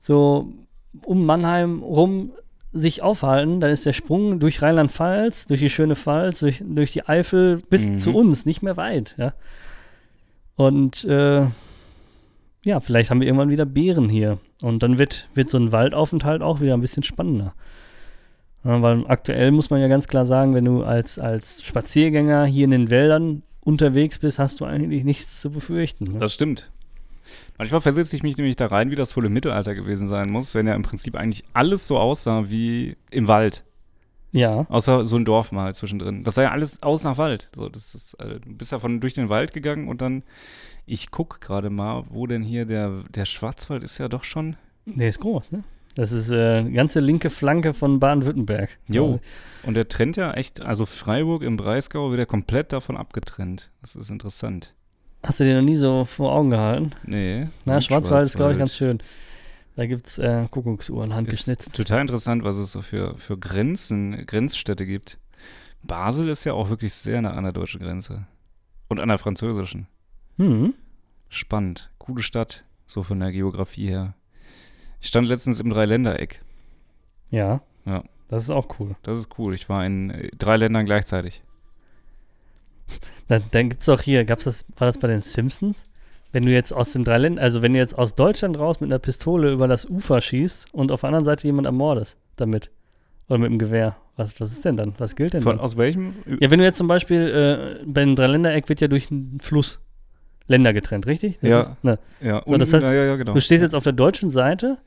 so 0.00 0.48
um 1.04 1.26
Mannheim 1.26 1.82
rum 1.82 2.32
sich 2.72 3.02
aufhalten, 3.02 3.60
dann 3.60 3.70
ist 3.70 3.84
der 3.84 3.92
Sprung 3.92 4.40
durch 4.40 4.62
Rheinland-Pfalz, 4.62 5.44
durch 5.44 5.60
die 5.60 5.68
schöne 5.68 5.94
Pfalz, 5.94 6.38
durch, 6.38 6.62
durch 6.66 6.92
die 6.92 7.06
Eifel 7.06 7.60
bis 7.68 7.90
Mhm. 7.90 7.98
zu 7.98 8.14
uns 8.14 8.46
nicht 8.46 8.62
mehr 8.62 8.78
weit, 8.78 9.14
ja. 9.18 9.34
Und 10.56 11.04
äh, 11.04 11.42
ja, 12.64 12.80
vielleicht 12.80 13.10
haben 13.10 13.20
wir 13.20 13.26
irgendwann 13.26 13.50
wieder 13.50 13.66
Bären 13.66 14.08
hier. 14.08 14.38
Und 14.64 14.82
dann 14.82 14.98
wird, 14.98 15.28
wird 15.34 15.50
so 15.50 15.58
ein 15.58 15.72
Waldaufenthalt 15.72 16.40
auch 16.40 16.60
wieder 16.62 16.72
ein 16.72 16.80
bisschen 16.80 17.02
spannender. 17.02 17.54
Ja, 18.64 18.80
weil 18.80 19.04
aktuell 19.08 19.50
muss 19.50 19.68
man 19.68 19.78
ja 19.82 19.88
ganz 19.88 20.08
klar 20.08 20.24
sagen, 20.24 20.54
wenn 20.54 20.64
du 20.64 20.82
als, 20.82 21.18
als 21.18 21.62
Spaziergänger 21.62 22.46
hier 22.46 22.64
in 22.64 22.70
den 22.70 22.88
Wäldern 22.88 23.42
unterwegs 23.60 24.18
bist, 24.18 24.38
hast 24.38 24.60
du 24.60 24.64
eigentlich 24.64 25.04
nichts 25.04 25.42
zu 25.42 25.50
befürchten. 25.50 26.04
Ne? 26.04 26.18
Das 26.18 26.32
stimmt. 26.32 26.70
Manchmal 27.58 27.82
versetze 27.82 28.16
ich 28.16 28.22
mich 28.22 28.38
nämlich 28.38 28.56
da 28.56 28.66
rein, 28.66 28.90
wie 28.90 28.94
das 28.94 29.14
wohl 29.18 29.26
im 29.26 29.34
Mittelalter 29.34 29.74
gewesen 29.74 30.08
sein 30.08 30.30
muss, 30.30 30.54
wenn 30.54 30.66
ja 30.66 30.74
im 30.74 30.82
Prinzip 30.82 31.14
eigentlich 31.14 31.44
alles 31.52 31.86
so 31.86 31.98
aussah 31.98 32.48
wie 32.48 32.96
im 33.10 33.28
Wald. 33.28 33.64
ja, 34.32 34.64
Außer 34.70 35.04
so 35.04 35.16
ein 35.16 35.26
Dorf 35.26 35.52
mal 35.52 35.74
zwischendrin. 35.74 36.24
Das 36.24 36.36
sah 36.36 36.42
ja 36.42 36.50
alles 36.52 36.82
aus 36.82 37.04
nach 37.04 37.18
Wald. 37.18 37.50
So, 37.54 37.68
das 37.68 37.94
ist, 37.94 38.14
äh, 38.14 38.40
du 38.40 38.54
bist 38.56 38.72
ja 38.72 38.78
von 38.78 39.00
durch 39.00 39.12
den 39.12 39.28
Wald 39.28 39.52
gegangen 39.52 39.88
und 39.88 40.00
dann, 40.00 40.22
ich 40.86 41.10
guck 41.10 41.40
gerade 41.40 41.70
mal, 41.70 42.04
wo 42.08 42.26
denn 42.26 42.42
hier 42.42 42.64
der, 42.64 43.02
der 43.14 43.24
Schwarzwald 43.24 43.82
ist 43.82 43.98
ja 43.98 44.08
doch 44.08 44.24
schon. 44.24 44.56
der 44.86 45.08
ist 45.08 45.20
groß, 45.20 45.52
ne? 45.52 45.64
Das 45.94 46.10
ist 46.10 46.30
äh, 46.30 46.64
die 46.64 46.72
ganze 46.72 46.98
linke 46.98 47.30
Flanke 47.30 47.72
von 47.72 48.00
Baden-Württemberg. 48.00 48.78
Jo. 48.88 49.20
Und 49.62 49.74
der 49.74 49.88
trennt 49.88 50.16
ja 50.16 50.32
echt, 50.32 50.60
also 50.60 50.86
Freiburg 50.86 51.42
im 51.42 51.56
Breisgau 51.56 52.10
wird 52.10 52.18
ja 52.18 52.26
komplett 52.26 52.72
davon 52.72 52.96
abgetrennt. 52.96 53.70
Das 53.80 53.94
ist 53.94 54.10
interessant. 54.10 54.74
Hast 55.22 55.38
du 55.38 55.44
dir 55.44 55.54
noch 55.54 55.62
nie 55.62 55.76
so 55.76 56.04
vor 56.04 56.32
Augen 56.32 56.50
gehalten? 56.50 56.90
Nee. 57.04 57.46
Na, 57.64 57.80
Schwarzwald 57.80 58.26
ist, 58.26 58.34
glaube 58.36 58.52
ich, 58.52 58.58
ganz 58.58 58.74
Schwarzwald. 58.74 59.02
schön. 59.02 59.08
Da 59.76 59.86
gibt 59.86 60.06
es 60.06 60.18
äh, 60.18 60.46
Kuckucksuhren, 60.50 61.14
handgeschnitzt. 61.14 61.68
Ist 61.68 61.76
total 61.76 62.00
interessant, 62.00 62.44
was 62.44 62.56
es 62.56 62.72
so 62.72 62.82
für, 62.82 63.16
für 63.16 63.38
Grenzen, 63.38 64.26
Grenzstädte 64.26 64.86
gibt. 64.86 65.18
Basel 65.82 66.28
ist 66.28 66.44
ja 66.44 66.54
auch 66.54 66.70
wirklich 66.70 66.92
sehr 66.92 67.22
nah 67.22 67.32
an 67.32 67.44
der 67.44 67.52
deutschen 67.52 67.80
Grenze. 67.80 68.26
Und 68.88 69.00
an 69.00 69.08
der 69.08 69.18
französischen. 69.18 69.86
Hm. 70.36 70.74
Spannend. 71.28 71.90
Coole 71.98 72.22
Stadt, 72.22 72.64
so 72.86 73.02
von 73.02 73.20
der 73.20 73.32
Geografie 73.32 73.88
her. 73.88 74.14
Ich 75.00 75.08
stand 75.08 75.28
letztens 75.28 75.60
im 75.60 75.70
Dreiländereck. 75.70 76.42
Ja. 77.30 77.62
Ja. 77.84 78.04
Das 78.28 78.42
ist 78.42 78.50
auch 78.50 78.78
cool. 78.78 78.96
Das 79.02 79.18
ist 79.18 79.28
cool. 79.38 79.54
Ich 79.54 79.68
war 79.68 79.84
in 79.84 80.10
äh, 80.10 80.30
drei 80.36 80.56
Ländern 80.56 80.86
gleichzeitig. 80.86 81.42
Dann, 83.28 83.42
dann 83.52 83.70
gibt 83.70 83.80
es 83.80 83.88
auch 83.88 84.02
hier, 84.02 84.26
gab's 84.26 84.44
das, 84.44 84.66
war 84.76 84.86
das 84.86 84.98
bei 84.98 85.08
den 85.08 85.22
Simpsons? 85.22 85.88
Wenn 86.32 86.44
du 86.44 86.52
jetzt 86.52 86.72
aus 86.74 86.92
dem 86.92 87.04
Dreiländ, 87.04 87.38
also 87.38 87.62
wenn 87.62 87.72
du 87.72 87.78
jetzt 87.78 87.96
aus 87.96 88.14
Deutschland 88.14 88.58
raus 88.58 88.80
mit 88.80 88.90
einer 88.90 88.98
Pistole 88.98 89.50
über 89.50 89.66
das 89.66 89.88
Ufer 89.88 90.20
schießt 90.20 90.74
und 90.74 90.92
auf 90.92 91.00
der 91.00 91.08
anderen 91.08 91.24
Seite 91.24 91.46
jemand 91.46 91.64
ermordest 91.64 92.18
damit. 92.36 92.70
Oder 93.28 93.38
mit 93.38 93.50
dem 93.50 93.58
Gewehr. 93.58 93.96
Was, 94.16 94.38
was 94.40 94.52
ist 94.52 94.64
denn 94.64 94.76
dann? 94.76 94.94
Was 94.98 95.16
gilt 95.16 95.32
denn 95.32 95.42
Von, 95.42 95.56
dann? 95.56 95.64
aus 95.64 95.76
welchem? 95.78 96.14
Ja, 96.40 96.50
wenn 96.50 96.58
du 96.58 96.64
jetzt 96.64 96.76
zum 96.76 96.86
Beispiel, 96.86 97.80
äh, 97.80 97.84
bei 97.86 98.02
dem 98.02 98.14
Dreiländereck 98.14 98.68
wird 98.68 98.80
ja 98.80 98.88
durch 98.88 99.10
einen 99.10 99.40
Fluss 99.40 99.80
Länder 100.46 100.72
getrennt, 100.72 101.06
richtig? 101.06 101.38
Das 101.40 101.50
Ja. 101.50 101.60
Ist, 101.60 101.84
ne. 101.84 101.98
Ja, 102.20 102.42
So, 102.46 102.56
das 102.56 102.72
heißt, 102.72 102.84
ja, 102.84 102.92
ja, 102.92 103.16
genau. 103.16 103.32
Du 103.32 103.40
stehst 103.40 103.62
jetzt 103.62 103.74
auf 103.74 103.84
der 103.84 103.92
deutschen 103.92 104.30
Seite 104.30 104.78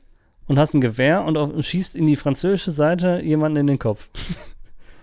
und 0.46 0.58
hast 0.58 0.74
ein 0.74 0.80
Gewehr 0.80 1.24
und, 1.24 1.36
auf, 1.36 1.52
und 1.52 1.64
schießt 1.64 1.96
in 1.96 2.06
die 2.06 2.16
französische 2.16 2.70
Seite 2.70 3.20
jemanden 3.22 3.58
in 3.58 3.66
den 3.66 3.78
Kopf. 3.78 4.08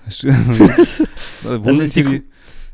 so, 0.07 0.27
wo 1.43 1.57
Dann 1.57 1.75
sind 1.75 1.95
die 1.95 2.03
die, 2.03 2.23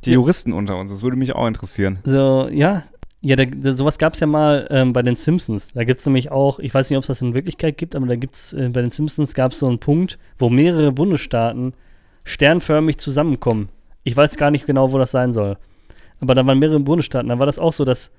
die 0.05 0.11
Juristen 0.11 0.53
unter 0.53 0.77
uns? 0.77 0.91
Das 0.91 1.03
würde 1.03 1.17
mich 1.17 1.33
auch 1.33 1.47
interessieren. 1.47 1.99
So, 2.03 2.47
ja. 2.51 2.83
Ja, 3.23 3.35
da, 3.35 3.45
da, 3.45 3.71
sowas 3.71 3.99
gab 3.99 4.15
es 4.15 4.19
ja 4.19 4.25
mal 4.25 4.67
ähm, 4.71 4.93
bei 4.93 5.03
den 5.03 5.15
Simpsons. 5.15 5.67
Da 5.73 5.83
gibt 5.83 5.99
es 5.99 6.05
nämlich 6.07 6.31
auch, 6.31 6.57
ich 6.57 6.73
weiß 6.73 6.89
nicht, 6.89 6.97
ob 6.97 7.03
es 7.03 7.07
das 7.07 7.21
in 7.21 7.35
Wirklichkeit 7.35 7.77
gibt, 7.77 7.95
aber 7.95 8.07
da 8.07 8.15
gibt 8.15 8.33
es, 8.33 8.53
äh, 8.53 8.69
bei 8.69 8.81
den 8.81 8.89
Simpsons 8.89 9.35
gab 9.35 9.51
es 9.51 9.59
so 9.59 9.67
einen 9.67 9.77
Punkt, 9.77 10.17
wo 10.39 10.49
mehrere 10.49 10.91
Bundesstaaten 10.91 11.73
sternförmig 12.23 12.97
zusammenkommen. 12.97 13.69
Ich 14.03 14.17
weiß 14.17 14.37
gar 14.37 14.49
nicht 14.49 14.65
genau, 14.65 14.91
wo 14.91 14.97
das 14.97 15.11
sein 15.11 15.33
soll. 15.33 15.57
Aber 16.21 16.35
da 16.35 16.45
waren 16.45 16.59
mehrere 16.59 16.79
Bundesstaaten. 16.79 17.29
Da 17.29 17.39
war 17.39 17.45
das 17.45 17.59
auch 17.59 17.73
so, 17.73 17.83
dass 17.83 18.11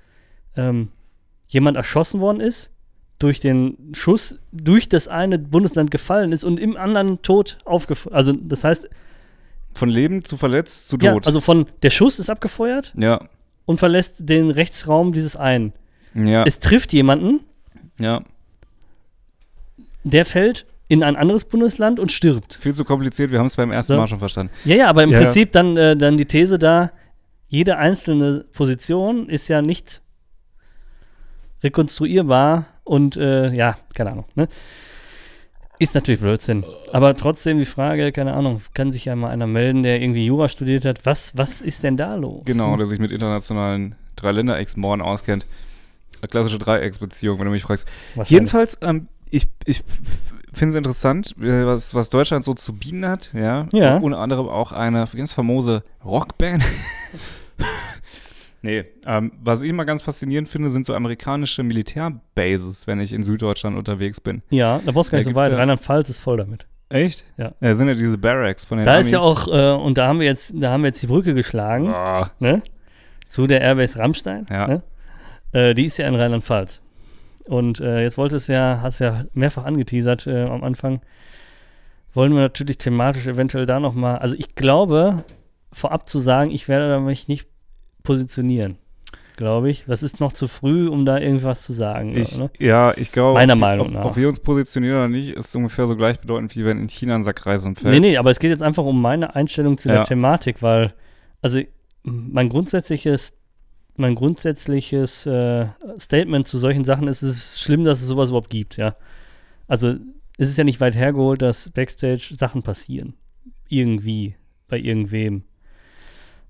ähm, 0.56 0.88
jemand 1.46 1.76
erschossen 1.76 2.20
worden 2.20 2.40
ist, 2.40 2.70
durch 3.18 3.40
den 3.40 3.76
Schuss 3.92 4.38
durch 4.50 4.88
das 4.88 5.06
eine 5.08 5.38
Bundesland 5.38 5.90
gefallen 5.90 6.32
ist 6.32 6.44
und 6.44 6.58
im 6.58 6.76
anderen 6.76 7.22
tot 7.22 7.58
aufgefallen. 7.64 8.14
Also, 8.16 8.32
das 8.32 8.64
heißt, 8.64 8.88
Von 9.74 9.88
Leben 9.88 10.24
zu 10.24 10.36
verletzt 10.36 10.88
zu 10.88 10.98
Ja, 11.00 11.14
tot. 11.14 11.26
also 11.26 11.40
von 11.40 11.66
der 11.82 11.90
Schuss 11.90 12.18
ist 12.18 12.28
abgefeuert 12.28 12.92
ja. 12.96 13.28
und 13.64 13.78
verlässt 13.78 14.28
den 14.28 14.50
Rechtsraum 14.50 15.12
dieses 15.12 15.36
einen. 15.36 15.72
Ja. 16.14 16.44
Es 16.44 16.58
trifft 16.58 16.92
jemanden, 16.92 17.40
ja. 18.00 18.22
der 20.04 20.24
fällt 20.24 20.66
in 20.88 21.02
ein 21.02 21.16
anderes 21.16 21.44
Bundesland 21.46 21.98
und 22.00 22.12
stirbt. 22.12 22.58
Viel 22.60 22.74
zu 22.74 22.84
kompliziert, 22.84 23.30
wir 23.30 23.38
haben 23.38 23.46
es 23.46 23.56
beim 23.56 23.70
ersten 23.70 23.94
So. 23.94 23.98
Mal 23.98 24.08
schon 24.08 24.18
verstanden. 24.18 24.52
Ja, 24.64 24.76
ja, 24.76 24.88
aber 24.90 25.04
im 25.04 25.10
ja. 25.10 25.20
Prinzip 25.20 25.52
dann, 25.52 25.76
äh, 25.76 25.96
dann 25.96 26.18
die 26.18 26.26
These 26.26 26.58
da, 26.58 26.90
jede 27.52 27.76
einzelne 27.76 28.46
Position 28.54 29.28
ist 29.28 29.46
ja 29.48 29.60
nicht 29.60 30.00
rekonstruierbar 31.62 32.64
und 32.82 33.18
äh, 33.18 33.52
ja, 33.52 33.76
keine 33.94 34.12
Ahnung. 34.12 34.24
Ne? 34.34 34.48
Ist 35.78 35.94
natürlich 35.94 36.22
Blödsinn. 36.22 36.64
Aber 36.94 37.14
trotzdem 37.14 37.58
die 37.58 37.66
Frage, 37.66 38.10
keine 38.10 38.32
Ahnung, 38.32 38.62
kann 38.72 38.90
sich 38.90 39.04
ja 39.04 39.14
mal 39.16 39.28
einer 39.28 39.46
melden, 39.46 39.82
der 39.82 40.00
irgendwie 40.00 40.24
Jura 40.24 40.48
studiert 40.48 40.86
hat. 40.86 41.04
Was, 41.04 41.36
was 41.36 41.60
ist 41.60 41.82
denn 41.82 41.98
da 41.98 42.14
los? 42.14 42.40
Genau, 42.46 42.74
der 42.78 42.86
sich 42.86 42.98
mit 42.98 43.12
internationalen 43.12 43.96
Drei-Länder-Ex-Morden 44.16 45.02
auskennt. 45.02 45.44
Eine 46.22 46.28
klassische 46.28 46.58
Dreiecksbeziehung, 46.58 47.38
wenn 47.38 47.44
du 47.44 47.52
mich 47.52 47.64
fragst. 47.64 47.86
Jedenfalls, 48.24 48.78
ähm, 48.80 49.08
ich, 49.28 49.46
ich 49.66 49.84
finde 50.54 50.70
es 50.70 50.76
interessant, 50.76 51.34
äh, 51.38 51.66
was, 51.66 51.94
was 51.94 52.08
Deutschland 52.08 52.44
so 52.44 52.54
zu 52.54 52.72
bieten 52.72 53.06
hat. 53.06 53.30
Ja. 53.34 53.66
Ja. 53.72 53.98
Unter 53.98 54.20
anderem 54.20 54.48
auch 54.48 54.72
eine 54.72 55.06
ganz 55.14 55.34
famose 55.34 55.82
Rockband. 56.02 56.64
nee, 58.62 58.84
ähm, 59.06 59.32
was 59.42 59.62
ich 59.62 59.70
immer 59.70 59.84
ganz 59.84 60.02
faszinierend 60.02 60.48
finde, 60.48 60.70
sind 60.70 60.86
so 60.86 60.94
amerikanische 60.94 61.62
Militärbases, 61.62 62.86
wenn 62.86 63.00
ich 63.00 63.12
in 63.12 63.22
Süddeutschland 63.22 63.76
unterwegs 63.76 64.20
bin. 64.20 64.42
Ja, 64.50 64.80
da 64.84 64.92
brauchst 64.92 65.08
du 65.10 65.12
gar 65.12 65.18
nicht 65.18 65.28
Da 65.28 65.32
so 65.32 65.36
weit. 65.36 65.52
ja- 65.52 65.58
Rheinland-Pfalz 65.58 66.08
ist 66.10 66.18
voll 66.18 66.36
damit. 66.36 66.66
Echt? 66.88 67.24
Ja. 67.38 67.52
Ja, 67.60 67.74
sind 67.74 67.88
ja 67.88 67.94
diese 67.94 68.18
Barracks 68.18 68.64
von 68.66 68.76
den 68.78 68.86
Da 68.86 68.98
ist 68.98 69.10
ja 69.10 69.18
Amis. 69.20 69.38
auch, 69.38 69.48
äh, 69.48 69.82
und 69.82 69.96
da 69.96 70.06
haben 70.08 70.20
wir 70.20 70.26
jetzt, 70.26 70.52
da 70.54 70.70
haben 70.72 70.82
wir 70.82 70.88
jetzt 70.88 71.02
die 71.02 71.06
Brücke 71.06 71.32
geschlagen, 71.34 71.88
Ah, 71.88 72.30
ne? 72.38 72.62
Zu 73.28 73.46
der 73.46 73.62
Airbase 73.62 73.98
Rammstein. 73.98 74.44
Ja. 74.50 74.66
Ne? 74.66 74.82
Äh, 75.52 75.74
die 75.74 75.86
ist 75.86 75.96
ja 75.96 76.06
in 76.06 76.14
Rheinland-Pfalz. 76.14 76.82
Und 77.46 77.80
äh, 77.80 78.02
jetzt 78.02 78.18
wollte 78.18 78.36
es 78.36 78.46
ja, 78.46 78.80
hast 78.82 78.98
ja 78.98 79.24
mehrfach 79.32 79.64
angeteasert 79.64 80.26
äh, 80.26 80.44
am 80.44 80.62
Anfang. 80.62 81.00
Wollen 82.14 82.34
wir 82.34 82.40
natürlich 82.42 82.76
thematisch 82.76 83.26
eventuell 83.26 83.64
da 83.64 83.80
nochmal, 83.80 84.18
also 84.18 84.36
ich 84.36 84.54
glaube, 84.54 85.24
vorab 85.72 86.08
zu 86.08 86.20
sagen, 86.20 86.50
ich 86.50 86.68
werde 86.68 87.00
mich 87.00 87.28
nicht 87.28 87.48
positionieren. 88.02 88.76
Glaube 89.36 89.70
ich. 89.70 89.86
Das 89.86 90.02
ist 90.02 90.20
noch 90.20 90.32
zu 90.32 90.46
früh, 90.46 90.88
um 90.88 91.06
da 91.06 91.18
irgendwas 91.18 91.64
zu 91.64 91.72
sagen. 91.72 92.16
ich, 92.16 92.38
ne? 92.38 92.50
Ja, 92.58 92.92
ich 92.96 93.12
glaube, 93.12 93.34
Meiner 93.34 93.54
ob, 93.54 93.60
Meinung 93.60 93.86
ob, 93.88 93.92
nach. 93.94 94.04
ob 94.04 94.16
wir 94.16 94.28
uns 94.28 94.38
positionieren 94.40 94.96
oder 94.98 95.08
nicht, 95.08 95.30
ist 95.30 95.56
ungefähr 95.56 95.86
so 95.86 95.96
gleichbedeutend, 95.96 96.54
wie 96.54 96.64
wenn 96.64 96.78
in 96.78 96.88
China 96.88 97.14
ein 97.14 97.22
Sack 97.24 97.46
Reis 97.46 97.64
umfällt. 97.64 97.94
Nee, 97.94 98.00
nee, 98.00 98.16
aber 98.18 98.30
es 98.30 98.38
geht 98.38 98.50
jetzt 98.50 98.62
einfach 98.62 98.84
um 98.84 99.00
meine 99.00 99.34
Einstellung 99.34 99.78
zu 99.78 99.88
Ja. 99.88 99.96
der 99.96 100.04
Thematik, 100.04 100.62
weil, 100.62 100.92
also 101.40 101.60
mein 102.02 102.50
grundsätzliches, 102.50 103.32
mein 103.96 104.14
grundsätzliches 104.14 105.26
äh, 105.26 105.66
Statement 105.98 106.46
zu 106.46 106.58
solchen 106.58 106.84
Sachen 106.84 107.08
ist, 107.08 107.22
es 107.22 107.36
ist 107.36 107.62
schlimm, 107.62 107.84
dass 107.84 108.02
es 108.02 108.08
sowas 108.08 108.28
überhaupt 108.28 108.50
gibt, 108.50 108.76
ja. 108.76 108.96
Also 109.66 109.94
es 110.36 110.50
ist 110.50 110.58
ja 110.58 110.64
nicht 110.64 110.80
weit 110.80 110.94
hergeholt, 110.94 111.40
dass 111.40 111.70
Backstage 111.70 112.34
Sachen 112.34 112.62
passieren. 112.62 113.14
Irgendwie, 113.68 114.34
bei 114.68 114.78
irgendwem. 114.78 115.44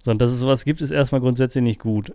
Sondern 0.02 0.18
dass 0.18 0.30
es 0.30 0.40
sowas 0.40 0.64
gibt, 0.64 0.82
ist 0.82 0.90
erstmal 0.90 1.20
grundsätzlich 1.20 1.64
nicht 1.64 1.80
gut. 1.80 2.14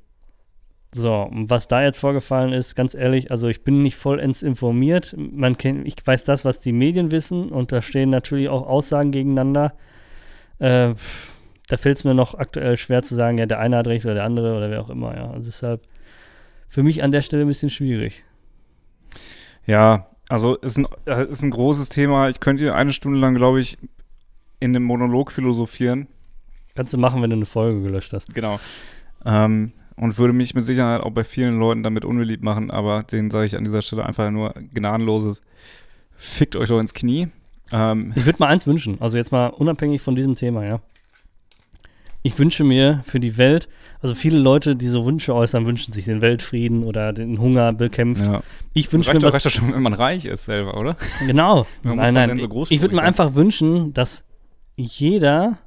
So, 0.93 1.13
und 1.13 1.50
was 1.50 1.67
da 1.67 1.84
jetzt 1.84 2.00
vorgefallen 2.00 2.54
ist, 2.54 2.76
ganz 2.76 2.95
ehrlich, 2.95 3.30
also 3.32 3.50
ich 3.50 3.63
bin 3.63 3.82
nicht 3.82 3.97
vollends 3.97 4.41
informiert. 4.41 5.15
Man 5.17 5.58
kennt, 5.58 5.86
ich 5.86 5.95
weiß 6.06 6.23
das, 6.23 6.45
was 6.45 6.62
die 6.62 6.71
Medien 6.71 7.12
wissen, 7.12 7.50
und 7.50 7.71
da 7.71 7.82
stehen 7.82 8.10
natürlich 8.10 8.50
auch 8.50 8.65
Aussagen 8.65 9.12
gegeneinander. 9.12 9.73
Äh, 10.60 10.93
da 11.67 11.76
fällt 11.76 11.97
es 11.97 12.04
mir 12.06 12.13
noch 12.13 12.36
aktuell 12.36 12.78
schwer 12.78 13.04
zu 13.04 13.15
sagen, 13.15 13.38
ja, 13.38 13.45
der 13.45 13.60
eine 13.60 13.78
hat 13.78 13.88
recht 13.88 14.06
oder 14.06 14.13
der 14.13 14.23
andere 14.23 14.56
oder 14.56 14.71
wer 14.71 14.82
auch 14.82 14.89
immer, 14.89 15.15
ja. 15.15 15.30
Also 15.32 15.45
deshalb 15.45 15.82
für 16.69 16.84
mich 16.84 17.04
an 17.04 17.12
der 17.12 17.21
Stelle 17.21 17.43
ein 17.43 17.50
bisschen 17.50 17.69
schwierig. 17.69 18.23
Ja, 19.65 20.08
also 20.30 20.56
ist 20.56 20.78
ein, 20.78 20.88
äh, 21.06 21.28
ist 21.28 21.43
ein 21.43 21.52
großes 21.52 21.89
Thema. 21.89 22.30
Ich 22.30 22.39
könnte 22.39 22.73
eine 22.73 22.93
Stunde 22.93 23.19
lang, 23.19 23.36
glaube 23.36 23.60
ich, 23.60 23.78
in 24.60 24.73
dem 24.73 24.84
Monolog 24.84 25.32
philosophieren. 25.32 26.08
Kannst 26.77 26.93
du 26.93 26.97
machen, 26.99 27.23
wenn 27.23 27.31
du 27.31 27.35
eine 27.35 27.47
Folge 27.47 27.81
gelöscht 27.81 28.13
hast. 28.13 28.31
Genau. 28.33 28.59
Ähm, 29.25 29.71
und 29.95 30.17
würde 30.19 30.31
mich 30.31 30.53
mit 30.53 30.63
Sicherheit 30.63 31.01
auch 31.01 31.09
bei 31.09 31.23
vielen 31.23 31.57
Leuten 31.57 31.81
damit 31.81 32.05
unbeliebt 32.05 32.43
machen, 32.43 32.69
aber 32.69 33.01
denen 33.01 33.31
sage 33.31 33.47
ich 33.47 33.57
an 33.57 33.63
dieser 33.63 33.81
Stelle 33.81 34.05
einfach 34.05 34.29
nur 34.29 34.53
gnadenloses 34.73 35.41
Fickt 36.15 36.55
euch 36.55 36.69
doch 36.69 36.79
ins 36.79 36.93
Knie. 36.93 37.29
Ähm, 37.71 38.13
Ich 38.15 38.25
würde 38.25 38.37
mal 38.39 38.47
eins 38.47 38.67
wünschen, 38.67 39.01
also 39.01 39.17
jetzt 39.17 39.31
mal 39.31 39.47
unabhängig 39.47 40.01
von 40.01 40.15
diesem 40.15 40.35
Thema, 40.35 40.63
ja. 40.65 40.79
Ich 42.23 42.37
wünsche 42.37 42.63
mir 42.63 43.01
für 43.05 43.19
die 43.19 43.37
Welt, 43.37 43.69
also 44.01 44.13
viele 44.13 44.37
Leute, 44.37 44.75
die 44.75 44.87
so 44.87 45.05
Wünsche 45.05 45.33
äußern, 45.33 45.65
wünschen 45.65 45.93
sich 45.93 46.05
den 46.05 46.21
Weltfrieden 46.21 46.83
oder 46.83 47.11
den 47.13 47.39
Hunger 47.39 47.73
bekämpft. 47.73 48.25
ja. 48.25 48.43
Ich 48.73 48.91
wünsche 48.93 49.11
mir 49.11 49.19
doch, 49.19 49.27
was 49.27 49.33
reicht 49.35 49.45
doch 49.47 49.51
schon, 49.51 49.73
wenn 49.73 49.81
man 49.81 49.93
reich 49.93 50.25
ist 50.25 50.45
selber, 50.45 50.77
oder? 50.77 50.95
Genau. 51.25 51.65
Nein, 51.83 52.13
nein. 52.13 52.29
so 52.39 52.45
ich 52.45 52.51
großspurig 52.51 52.81
würde 52.81 52.95
mir 52.95 53.03
einfach 53.03 53.33
wünschen, 53.33 53.93
dass 53.93 54.23
jeder 54.75 55.57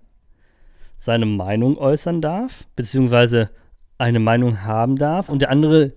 seine 1.00 1.26
Meinung 1.26 1.76
äußern 1.78 2.20
darf, 2.20 2.66
beziehungsweise 2.76 3.50
eine 3.98 4.20
Meinung 4.20 4.62
haben 4.62 4.96
darf 4.96 5.28
und 5.28 5.40
der 5.42 5.50
andere 5.50 5.92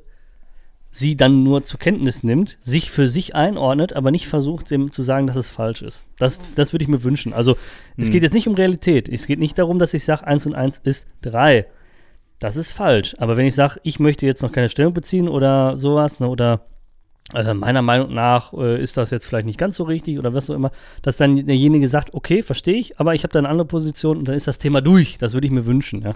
sie 0.89 1.15
dann 1.17 1.43
nur 1.43 1.63
zur 1.63 1.79
Kenntnis 1.79 2.23
nimmt, 2.23 2.57
sich 2.63 2.89
für 2.91 3.07
sich 3.07 3.35
einordnet, 3.35 3.93
aber 3.93 4.11
nicht 4.11 4.27
versucht, 4.27 4.69
dem 4.71 4.91
zu 4.91 5.01
sagen, 5.01 5.27
dass 5.27 5.35
es 5.35 5.49
falsch 5.49 5.81
ist. 5.81 6.05
Das, 6.19 6.39
das 6.55 6.71
würde 6.71 6.83
ich 6.83 6.89
mir 6.89 7.03
wünschen. 7.03 7.33
Also, 7.33 7.57
es 7.97 8.07
Hm. 8.07 8.13
geht 8.13 8.23
jetzt 8.23 8.33
nicht 8.33 8.47
um 8.47 8.53
Realität. 8.53 9.09
Es 9.09 9.25
geht 9.27 9.39
nicht 9.39 9.57
darum, 9.57 9.79
dass 9.79 9.93
ich 9.93 10.05
sage, 10.05 10.25
1 10.25 10.45
und 10.45 10.53
1 10.55 10.79
ist 10.83 11.07
3. 11.21 11.65
Das 12.39 12.55
ist 12.57 12.71
falsch. 12.71 13.15
Aber 13.17 13.37
wenn 13.37 13.47
ich 13.47 13.55
sage, 13.55 13.79
ich 13.83 13.99
möchte 13.99 14.25
jetzt 14.27 14.43
noch 14.43 14.51
keine 14.51 14.69
Stellung 14.69 14.93
beziehen 14.93 15.27
oder 15.27 15.77
sowas, 15.77 16.19
ne, 16.19 16.27
oder 16.27 16.61
äh, 17.33 17.53
meiner 17.53 17.81
Meinung 17.81 18.13
nach 18.13 18.53
äh, 18.53 18.81
ist 18.81 18.97
das 18.97 19.11
jetzt 19.11 19.25
vielleicht 19.27 19.45
nicht 19.45 19.57
ganz 19.59 19.75
so 19.77 19.83
richtig 19.83 20.19
oder 20.19 20.33
was 20.33 20.49
auch 20.49 20.55
immer, 20.55 20.71
dass 21.01 21.17
dann 21.17 21.45
derjenige 21.45 21.87
sagt, 21.87 22.13
okay, 22.13 22.43
verstehe 22.43 22.75
ich, 22.75 22.99
aber 22.99 23.13
ich 23.15 23.23
habe 23.23 23.31
da 23.31 23.39
eine 23.39 23.49
andere 23.49 23.67
Position 23.67 24.17
und 24.17 24.27
dann 24.27 24.35
ist 24.35 24.47
das 24.47 24.57
Thema 24.57 24.81
durch. 24.81 25.17
Das 25.17 25.33
würde 25.33 25.47
ich 25.47 25.51
mir 25.53 25.65
wünschen, 25.65 26.01
ja. 26.01 26.11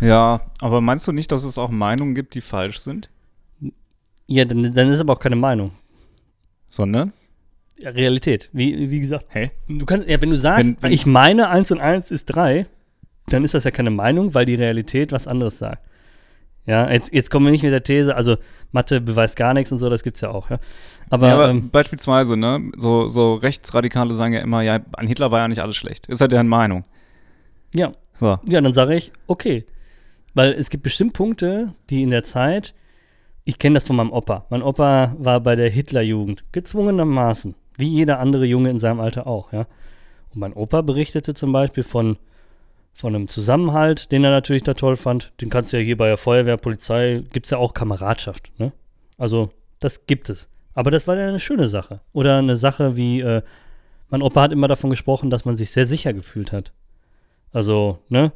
Ja, 0.00 0.40
aber 0.60 0.80
meinst 0.80 1.06
du 1.08 1.12
nicht, 1.12 1.30
dass 1.32 1.44
es 1.44 1.58
auch 1.58 1.70
Meinungen 1.70 2.14
gibt, 2.14 2.34
die 2.34 2.40
falsch 2.40 2.78
sind? 2.78 3.10
Ja, 4.26 4.44
dann, 4.44 4.74
dann 4.74 4.88
ist 4.90 5.00
aber 5.00 5.14
auch 5.14 5.20
keine 5.20 5.36
Meinung. 5.36 5.72
Sondern? 6.68 7.12
Ja, 7.80 7.90
Realität. 7.90 8.50
Wie, 8.52 8.90
wie 8.90 9.00
gesagt, 9.00 9.26
Hä? 9.30 9.50
du 9.68 9.86
kannst, 9.86 10.08
ja, 10.08 10.20
wenn 10.20 10.30
du 10.30 10.36
sagst, 10.36 10.70
Wenn- 10.70 10.76
wenn- 10.82 10.92
ich 10.92 11.06
meine 11.06 11.48
1 11.48 11.70
und 11.70 11.80
1 11.80 12.10
ist 12.10 12.26
3, 12.26 12.66
dann 13.28 13.44
ist 13.44 13.54
das 13.54 13.64
ja 13.64 13.70
keine 13.70 13.90
Meinung, 13.90 14.34
weil 14.34 14.44
die 14.46 14.54
Realität 14.56 15.12
was 15.12 15.26
anderes 15.28 15.58
sagt. 15.58 15.82
Ja, 16.68 16.90
jetzt, 16.90 17.14
jetzt 17.14 17.30
kommen 17.30 17.46
wir 17.46 17.50
nicht 17.50 17.62
mit 17.62 17.72
der 17.72 17.82
These, 17.82 18.14
also 18.14 18.36
Mathe 18.72 19.00
beweist 19.00 19.36
gar 19.36 19.54
nichts 19.54 19.72
und 19.72 19.78
so, 19.78 19.88
das 19.88 20.02
gibt's 20.02 20.20
ja 20.20 20.28
auch, 20.28 20.50
ja. 20.50 20.58
Aber, 21.08 21.28
ja, 21.28 21.34
aber 21.34 21.48
ähm, 21.48 21.70
beispielsweise, 21.70 22.36
ne, 22.36 22.70
so, 22.76 23.08
so 23.08 23.34
Rechtsradikale 23.36 24.12
sagen 24.12 24.34
ja 24.34 24.40
immer, 24.40 24.60
ja, 24.60 24.80
an 24.92 25.06
Hitler 25.06 25.30
war 25.30 25.40
ja 25.40 25.48
nicht 25.48 25.62
alles 25.62 25.76
schlecht. 25.76 26.06
Ist 26.08 26.20
halt 26.20 26.32
deren 26.32 26.46
Meinung. 26.46 26.84
ja, 27.72 27.92
So. 28.12 28.38
Ja, 28.46 28.60
dann 28.60 28.74
sage 28.74 28.94
ich, 28.94 29.12
okay. 29.26 29.64
Weil 30.34 30.52
es 30.52 30.68
gibt 30.68 30.82
bestimmt 30.82 31.14
Punkte, 31.14 31.72
die 31.88 32.02
in 32.02 32.10
der 32.10 32.22
Zeit, 32.22 32.74
ich 33.44 33.58
kenne 33.58 33.74
das 33.74 33.84
von 33.84 33.96
meinem 33.96 34.12
Opa. 34.12 34.44
Mein 34.50 34.60
Opa 34.60 35.16
war 35.18 35.40
bei 35.40 35.56
der 35.56 35.70
Hitlerjugend, 35.70 36.44
gezwungenermaßen, 36.52 37.54
wie 37.78 37.88
jeder 37.88 38.20
andere 38.20 38.44
Junge 38.44 38.68
in 38.68 38.78
seinem 38.78 39.00
Alter 39.00 39.26
auch, 39.26 39.54
ja. 39.54 39.66
Und 40.34 40.40
mein 40.40 40.52
Opa 40.52 40.82
berichtete 40.82 41.32
zum 41.32 41.50
Beispiel 41.50 41.82
von, 41.82 42.18
von 42.98 43.14
einem 43.14 43.28
Zusammenhalt, 43.28 44.10
den 44.10 44.24
er 44.24 44.30
natürlich 44.30 44.64
da 44.64 44.74
toll 44.74 44.96
fand. 44.96 45.32
Den 45.40 45.50
kannst 45.50 45.72
du 45.72 45.76
ja 45.76 45.84
hier 45.84 45.96
bei 45.96 46.08
der 46.08 46.16
Feuerwehr, 46.16 46.56
Polizei, 46.56 47.22
gibt 47.32 47.46
es 47.46 47.50
ja 47.50 47.58
auch 47.58 47.72
Kameradschaft, 47.72 48.50
ne? 48.58 48.72
Also, 49.16 49.50
das 49.78 50.06
gibt 50.06 50.28
es. 50.28 50.48
Aber 50.74 50.90
das 50.90 51.06
war 51.06 51.16
ja 51.16 51.28
eine 51.28 51.40
schöne 51.40 51.68
Sache. 51.68 52.00
Oder 52.12 52.38
eine 52.38 52.56
Sache 52.56 52.96
wie, 52.96 53.20
äh, 53.20 53.42
mein 54.10 54.22
Opa 54.22 54.42
hat 54.42 54.52
immer 54.52 54.66
davon 54.66 54.90
gesprochen, 54.90 55.30
dass 55.30 55.44
man 55.44 55.56
sich 55.56 55.70
sehr 55.70 55.86
sicher 55.86 56.12
gefühlt 56.12 56.52
hat. 56.52 56.72
Also, 57.52 58.00
ne? 58.08 58.32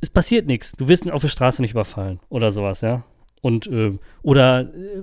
Es 0.00 0.08
passiert 0.08 0.46
nichts. 0.46 0.72
Du 0.72 0.88
wirst 0.88 1.10
auf 1.10 1.22
der 1.22 1.28
Straße 1.28 1.60
nicht 1.60 1.72
überfallen 1.72 2.20
oder 2.30 2.50
sowas, 2.50 2.80
ja. 2.80 3.04
Und, 3.42 3.66
äh, 3.66 3.98
oder 4.22 4.60
äh, 4.60 5.02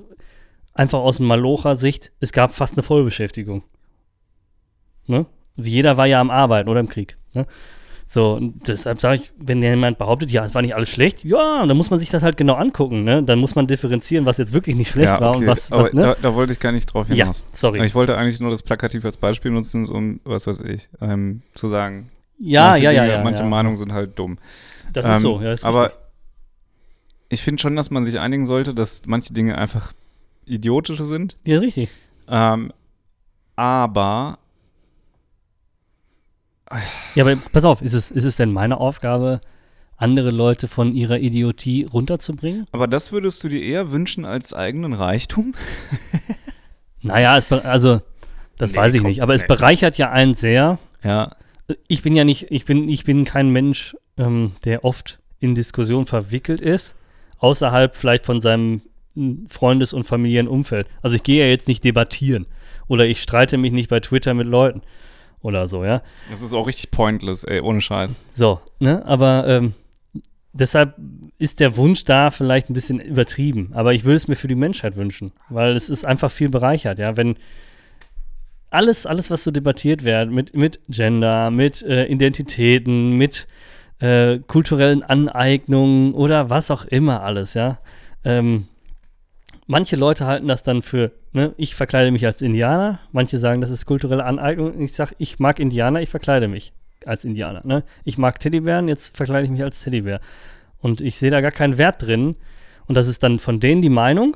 einfach 0.73 0.99
aus 0.99 1.19
Malocher-Sicht, 1.19 2.11
es 2.19 2.31
gab 2.31 2.55
fast 2.55 2.73
eine 2.73 2.83
Vollbeschäftigung. 2.83 3.63
Ne? 5.05 5.27
Jeder 5.57 5.97
war 5.97 6.07
ja 6.07 6.19
am 6.19 6.31
Arbeiten 6.31 6.69
oder 6.69 6.79
im 6.79 6.89
Krieg. 6.89 7.17
Ne? 7.33 7.45
So, 8.13 8.33
und 8.33 8.67
deshalb 8.67 8.99
sage 8.99 9.21
ich, 9.21 9.31
wenn 9.37 9.61
jemand 9.61 9.97
behauptet, 9.97 10.31
ja, 10.31 10.43
es 10.43 10.53
war 10.53 10.61
nicht 10.61 10.75
alles 10.75 10.89
schlecht, 10.89 11.23
ja, 11.23 11.65
dann 11.65 11.77
muss 11.77 11.91
man 11.91 11.97
sich 11.97 12.09
das 12.09 12.21
halt 12.23 12.35
genau 12.35 12.55
angucken, 12.55 13.05
ne? 13.05 13.23
Dann 13.23 13.39
muss 13.39 13.55
man 13.55 13.67
differenzieren, 13.67 14.25
was 14.25 14.37
jetzt 14.37 14.51
wirklich 14.51 14.75
nicht 14.75 14.91
schlecht 14.91 15.13
ja, 15.13 15.21
war 15.21 15.37
und 15.37 15.47
was, 15.47 15.71
was 15.71 15.93
ne? 15.93 16.01
da, 16.01 16.15
da 16.21 16.35
wollte 16.35 16.51
ich 16.51 16.59
gar 16.59 16.73
nicht 16.73 16.93
drauf 16.93 17.07
Ja, 17.07 17.15
hinaus. 17.15 17.41
sorry. 17.53 17.85
Ich 17.85 17.95
wollte 17.95 18.17
eigentlich 18.17 18.41
nur 18.41 18.51
das 18.51 18.63
plakativ 18.63 19.05
als 19.05 19.15
Beispiel 19.15 19.51
nutzen, 19.51 19.87
um, 19.87 20.19
was 20.25 20.45
weiß 20.45 20.59
ich, 20.59 20.89
ähm, 20.99 21.43
zu 21.55 21.69
sagen, 21.69 22.09
ja, 22.37 22.75
ja, 22.75 22.91
ja, 22.91 23.03
Dinge, 23.03 23.13
ja. 23.13 23.23
manche 23.23 23.43
ja. 23.43 23.45
Meinungen 23.47 23.77
sind 23.77 23.93
halt 23.93 24.19
dumm. 24.19 24.39
Das 24.91 25.05
Ähm, 25.05 25.11
ist 25.13 25.21
so, 25.21 25.41
ja, 25.41 25.53
ist 25.53 25.63
aber 25.63 25.83
richtig. 25.85 25.99
ich 27.29 27.41
finde 27.43 27.61
schon, 27.61 27.77
dass 27.77 27.91
man 27.91 28.03
sich 28.03 28.19
einigen 28.19 28.45
sollte, 28.45 28.73
dass 28.73 29.03
manche 29.05 29.31
Dinge 29.31 29.57
einfach 29.57 29.93
idiotische 30.43 31.05
sind. 31.05 31.37
Ja, 31.45 31.59
richtig. 31.59 31.87
Ähm, 32.27 32.73
aber 33.55 34.37
Ja, 37.15 37.23
aber 37.23 37.35
pass 37.51 37.65
auf, 37.65 37.81
ist 37.81 37.93
es, 37.93 38.11
ist 38.11 38.23
es 38.23 38.35
denn 38.35 38.51
meine 38.51 38.77
Aufgabe, 38.79 39.41
andere 39.97 40.31
Leute 40.31 40.67
von 40.67 40.93
ihrer 40.93 41.19
Idiotie 41.19 41.83
runterzubringen? 41.83 42.65
Aber 42.71 42.87
das 42.87 43.11
würdest 43.11 43.43
du 43.43 43.49
dir 43.49 43.61
eher 43.61 43.91
wünschen 43.91 44.25
als 44.25 44.53
eigenen 44.53 44.93
Reichtum? 44.93 45.53
Naja, 47.03 47.37
es, 47.37 47.51
also, 47.51 48.01
das 48.57 48.71
Nee, 48.71 48.77
weiß 48.77 48.93
ich 48.93 49.01
komm, 49.01 49.09
nicht. 49.09 49.21
Aber 49.21 49.33
es 49.33 49.41
nee. 49.41 49.47
bereichert 49.47 49.97
ja 49.97 50.11
einen 50.11 50.35
sehr. 50.35 50.79
Ja. 51.03 51.35
Ich 51.87 52.01
bin 52.01 52.15
ja 52.15 52.23
nicht, 52.23 52.51
ich 52.51 52.65
bin, 52.65 52.89
ich 52.89 53.03
bin 53.03 53.25
kein 53.25 53.49
Mensch, 53.49 53.95
ähm, 54.17 54.53
der 54.65 54.83
oft 54.83 55.19
in 55.39 55.55
Diskussionen 55.55 56.05
verwickelt 56.05 56.61
ist, 56.61 56.95
außerhalb 57.39 57.95
vielleicht 57.95 58.25
von 58.25 58.41
seinem 58.41 58.81
m, 59.15 59.47
Freundes- 59.49 59.93
und 59.93 60.03
Familienumfeld. 60.03 60.87
Also 61.01 61.15
ich 61.15 61.23
gehe 61.23 61.43
ja 61.43 61.49
jetzt 61.49 61.67
nicht 61.67 61.83
debattieren 61.83 62.45
oder 62.87 63.05
ich 63.05 63.21
streite 63.21 63.57
mich 63.57 63.71
nicht 63.71 63.89
bei 63.89 63.99
Twitter 63.99 64.33
mit 64.33 64.47
Leuten 64.47 64.81
oder 65.41 65.67
so, 65.67 65.83
ja. 65.83 66.01
Das 66.29 66.41
ist 66.41 66.53
auch 66.53 66.67
richtig 66.67 66.91
pointless, 66.91 67.43
ey, 67.43 67.61
ohne 67.61 67.81
Scheiß. 67.81 68.15
So, 68.33 68.59
ne? 68.79 69.05
Aber 69.05 69.45
ähm, 69.47 69.73
deshalb 70.53 70.95
ist 71.37 71.59
der 71.59 71.75
Wunsch 71.77 72.03
da 72.03 72.31
vielleicht 72.31 72.69
ein 72.69 72.73
bisschen 72.73 72.99
übertrieben. 72.99 73.71
Aber 73.73 73.93
ich 73.93 74.03
würde 74.03 74.17
es 74.17 74.27
mir 74.27 74.35
für 74.35 74.47
die 74.47 74.55
Menschheit 74.55 74.95
wünschen, 74.95 75.31
weil 75.49 75.75
es 75.75 75.89
ist 75.89 76.05
einfach 76.05 76.31
viel 76.31 76.49
bereichert, 76.49 76.99
ja. 76.99 77.17
Wenn 77.17 77.35
alles, 78.69 79.05
alles, 79.05 79.29
was 79.29 79.43
so 79.43 79.51
debattiert 79.51 80.03
wird, 80.03 80.31
mit, 80.31 80.55
mit 80.55 80.79
Gender, 80.87 81.51
mit 81.51 81.81
äh, 81.81 82.05
Identitäten, 82.05 83.17
mit 83.17 83.47
äh, 83.99 84.39
kulturellen 84.39 85.03
Aneignungen 85.03 86.13
oder 86.13 86.49
was 86.49 86.71
auch 86.71 86.85
immer 86.85 87.21
alles, 87.23 87.53
ja. 87.53 87.79
Ähm, 88.23 88.67
manche 89.71 89.95
Leute 89.95 90.25
halten 90.25 90.49
das 90.49 90.63
dann 90.63 90.81
für, 90.81 91.11
ne, 91.31 91.53
ich 91.55 91.75
verkleide 91.75 92.11
mich 92.11 92.25
als 92.25 92.41
Indianer, 92.41 92.99
manche 93.13 93.37
sagen, 93.37 93.61
das 93.61 93.69
ist 93.69 93.85
kulturelle 93.85 94.25
Aneignung. 94.25 94.79
Ich 94.81 94.93
sage, 94.93 95.15
ich 95.17 95.39
mag 95.39 95.59
Indianer, 95.59 96.01
ich 96.01 96.09
verkleide 96.09 96.49
mich 96.49 96.73
als 97.05 97.23
Indianer. 97.23 97.61
Ne? 97.63 97.83
Ich 98.03 98.17
mag 98.17 98.39
Teddybären, 98.39 98.89
jetzt 98.89 99.15
verkleide 99.15 99.45
ich 99.45 99.51
mich 99.51 99.63
als 99.63 99.81
Teddybär. 99.81 100.19
Und 100.79 100.99
ich 100.99 101.17
sehe 101.17 101.31
da 101.31 101.39
gar 101.41 101.51
keinen 101.51 101.77
Wert 101.77 102.01
drin. 102.01 102.35
Und 102.85 102.95
das 102.95 103.07
ist 103.07 103.23
dann 103.23 103.39
von 103.39 103.61
denen 103.61 103.81
die 103.81 103.89
Meinung, 103.89 104.35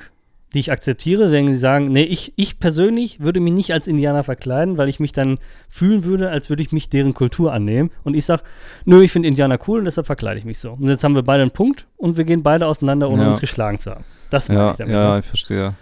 die 0.54 0.60
ich 0.60 0.72
akzeptiere, 0.72 1.32
wenn 1.34 1.48
sie 1.48 1.56
sagen, 1.60 1.92
nee, 1.92 2.04
ich, 2.04 2.32
ich 2.38 2.58
persönlich 2.60 3.20
würde 3.20 3.42
mich 3.42 3.52
nicht 3.52 3.74
als 3.74 3.88
Indianer 3.88 4.24
verkleiden, 4.24 4.78
weil 4.78 4.88
ich 4.88 5.02
mich 5.02 5.12
dann 5.12 5.38
fühlen 5.68 6.06
würde, 6.06 6.30
als 6.30 6.50
würde 6.50 6.64
ich 6.64 6.72
mich 6.72 6.88
deren 6.90 7.14
Kultur 7.14 7.52
annehmen. 7.52 7.92
Und 8.06 8.14
ich 8.16 8.26
sage, 8.26 8.44
nö, 8.86 9.04
ich 9.04 9.12
finde 9.12 9.28
Indianer 9.28 9.60
cool 9.68 9.80
und 9.80 9.86
deshalb 9.86 10.08
verkleide 10.08 10.40
ich 10.40 10.46
mich 10.46 10.60
so. 10.60 10.72
Und 10.72 10.88
jetzt 10.88 11.04
haben 11.04 11.14
wir 11.14 11.24
beide 11.24 11.42
einen 11.42 11.52
Punkt 11.52 11.88
und 11.98 12.16
wir 12.16 12.24
gehen 12.24 12.42
beide 12.42 12.68
auseinander, 12.68 13.10
ohne 13.10 13.24
Ja. 13.24 13.30
uns 13.30 13.42
geschlagen 13.42 13.80
zu 13.80 13.92
haben. 13.92 14.06
Das 14.36 14.50
meine 14.50 14.60
Ja, 14.60 14.72
ich 14.72 14.78
damit. 14.78 14.94
ja, 14.94 15.14
ne? 15.14 15.20
ich 15.20 15.26
verstehe. 15.26 15.74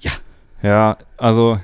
Ja. 0.00 0.10
Ja, 0.62 0.98
also. 1.16 1.58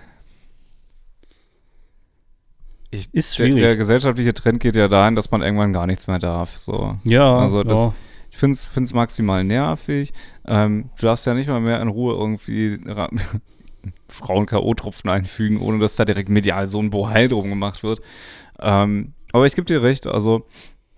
Ich, 2.90 3.12
Ist 3.12 3.38
der, 3.38 3.44
schwierig. 3.46 3.60
der 3.60 3.76
gesellschaftliche 3.76 4.32
Trend 4.34 4.60
geht 4.60 4.76
ja 4.76 4.88
dahin, 4.88 5.16
dass 5.16 5.30
man 5.30 5.42
irgendwann 5.42 5.72
gar 5.72 5.86
nichts 5.86 6.06
mehr 6.06 6.18
darf. 6.18 6.58
So. 6.58 6.96
Ja, 7.04 7.36
Also 7.38 7.62
das- 7.62 7.78
ja. 7.78 7.94
Ich 8.30 8.38
finde 8.38 8.54
es 8.56 8.94
maximal 8.94 9.44
nervig. 9.44 10.12
Ähm, 10.46 10.90
du 10.96 11.06
darfst 11.06 11.24
ja 11.26 11.34
nicht 11.34 11.48
mal 11.48 11.60
mehr 11.60 11.80
in 11.80 11.86
Ruhe 11.88 12.14
irgendwie 12.14 12.80
ra- 12.86 13.08
Frauen-K.O.-Tropfen 14.08 15.08
einfügen, 15.10 15.60
ohne 15.60 15.78
dass 15.78 15.94
da 15.96 16.04
direkt 16.04 16.28
medial 16.30 16.66
so 16.66 16.80
ein 16.80 16.90
Bohai 16.90 17.28
drum 17.28 17.48
gemacht 17.50 17.82
wird. 17.84 18.00
Ähm, 18.58 19.12
aber 19.32 19.46
ich 19.46 19.54
gebe 19.54 19.66
dir 19.66 19.82
recht, 19.82 20.06
also 20.08 20.46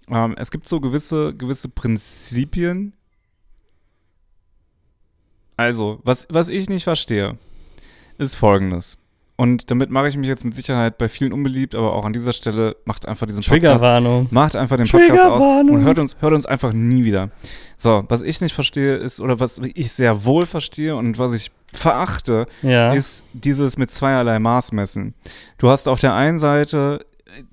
ähm, 0.08 0.34
es 0.38 0.50
gibt 0.50 0.66
so 0.68 0.80
gewisse, 0.80 1.34
gewisse 1.34 1.68
Prinzipien. 1.68 2.94
Also, 5.56 6.00
was, 6.04 6.26
was 6.30 6.48
ich 6.48 6.68
nicht 6.68 6.84
verstehe, 6.84 7.36
ist 8.18 8.34
folgendes. 8.36 8.98
Und 9.38 9.70
damit 9.70 9.90
mache 9.90 10.08
ich 10.08 10.16
mich 10.16 10.28
jetzt 10.28 10.44
mit 10.46 10.54
Sicherheit 10.54 10.96
bei 10.96 11.08
vielen 11.10 11.32
unbeliebt, 11.34 11.74
aber 11.74 11.92
auch 11.92 12.06
an 12.06 12.14
dieser 12.14 12.32
Stelle 12.32 12.76
macht 12.86 13.06
einfach 13.06 13.26
diesen 13.26 13.42
Podcast. 13.42 13.82
Macht 14.30 14.56
einfach 14.56 14.78
den 14.78 14.86
Podcast 14.88 15.26
aus 15.26 15.42
und 15.42 15.84
hört 15.84 15.98
uns, 15.98 16.16
hört 16.20 16.32
uns 16.32 16.46
einfach 16.46 16.72
nie 16.72 17.04
wieder. 17.04 17.30
So, 17.76 18.04
was 18.08 18.22
ich 18.22 18.40
nicht 18.40 18.54
verstehe 18.54 18.96
ist, 18.96 19.20
oder 19.20 19.38
was 19.38 19.60
ich 19.74 19.92
sehr 19.92 20.24
wohl 20.24 20.46
verstehe 20.46 20.96
und 20.96 21.18
was 21.18 21.34
ich 21.34 21.50
verachte, 21.72 22.46
Ja. 22.62 22.92
ist 22.94 23.24
dieses 23.34 23.76
mit 23.76 23.90
zweierlei 23.90 24.38
Maß 24.38 24.72
messen. 24.72 25.12
Du 25.58 25.68
hast 25.68 25.86
auf 25.88 26.00
der 26.00 26.14
einen 26.14 26.38
Seite, 26.38 27.04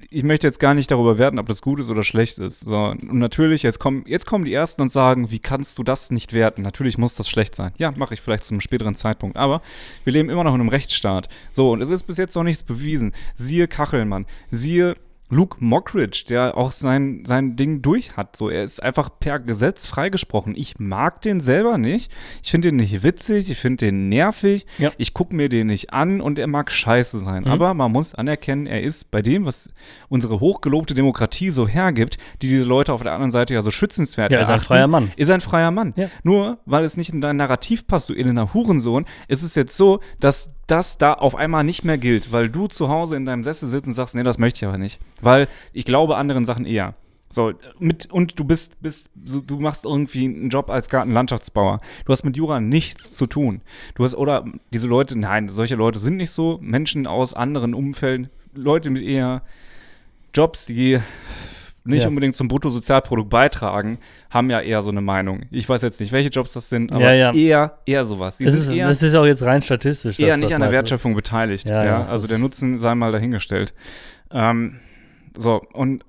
ich 0.09 0.23
möchte 0.23 0.47
jetzt 0.47 0.59
gar 0.59 0.73
nicht 0.73 0.91
darüber 0.91 1.17
werten, 1.17 1.39
ob 1.39 1.47
das 1.47 1.61
gut 1.61 1.79
ist 1.79 1.89
oder 1.89 2.03
schlecht 2.03 2.37
ist. 2.39 2.61
So, 2.61 2.77
und 2.77 3.13
natürlich, 3.13 3.63
jetzt 3.63 3.79
kommen, 3.79 4.03
jetzt 4.07 4.25
kommen 4.25 4.45
die 4.45 4.53
Ersten 4.53 4.81
und 4.81 4.91
sagen, 4.91 5.31
wie 5.31 5.39
kannst 5.39 5.77
du 5.77 5.83
das 5.83 6.11
nicht 6.11 6.33
werten? 6.33 6.61
Natürlich 6.61 6.97
muss 6.97 7.15
das 7.15 7.27
schlecht 7.27 7.55
sein. 7.55 7.73
Ja, 7.77 7.91
mache 7.91 8.13
ich 8.13 8.21
vielleicht 8.21 8.45
zu 8.45 8.53
einem 8.53 8.61
späteren 8.61 8.95
Zeitpunkt. 8.95 9.35
Aber 9.35 9.61
wir 10.03 10.13
leben 10.13 10.29
immer 10.29 10.43
noch 10.43 10.53
in 10.53 10.61
einem 10.61 10.69
Rechtsstaat. 10.69 11.27
So, 11.51 11.71
und 11.71 11.81
es 11.81 11.89
ist 11.89 12.03
bis 12.03 12.17
jetzt 12.17 12.35
noch 12.35 12.43
nichts 12.43 12.63
bewiesen. 12.63 13.13
Siehe 13.35 13.67
Kachelmann, 13.67 14.25
siehe 14.51 14.95
Luke 15.33 15.57
Mockridge, 15.59 16.25
der 16.29 16.57
auch 16.57 16.71
sein, 16.71 17.23
sein 17.25 17.55
Ding 17.55 17.81
durch 17.81 18.15
hat. 18.15 18.35
So, 18.35 18.49
er 18.49 18.63
ist 18.63 18.81
einfach 18.81 19.09
per 19.19 19.39
Gesetz 19.39 19.87
freigesprochen. 19.87 20.53
Ich 20.55 20.79
mag 20.79 21.21
den 21.21 21.41
selber 21.41 21.77
nicht. 21.77 22.11
Ich 22.43 22.51
finde 22.51 22.69
den 22.69 22.77
nicht 22.77 23.03
witzig, 23.03 23.49
ich 23.49 23.57
finde 23.57 23.85
den 23.85 24.09
nervig. 24.09 24.65
Ja. 24.77 24.91
Ich 24.97 25.13
gucke 25.13 25.35
mir 25.35 25.49
den 25.49 25.67
nicht 25.67 25.91
an 25.91 26.21
und 26.21 26.37
er 26.37 26.47
mag 26.47 26.71
scheiße 26.71 27.19
sein. 27.19 27.43
Mhm. 27.43 27.49
Aber 27.49 27.73
man 27.73 27.91
muss 27.91 28.13
anerkennen, 28.13 28.67
er 28.67 28.81
ist 28.83 29.09
bei 29.09 29.21
dem, 29.21 29.45
was 29.45 29.71
unsere 30.07 30.39
hochgelobte 30.39 30.93
Demokratie 30.93 31.49
so 31.49 31.67
hergibt, 31.67 32.17
die 32.41 32.49
diese 32.49 32.65
Leute 32.65 32.93
auf 32.93 33.01
der 33.01 33.13
anderen 33.13 33.31
Seite 33.31 33.55
ja 33.55 33.61
so 33.61 33.71
schützenswert 33.71 34.31
Ja, 34.31 34.39
ist 34.39 34.47
ein 34.47 34.51
erachten, 34.51 34.67
freier 34.67 34.87
Mann. 34.87 35.11
Ist 35.15 35.31
ein 35.31 35.41
freier 35.41 35.71
Mann. 35.71 35.93
Ja. 35.95 36.09
Nur, 36.21 36.59
weil 36.65 36.83
es 36.83 36.95
nicht 36.95 37.11
in 37.11 37.21
dein 37.21 37.37
Narrativ 37.37 37.87
passt, 37.87 38.09
du 38.09 38.13
elender 38.13 38.53
Hurensohn, 38.53 39.05
ist 39.27 39.41
es 39.41 39.55
jetzt 39.55 39.75
so, 39.75 39.99
dass 40.19 40.51
das 40.67 40.97
da 40.97 41.13
auf 41.13 41.35
einmal 41.35 41.63
nicht 41.63 41.83
mehr 41.83 41.97
gilt, 41.97 42.31
weil 42.31 42.49
du 42.49 42.67
zu 42.67 42.89
Hause 42.89 43.15
in 43.15 43.25
deinem 43.25 43.43
Sessel 43.43 43.67
sitzt 43.67 43.87
und 43.87 43.93
sagst, 43.93 44.15
nee, 44.15 44.23
das 44.23 44.37
möchte 44.37 44.57
ich 44.57 44.65
aber 44.65 44.77
nicht. 44.77 44.99
Weil 45.21 45.47
ich 45.73 45.85
glaube 45.85 46.15
anderen 46.17 46.45
Sachen 46.45 46.65
eher. 46.65 46.95
So, 47.29 47.51
mit, 47.79 48.11
und 48.11 48.37
du 48.37 48.43
bist, 48.43 48.79
bist 48.81 49.09
so, 49.25 49.41
du 49.41 49.59
machst 49.59 49.85
irgendwie 49.85 50.25
einen 50.25 50.49
Job 50.49 50.69
als 50.69 50.87
Gartenlandschaftsbauer. 50.87 51.81
Du 52.05 52.11
hast 52.11 52.23
mit 52.23 52.37
Jura 52.37 52.59
nichts 52.59 53.11
zu 53.11 53.25
tun. 53.25 53.61
Du 53.95 54.03
hast, 54.03 54.13
oder 54.13 54.45
diese 54.71 54.87
Leute, 54.87 55.17
nein, 55.17 55.49
solche 55.49 55.73
Leute 55.75 55.97
sind 55.97 56.17
nicht 56.17 56.29
so. 56.29 56.59
Menschen 56.61 57.07
aus 57.07 57.33
anderen 57.33 57.73
Umfelden, 57.73 58.29
Leute 58.53 58.91
mit 58.91 59.01
eher 59.01 59.41
Jobs, 60.35 60.67
die 60.67 60.99
nicht 61.85 62.03
Ja. 62.03 62.07
unbedingt 62.09 62.35
zum 62.35 62.47
Bruttosozialprodukt 62.47 63.29
beitragen, 63.29 63.97
haben 64.29 64.49
ja 64.49 64.61
eher 64.61 64.81
so 64.81 64.89
eine 64.89 65.01
Meinung. 65.01 65.43
Ich 65.51 65.67
weiß 65.67 65.81
jetzt 65.81 65.99
nicht, 65.99 66.11
welche 66.11 66.29
Jobs 66.29 66.53
das 66.53 66.69
sind, 66.69 66.91
aber 66.91 67.01
Ja, 67.13 67.13
ja. 67.13 67.33
eher, 67.33 67.77
eher 67.85 68.05
sowas. 68.05 68.37
Die 68.37 68.45
Das 68.45 68.53
ist, 68.53 68.69
eher, 68.69 68.87
das 68.87 69.03
ist 69.03 69.15
auch 69.15 69.25
jetzt 69.25 69.43
rein 69.43 69.61
statistisch. 69.61 70.19
eher 70.19 70.37
nicht 70.37 70.53
an 70.53 70.61
der 70.61 70.71
Wertschöpfung 70.71 71.13
beteiligt. 71.15 71.69
Ja, 71.69 72.05
also 72.05 72.27
der 72.27 72.37
Nutzen 72.37 72.77
sei 72.79 72.95
mal 72.95 73.11
dahingestellt. 73.11 73.73
Ähm, 74.31 74.79
so, 75.37 75.61
und 75.73 76.05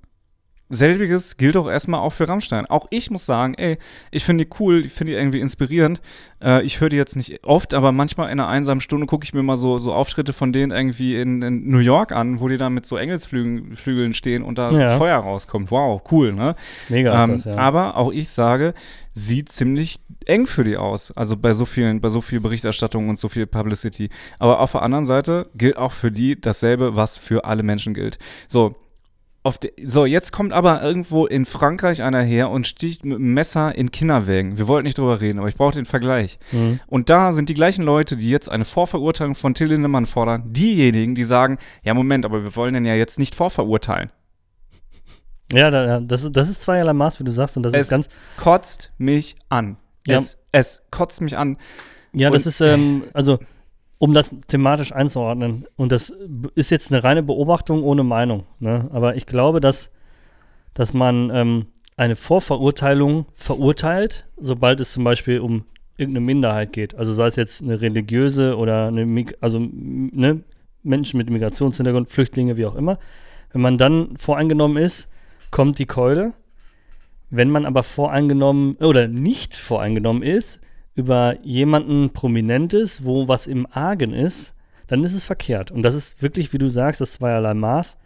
selbiges 0.70 1.36
gilt 1.36 1.56
auch 1.56 1.68
erstmal 1.68 2.00
auch 2.00 2.12
für 2.12 2.28
Rammstein. 2.28 2.66
Auch 2.66 2.86
ich 2.90 3.10
muss 3.10 3.26
sagen, 3.26 3.54
ey, 3.54 3.78
ich 4.10 4.24
finde 4.24 4.44
die 4.44 4.50
cool, 4.58 4.86
ich 4.86 4.92
finde 4.92 5.12
die 5.12 5.18
irgendwie 5.18 5.40
inspirierend. 5.40 6.00
Äh, 6.42 6.62
ich 6.62 6.80
höre 6.80 6.88
die 6.88 6.96
jetzt 6.96 7.16
nicht 7.16 7.44
oft, 7.44 7.74
aber 7.74 7.92
manchmal 7.92 8.26
in 8.30 8.40
einer 8.40 8.48
einsamen 8.48 8.80
Stunde 8.80 9.06
gucke 9.06 9.24
ich 9.24 9.34
mir 9.34 9.42
mal 9.42 9.56
so, 9.56 9.78
so 9.78 9.92
Auftritte 9.92 10.32
von 10.32 10.52
denen 10.52 10.72
irgendwie 10.72 11.20
in, 11.20 11.42
in 11.42 11.68
New 11.68 11.78
York 11.78 12.12
an, 12.12 12.40
wo 12.40 12.48
die 12.48 12.56
da 12.56 12.70
mit 12.70 12.86
so 12.86 12.96
Engelsflügeln 12.96 13.76
Flügeln 13.76 14.14
stehen 14.14 14.42
und 14.42 14.58
da 14.58 14.70
Ja. 14.70 14.96
Feuer 14.96 15.18
rauskommt. 15.18 15.70
Wow, 15.70 16.02
cool, 16.10 16.32
ne? 16.32 16.54
Mega 16.88 17.24
Ähm, 17.24 17.34
ist 17.34 17.46
das, 17.46 17.54
ja. 17.54 17.60
Aber 17.60 17.96
auch 17.96 18.12
ich 18.12 18.30
sage, 18.30 18.74
sieht 19.12 19.52
ziemlich 19.52 20.00
eng 20.24 20.46
für 20.46 20.64
die 20.64 20.76
aus. 20.76 21.12
Also 21.12 21.36
bei 21.36 21.52
so 21.52 21.66
vielen, 21.66 22.00
bei 22.00 22.08
so 22.08 22.20
viel 22.20 22.40
Berichterstattung 22.40 23.08
und 23.08 23.18
so 23.18 23.28
viel 23.28 23.46
Publicity. 23.46 24.08
Aber 24.38 24.60
auf 24.60 24.72
der 24.72 24.82
anderen 24.82 25.06
Seite 25.06 25.50
gilt 25.54 25.76
auch 25.76 25.92
für 25.92 26.10
die 26.10 26.40
dasselbe, 26.40 26.96
was 26.96 27.16
für 27.18 27.44
alle 27.44 27.62
Menschen 27.62 27.94
gilt. 27.94 28.18
So. 28.48 28.74
So, 29.84 30.06
jetzt 30.06 30.32
kommt 30.32 30.54
aber 30.54 30.82
irgendwo 30.82 31.26
in 31.26 31.44
Frankreich 31.44 32.02
einer 32.02 32.22
her 32.22 32.48
und 32.48 32.66
sticht 32.66 33.04
mit 33.04 33.16
einem 33.18 33.34
Messer 33.34 33.74
in 33.74 33.90
Kinderwägen. 33.90 34.56
Wir 34.56 34.68
wollten 34.68 34.84
nicht 34.84 34.96
drüber 34.96 35.20
reden, 35.20 35.38
aber 35.38 35.48
ich 35.48 35.54
brauche 35.54 35.74
den 35.74 35.84
Vergleich. 35.84 36.38
Mhm. 36.50 36.80
Und 36.86 37.10
da 37.10 37.32
sind 37.34 37.50
die 37.50 37.54
gleichen 37.54 37.84
Leute, 37.84 38.16
die 38.16 38.30
jetzt 38.30 38.50
eine 38.50 38.64
Vorverurteilung 38.64 39.34
von 39.34 39.52
Till 39.52 39.68
Lindemann 39.68 40.06
fordern, 40.06 40.44
diejenigen, 40.52 41.14
die 41.14 41.24
sagen, 41.24 41.58
ja 41.82 41.92
Moment, 41.92 42.24
aber 42.24 42.42
wir 42.42 42.56
wollen 42.56 42.72
den 42.72 42.86
ja 42.86 42.94
jetzt 42.94 43.18
nicht 43.18 43.34
vorverurteilen. 43.34 44.10
Ja, 45.52 45.70
da, 45.70 45.84
ja, 45.86 46.00
das, 46.00 46.24
ist, 46.24 46.34
das 46.34 46.48
ist 46.48 46.62
zweierlei 46.62 46.94
Maß, 46.94 47.20
wie 47.20 47.24
du 47.24 47.30
sagst, 47.30 47.58
und 47.58 47.64
das 47.64 47.74
Es 47.74 47.82
ist 47.82 47.90
ganz. 47.90 48.08
kotzt 48.38 48.92
mich 48.96 49.36
an. 49.50 49.76
Ja. 50.06 50.16
Es, 50.16 50.38
es 50.52 50.82
kotzt 50.90 51.20
mich 51.20 51.36
an. 51.36 51.58
Ja, 52.14 52.30
das 52.30 52.46
und- 52.46 52.48
ist, 52.48 52.60
ähm, 52.62 53.02
also, 53.12 53.38
um 53.98 54.12
das 54.12 54.30
thematisch 54.48 54.92
einzuordnen, 54.92 55.66
und 55.76 55.92
das 55.92 56.12
ist 56.54 56.70
jetzt 56.70 56.92
eine 56.92 57.04
reine 57.04 57.22
Beobachtung 57.22 57.82
ohne 57.82 58.04
Meinung, 58.04 58.44
ne? 58.58 58.88
aber 58.92 59.16
ich 59.16 59.26
glaube, 59.26 59.60
dass, 59.60 59.90
dass 60.74 60.92
man 60.92 61.30
ähm, 61.32 61.66
eine 61.96 62.16
Vorverurteilung 62.16 63.26
verurteilt, 63.34 64.26
sobald 64.36 64.80
es 64.80 64.92
zum 64.92 65.04
Beispiel 65.04 65.40
um 65.40 65.64
irgendeine 65.96 66.26
Minderheit 66.26 66.72
geht. 66.72 66.94
Also 66.96 67.12
sei 67.12 67.28
es 67.28 67.36
jetzt 67.36 67.62
eine 67.62 67.80
religiöse 67.80 68.56
oder 68.56 68.88
eine, 68.88 69.06
Mig 69.06 69.36
also 69.40 69.60
ne, 69.60 70.42
Menschen 70.82 71.18
mit 71.18 71.30
Migrationshintergrund, 71.30 72.10
Flüchtlinge, 72.10 72.56
wie 72.56 72.66
auch 72.66 72.74
immer. 72.74 72.98
Wenn 73.52 73.60
man 73.60 73.78
dann 73.78 74.16
voreingenommen 74.16 74.76
ist, 74.76 75.08
kommt 75.50 75.78
die 75.78 75.86
Keule. 75.86 76.32
Wenn 77.30 77.50
man 77.50 77.64
aber 77.64 77.82
voreingenommen 77.82 78.74
oder 78.76 79.08
nicht 79.08 79.54
voreingenommen 79.56 80.22
ist, 80.22 80.60
über 80.94 81.38
jemanden 81.42 82.10
Prominentes, 82.10 83.04
wo 83.04 83.28
was 83.28 83.46
im 83.46 83.66
Argen 83.70 84.12
ist, 84.12 84.54
dann 84.86 85.02
ist 85.02 85.14
es 85.14 85.24
verkehrt. 85.24 85.70
Und 85.70 85.82
das 85.82 85.94
ist 85.94 86.22
wirklich, 86.22 86.52
wie 86.52 86.58
du 86.58 86.68
sagst, 86.68 87.00
das 87.00 87.12
zweierlei 87.12 87.54
Maß. 87.54 87.98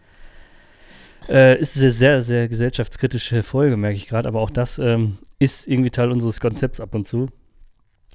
Äh, 1.28 1.60
ist 1.60 1.76
eine 1.76 1.90
sehr, 1.90 2.22
sehr 2.22 2.48
gesellschaftskritische 2.48 3.42
Folge, 3.42 3.76
merke 3.76 3.96
ich 3.96 4.06
gerade, 4.06 4.28
aber 4.28 4.40
auch 4.40 4.50
das 4.50 4.78
ähm, 4.78 5.18
ist 5.38 5.68
irgendwie 5.68 5.90
Teil 5.90 6.10
unseres 6.10 6.40
Konzepts 6.40 6.80
ab 6.80 6.94
und 6.94 7.06
zu. 7.06 7.28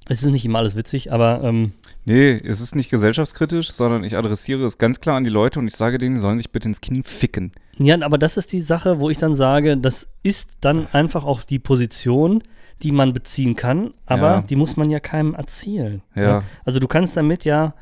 Es 0.10 0.22
ist 0.22 0.30
nicht 0.30 0.44
immer 0.44 0.60
alles 0.60 0.76
witzig, 0.76 1.14
aber 1.14 1.42
ähm, 1.44 1.74
Nee, 2.06 2.42
es 2.44 2.60
ist 2.60 2.76
nicht 2.76 2.90
gesellschaftskritisch, 2.90 3.72
sondern 3.72 4.04
ich 4.04 4.18
adressiere 4.18 4.66
es 4.66 4.78
ganz 4.78 5.00
klar 5.00 5.16
an 5.16 5.24
die 5.24 5.30
Leute 5.30 5.60
und 5.60 5.68
ich 5.68 5.76
sage 5.76 5.98
denen, 5.98 6.16
die 6.16 6.22
sollen 6.22 6.38
sich 6.38 6.52
bitte 6.52 6.68
ins 6.68 6.82
Knie 6.82 7.04
ficken. 7.06 7.54
ja, 7.78 8.02
aber 8.02 8.18
das 8.18 8.36
ist 8.36 8.52
die 8.52 8.60
Sache, 8.60 9.00
wo 9.00 9.10
ich 9.10 9.18
dann 9.18 9.36
sage, 9.36 9.78
das 9.78 10.08
ist 10.24 10.50
dann 10.60 10.88
einfach 10.92 11.24
auch 11.24 11.44
die 11.44 11.60
Position, 11.60 12.44
die 12.84 12.92
man 12.92 13.14
beziehen 13.14 13.56
kann, 13.56 13.94
aber 14.06 14.28
Ja. 14.28 14.42
die 14.42 14.56
muss 14.56 14.76
man 14.78 14.90
ja 14.90 15.00
keinem 15.00 15.34
erzählen. 15.34 16.02
Ja. 16.16 16.44
Also 16.66 16.80
du 16.80 16.88
kannst 16.88 17.16
damit 17.18 17.46
ja 17.46 17.74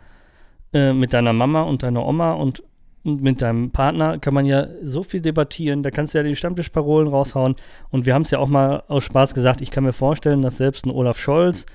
äh, 0.73 0.93
mit 0.93 1.13
deiner 1.13 1.33
Mama 1.33 1.63
und 1.63 1.83
deiner 1.83 2.05
Oma 2.05 2.33
und, 2.33 2.63
und 3.03 3.21
mit 3.21 3.41
deinem 3.41 3.71
Partner 3.71 4.19
kann 4.19 4.33
man 4.33 4.45
ja 4.45 4.67
so 4.83 5.03
viel 5.03 5.21
debattieren, 5.21 5.83
da 5.83 5.91
kannst 5.91 6.13
du 6.13 6.19
ja 6.19 6.23
die 6.23 6.35
Stammtischparolen 6.35 7.07
raushauen 7.07 7.55
und 7.89 8.05
wir 8.05 8.13
haben 8.13 8.21
es 8.21 8.31
ja 8.31 8.39
auch 8.39 8.47
mal 8.47 8.83
aus 8.87 9.03
Spaß 9.03 9.33
gesagt, 9.33 9.61
ich 9.61 9.71
kann 9.71 9.83
mir 9.83 9.93
vorstellen, 9.93 10.41
dass 10.41 10.57
selbst 10.57 10.85
ein 10.85 10.91
Olaf 10.91 11.17
Scholz 11.19 11.65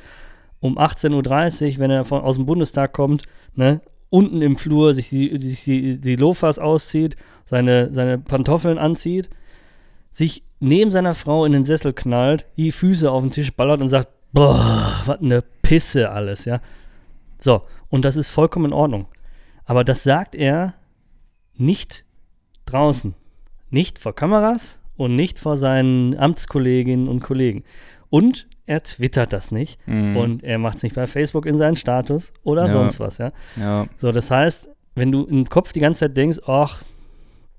um 0.61 0.79
18.30 0.79 1.75
Uhr, 1.75 1.79
wenn 1.81 1.91
er 1.91 2.05
von, 2.05 2.23
aus 2.23 2.37
dem 2.37 2.47
Bundestag 2.47 2.93
kommt, 2.93 3.25
ne, 3.55 3.81
unten 4.09 4.41
im 4.41 4.57
Flur 4.57 4.95
sich 4.95 5.09
die, 5.11 5.37
sich 5.39 5.65
die, 5.65 6.01
die 6.01 6.15
Lofas 6.15 6.59
auszieht, 6.59 7.17
seine, 7.45 7.93
seine 7.93 8.19
Pantoffeln 8.19 8.79
anzieht, 8.79 9.29
sich 10.17 10.43
neben 10.61 10.91
seiner 10.91 11.13
Frau 11.13 11.45
in 11.45 11.53
den 11.53 11.65
Sessel 11.65 11.93
knallt, 11.93 12.47
die 12.57 12.73
Füße 12.73 13.11
auf 13.11 13.23
den 13.23 13.33
Tisch 13.33 13.53
ballert 13.55 13.83
und 13.83 13.91
sagt, 13.91 14.09
boah, 14.33 15.03
was 15.05 15.21
eine 15.21 15.43
Pisse 15.61 16.11
alles, 16.11 16.47
ja. 16.47 16.61
So, 17.39 17.63
und 17.91 18.07
das 18.07 18.17
ist 18.17 18.29
vollkommen 18.29 18.67
in 18.67 18.73
Ordnung. 18.73 19.09
Aber 19.67 19.85
das 19.85 20.05
sagt 20.05 20.35
er 20.35 20.73
nicht 21.55 22.05
draußen. 22.65 23.15
Nicht 23.69 23.99
vor 23.99 24.15
Kameras 24.15 24.81
und 24.97 25.17
nicht 25.17 25.39
vor 25.39 25.57
seinen 25.57 26.17
Amtskolleginnen 26.19 27.09
und 27.09 27.21
Kollegen. 27.21 27.65
Und 28.09 28.47
er 28.65 28.83
twittert 28.83 29.35
das 29.35 29.51
nicht. 29.51 29.79
Mhm. 29.87 30.17
Und 30.17 30.43
er 30.45 30.59
macht 30.59 30.79
es 30.79 30.83
nicht 30.83 30.95
bei 30.95 31.07
Facebook 31.07 31.45
in 31.45 31.59
seinen 31.59 31.77
Status 31.77 32.33
oder 32.43 32.67
Ja. 32.69 32.73
sonst 32.73 33.01
was, 33.01 33.19
ja. 33.19 33.33
Ja. 33.57 33.87
So, 33.99 34.13
das 34.13 34.31
heißt, 34.31 34.71
wenn 34.95 35.13
du 35.13 35.25
im 35.25 35.47
Kopf 35.47 35.73
die 35.73 35.81
ganze 35.81 36.01
Zeit 36.01 36.17
denkst, 36.17 36.39
ach, 36.47 36.83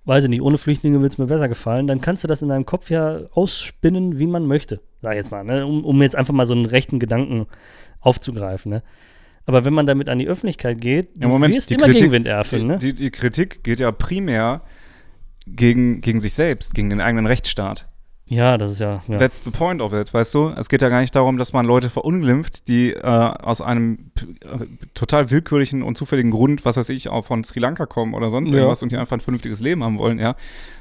weiß 0.07 0.23
ich 0.23 0.29
nicht, 0.29 0.41
ohne 0.41 0.57
Flüchtlinge 0.57 1.01
wird 1.01 1.11
es 1.13 1.17
mir 1.17 1.25
besser 1.27 1.47
gefallen, 1.49 1.85
dann 1.87 2.01
kannst 2.01 2.23
du 2.23 2.27
das 2.27 2.41
in 2.41 2.49
deinem 2.49 2.65
Kopf 2.65 2.89
ja 2.89 3.19
ausspinnen, 3.33 4.17
wie 4.19 4.27
man 4.27 4.45
möchte. 4.47 4.79
Sag 5.01 5.11
ich 5.11 5.17
jetzt 5.17 5.31
mal, 5.31 5.43
ne? 5.43 5.65
um, 5.65 5.83
um 5.85 6.01
jetzt 6.01 6.15
einfach 6.15 6.33
mal 6.33 6.45
so 6.45 6.53
einen 6.55 6.65
rechten 6.65 6.97
Gedanken 6.99 7.45
aufzugreifen. 7.99 8.69
Ne? 8.71 8.83
Aber 9.45 9.65
wenn 9.65 9.73
man 9.73 9.85
damit 9.85 10.09
an 10.09 10.17
die 10.19 10.27
Öffentlichkeit 10.27 10.79
geht, 10.81 11.09
Ja, 11.17 11.27
Moment, 11.27 11.53
wirst 11.53 11.69
die 11.69 11.75
immer 11.75 11.85
Kritik- 11.85 11.99
Gegenwind 11.99 12.25
erfeln. 12.25 12.61
Die, 12.63 12.67
Ne? 12.67 12.77
die, 12.79 12.93
die 12.93 13.11
Kritik 13.11 13.63
geht 13.63 13.79
ja 13.79 13.91
primär 13.91 14.61
gegen, 15.45 16.01
gegen 16.01 16.19
sich 16.19 16.33
selbst, 16.33 16.73
gegen 16.73 16.89
den 16.89 17.01
eigenen 17.01 17.25
Rechtsstaat. 17.27 17.86
Ja, 18.29 18.57
das 18.57 18.71
ist 18.71 18.79
ja. 18.79 19.01
ja. 19.07 19.17
That's 19.17 19.41
the 19.43 19.51
point 19.51 19.81
of 19.81 19.93
it, 19.93 20.13
weißt 20.13 20.33
du? 20.35 20.49
Es 20.57 20.67
geht 20.69 20.81
ja 20.81 20.89
gar 20.89 20.99
nicht 21.01 21.15
darum, 21.15 21.37
dass 21.37 21.53
man 21.53 21.65
Leute 21.65 21.89
verunglimpft, 21.89 22.67
die 22.67 22.93
äh, 22.93 22.99
aus 23.01 23.61
einem 23.61 24.11
äh, 24.41 24.65
total 24.93 25.31
willkürlichen 25.31 25.81
und 25.83 25.97
zufälligen 25.97 26.31
Grund, 26.31 26.65
was 26.65 26.77
weiß 26.77 26.89
ich, 26.89 27.09
auch 27.09 27.25
von 27.25 27.43
Sri 27.43 27.59
Lanka 27.59 27.85
kommen 27.85 28.13
oder 28.13 28.29
sonst 28.29 28.51
Ja. 28.51 28.57
irgendwas 28.57 28.83
und 28.83 28.91
die 28.91 28.97
einfach 28.97 29.15
ein 29.17 29.21
vernünftiges 29.21 29.59
Leben 29.61 29.83
haben 29.83 29.97
wollen, 29.97 30.19
ja. 30.19 30.35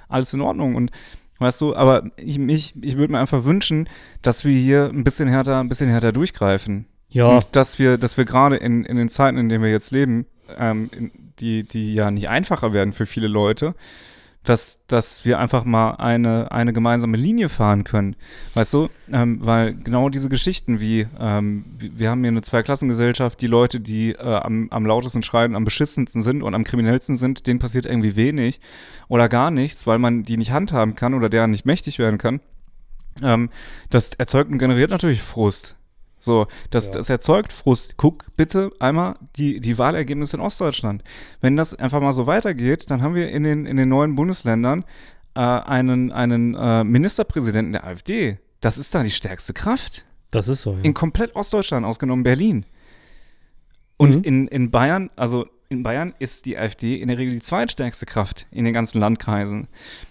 Alles 0.09 0.33
in 0.35 0.41
Ordnung. 0.41 0.75
Und 0.75 0.91
weißt 1.39 1.61
du, 1.61 1.77
aber 1.77 2.05
ich, 2.17 2.39
ich, 2.39 2.75
ich 2.83 2.97
würde 2.97 3.13
mir 3.13 3.21
einfach 3.21 3.45
wünschen, 3.45 3.89
dass 4.23 4.45
wir 4.45 4.59
hier 4.59 4.91
ein 4.93 5.05
bisschen 5.05 5.29
härter, 5.29 5.61
ein 5.61 5.69
bisschen 5.69 5.89
härter 5.89 6.13
durchgreifen. 6.13 6.87
ja, 7.11 7.27
Und 7.29 7.47
dass 7.55 7.79
wir, 7.79 7.97
dass 7.99 8.17
wir 8.17 8.25
gerade 8.25 8.57
in, 8.57 8.85
in 8.85 8.97
den 8.97 9.09
Zeiten, 9.09 9.39
in 9.39 9.49
denen 9.49 9.63
wir 9.63 9.71
jetzt 9.71 9.91
leben, 9.93 10.27
ähm, 10.59 10.91
die, 11.39 11.65
die 11.65 11.95
ja 11.95 12.11
nicht 12.11 12.29
einfacher 12.29 12.73
werden 12.73 12.93
für 12.93 13.05
viele 13.07 13.29
Leute, 13.29 13.75
dass, 14.47 14.79
dass 14.87 15.25
wir 15.25 15.39
einfach 15.39 15.65
mal 15.65 15.93
eine, 15.97 16.51
eine 16.53 16.73
gemeinsame 16.73 17.17
Linie 17.17 17.49
fahren 17.49 17.85
können. 17.85 18.17
Weißt 18.55 18.73
du? 18.73 18.89
Ähm, 19.13 19.45
weil 19.45 19.75
genau 19.75 20.09
diese 20.09 20.29
Geschichten 20.29 20.81
wie, 20.81 21.07
ähm, 21.19 21.65
wir 21.79 22.11
haben 22.11 22.21
hier 22.21 22.29
eine 22.29 22.43
Zweiklassengesellschaft, 22.43 23.41
die 23.41 23.49
Leute, 23.49 23.81
die 23.81 24.13
äh, 24.13 24.19
am, 24.19 24.69
am 24.71 24.87
lautesten 24.87 25.23
schreien, 25.23 25.57
am 25.57 25.65
beschissensten 25.65 26.23
sind 26.23 26.43
und 26.43 26.55
am 26.55 26.65
kriminellsten 26.65 27.17
sind, 27.17 27.47
denen 27.47 27.59
passiert 27.59 27.87
irgendwie 27.87 28.17
wenig 28.17 28.61
oder 29.09 29.29
gar 29.29 29.51
nichts, 29.51 29.87
weil 29.87 29.99
man 29.99 30.23
die 30.23 30.37
nicht 30.37 30.53
handhaben 30.53 30.95
kann 30.95 31.15
oder 31.15 31.29
deren 31.29 31.51
nicht 31.51 31.67
mächtig 31.67 31.99
werden 31.99 32.19
kann. 32.19 32.41
Ähm, 33.23 33.51
das 33.91 34.11
erzeugt 34.11 34.51
und 34.51 34.59
generiert 34.59 34.91
natürlich 34.91 35.23
Frust. 35.23 35.76
So, 36.19 36.47
das, 36.71 36.87
Ja. 36.89 36.93
das 36.95 37.11
erzeugt 37.11 37.53
Frust. 37.53 37.97
Guck 37.97 38.25
bitte 38.37 38.71
einmal 38.81 39.17
die, 39.37 39.61
die 39.61 39.79
Wahlergebnisse 39.79 40.37
in 40.37 40.43
Ostdeutschland. 40.43 41.05
Wenn 41.41 41.57
das 41.57 41.75
einfach 41.75 42.01
mal 42.01 42.13
so 42.13 42.27
weitergeht, 42.27 42.91
dann 42.91 43.03
haben 43.03 43.15
wir 43.15 43.31
in 43.31 43.45
den, 43.45 43.67
in 43.67 43.77
den 43.77 43.89
neuen 43.89 44.15
Bundesländern 44.17 44.85
äh, 45.35 45.41
einen, 45.41 46.11
einen 46.13 46.55
äh, 46.55 46.83
Ministerpräsidenten 46.85 47.73
der 47.73 47.87
AfD. 47.87 48.39
Das 48.61 48.79
ist 48.79 48.95
da 48.95 49.03
die 49.03 49.11
stärkste 49.11 49.53
Kraft. 49.53 50.05
das 50.31 50.49
ist 50.49 50.63
so. 50.63 50.73
Ja. 50.73 50.79
In 50.83 50.95
komplett 50.95 51.37
Ostdeutschland, 51.37 51.85
ausgenommen 51.87 52.23
Berlin. 52.25 52.65
Und 53.97 54.17
Mhm. 54.17 54.23
in, 54.25 54.49
in 54.49 54.71
Bayern, 54.71 55.11
also 55.17 55.47
in 55.69 55.83
Bayern 55.83 56.15
ist 56.19 56.47
die 56.47 56.57
AfD 56.59 56.97
in 56.97 57.09
der 57.09 57.19
Regel 57.19 57.35
die 57.35 57.41
zweitstärkste 57.41 58.07
Kraft 58.07 58.47
in 58.51 58.65
den 58.65 58.75
ganzen 58.75 59.01
Landkreisen. 59.01 59.69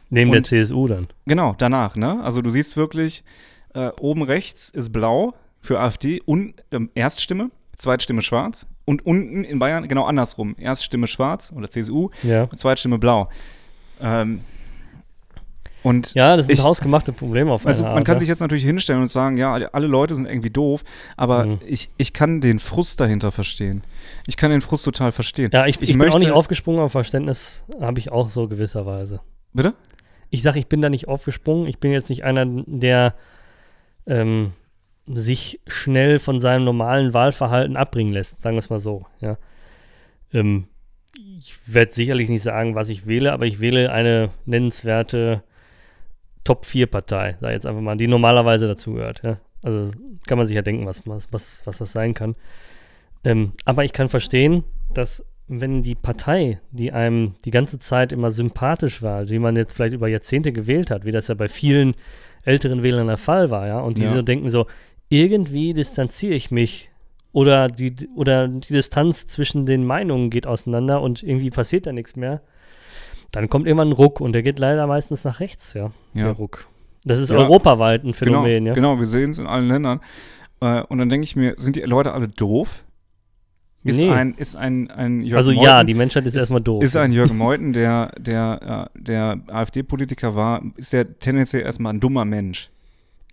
Neben 0.10 0.32
der 0.32 0.40
und- 0.40 0.46
CSU 0.46 0.88
dann. 0.88 1.08
Genau, 1.26 1.54
danach, 1.58 1.96
ne? 1.96 2.24
Also 2.24 2.42
du 2.42 2.50
siehst 2.50 2.76
wirklich, 2.78 3.24
äh, 3.74 3.90
oben 4.00 4.22
rechts 4.24 4.70
ist 4.70 4.92
blau 4.92 5.34
für 5.66 5.80
AfD 5.80 6.22
und 6.26 6.54
ähm, 6.72 6.90
Erststimme, 6.96 7.52
Zweitstimme 7.78 8.22
schwarz. 8.22 8.66
Und 8.86 9.06
unten 9.06 9.44
in 9.44 9.60
Bayern 9.60 9.88
genau 9.88 10.06
andersrum. 10.06 10.56
Erststimme 10.60 11.08
schwarz 11.08 11.52
oder 11.56 11.70
CSU, 11.70 12.10
Ja. 12.24 12.48
Zweitstimme 12.56 13.00
blau. 13.00 13.30
Ähm, 14.00 14.42
und 15.84 16.14
Ja, 16.16 16.36
das 16.36 16.48
sind 16.48 16.54
Ich- 16.54 16.64
hausgemachte 16.64 17.12
Probleme 17.14 17.52
auf 17.52 17.66
also 17.66 17.84
man 17.84 17.94
Art, 17.98 18.06
kann 18.06 18.16
ja. 18.16 18.20
sich 18.20 18.30
jetzt 18.30 18.40
natürlich 18.40 18.64
hinstellen 18.66 19.02
und 19.02 19.08
sagen, 19.08 19.38
ja, 19.38 19.54
alle- 19.54 19.88
Leute 19.88 20.16
sind 20.16 20.26
irgendwie 20.26 20.50
doof, 20.50 20.84
aber 21.16 21.46
Mhm. 21.46 21.60
ich, 21.66 21.92
ich 21.98 22.12
kann 22.14 22.42
den 22.42 22.58
Frust 22.60 23.00
dahinter 23.00 23.32
verstehen. 23.32 23.84
Ich 24.26 24.36
kann 24.38 24.50
den 24.52 24.62
Frust 24.62 24.86
total 24.86 25.12
verstehen. 25.12 25.50
Ja, 25.54 25.68
ich, 25.68 25.80
ich, 25.82 25.92
ich 25.92 25.98
bin 25.98 26.10
auch 26.10 26.18
nicht 26.18 26.32
aufgesprungen, 26.32 26.80
aber 26.80 26.90
Verständnis 26.90 27.64
habe 27.80 28.00
ich 28.00 28.12
auch 28.12 28.30
so 28.30 28.48
gewisserweise. 28.48 29.20
Bitte? 29.54 29.74
Ich 30.32 30.42
sage, 30.42 30.58
ich 30.60 30.68
bin 30.68 30.82
da 30.82 30.90
nicht 30.90 31.08
aufgesprungen. 31.08 31.68
Ich 31.68 31.78
bin 31.80 31.92
jetzt 31.92 32.10
nicht 32.10 32.24
einer, 32.24 32.46
der 32.48 33.14
ähm, 34.08 34.54
sich 35.08 35.60
schnell 35.68 36.20
von 36.20 36.40
seinem 36.40 36.66
normalen 36.66 37.14
Wahlverhalten 37.14 37.78
abbringen 37.78 38.14
lässt, 38.14 38.42
sagen 38.42 38.56
wir 38.56 38.60
es 38.60 38.70
mal 38.70 38.80
so. 38.80 39.06
Ja. 39.22 39.38
Ähm, 40.34 40.68
ich 41.38 41.56
werde 41.66 41.92
sicherlich 41.92 42.30
nicht 42.30 42.44
sagen, 42.44 42.76
was 42.76 42.90
ich 42.90 43.06
wähle, 43.06 43.32
aber 43.34 43.46
ich 43.46 43.60
wähle 43.60 43.92
eine 43.92 44.32
nennenswerte 44.46 45.44
Top-4-Partei, 46.44 47.38
sag 47.40 47.52
jetzt 47.52 47.66
einfach 47.66 47.82
mal, 47.82 47.98
die 47.98 48.08
normalerweise 48.08 48.68
dazugehört. 48.68 49.22
Ja. 49.24 49.38
Also 49.64 49.92
kann 50.28 50.38
man 50.38 50.48
sich 50.48 50.56
ja 50.56 50.62
denken, 50.62 50.86
was, 50.86 51.04
was, 51.06 51.32
was, 51.66 51.78
das 51.78 51.92
sein 51.92 52.14
kann. 52.14 52.36
Ähm, 53.24 53.54
aber 53.66 53.84
ich 53.84 53.94
kann 53.94 54.10
verstehen, 54.10 54.64
dass 54.94 55.26
wenn 55.48 55.82
die 55.82 55.96
Partei, 55.96 56.60
die 56.72 56.92
einem 56.92 57.36
die 57.46 57.52
ganze 57.52 57.80
Zeit 57.80 58.12
immer 58.12 58.32
sympathisch 58.32 59.02
war, 59.02 59.26
die 59.26 59.40
man 59.40 59.56
jetzt 59.56 59.74
vielleicht 59.74 59.94
über 59.94 60.08
Jahrzehnte 60.08 60.52
gewählt 60.52 60.90
hat, 60.92 61.06
wie 61.06 61.12
das 61.12 61.28
ja 61.28 61.36
bei 61.36 61.48
vielen 61.48 61.96
älteren 62.44 62.84
Wählern 62.84 63.08
der 63.08 63.18
Fall 63.18 63.50
war, 63.50 63.68
ja, 63.68 63.80
und 63.80 63.98
die 63.98 64.04
Ja. 64.04 64.12
so 64.12 64.22
denken 64.22 64.50
so, 64.50 64.68
irgendwie 65.10 65.74
distanziere 65.74 66.34
ich 66.34 66.52
mich 66.52 66.90
oder 67.32 67.68
die, 67.68 67.94
oder 68.16 68.48
die 68.48 68.74
Distanz 68.74 69.28
zwischen 69.28 69.66
den 69.66 69.86
Meinungen 69.86 70.30
geht 70.30 70.48
auseinander 70.48 71.02
und 71.02 71.22
irgendwie 71.24 71.50
passiert 71.50 71.86
da 71.86 71.92
nichts 71.92 72.16
mehr, 72.16 72.42
dann 73.32 73.50
kommt 73.50 73.68
irgendwann 73.68 73.90
ein 73.90 73.94
Ruck 73.94 74.22
und 74.22 74.34
der 74.34 74.44
geht 74.44 74.60
leider 74.60 74.88
meistens 74.88 75.24
nach 75.24 75.40
rechts, 75.40 75.74
ja, 75.74 75.92
der 76.14 76.26
Ja. 76.26 76.32
Ruck. 76.32 76.68
Das 77.04 77.20
ist 77.20 77.30
Ja. 77.30 77.38
europaweit 77.38 78.04
ein 78.04 78.14
Phänomen, 78.14 78.64
genau, 78.64 78.68
ja. 78.70 78.74
Genau, 78.74 78.98
wir 79.00 79.06
sehen 79.06 79.32
es 79.32 79.38
in 79.38 79.46
allen 79.46 79.68
Ländern. 79.68 80.00
Äh, 80.62 80.82
und 80.84 80.98
dann 80.98 81.10
denke 81.10 81.26
ich 81.26 81.36
mir, 81.36 81.54
sind 81.58 81.76
die 81.76 81.82
Leute 81.82 82.14
alle 82.14 82.28
doof? 82.30 82.84
Ist 83.84 84.02
Nee. 84.02 84.10
ein, 84.10 84.34
ist 84.36 84.56
ein, 84.56 84.90
ein 84.90 85.22
Jörg 85.22 85.38
also 85.38 85.52
Meuthen, 85.52 85.64
ja, 85.64 85.84
die 85.84 85.94
Menschheit 85.94 86.26
ist, 86.26 86.34
ist- 86.34 86.40
erstmal 86.42 86.62
doof. 86.62 86.82
ist 86.84 86.96
ja. 86.96 87.02
ein 87.04 87.12
Jürgen 87.12 87.38
Meuthen, 87.38 87.74
der, 87.74 88.12
der, 88.18 88.90
äh, 88.96 89.00
der 89.00 89.40
AfD-Politiker 89.48 90.34
war, 90.34 90.64
ist 90.78 90.94
der 90.94 91.20
tendenziell 91.20 91.62
erstmal 91.62 91.94
ein 91.94 92.00
dummer 92.00 92.26
Mensch. 92.26 92.72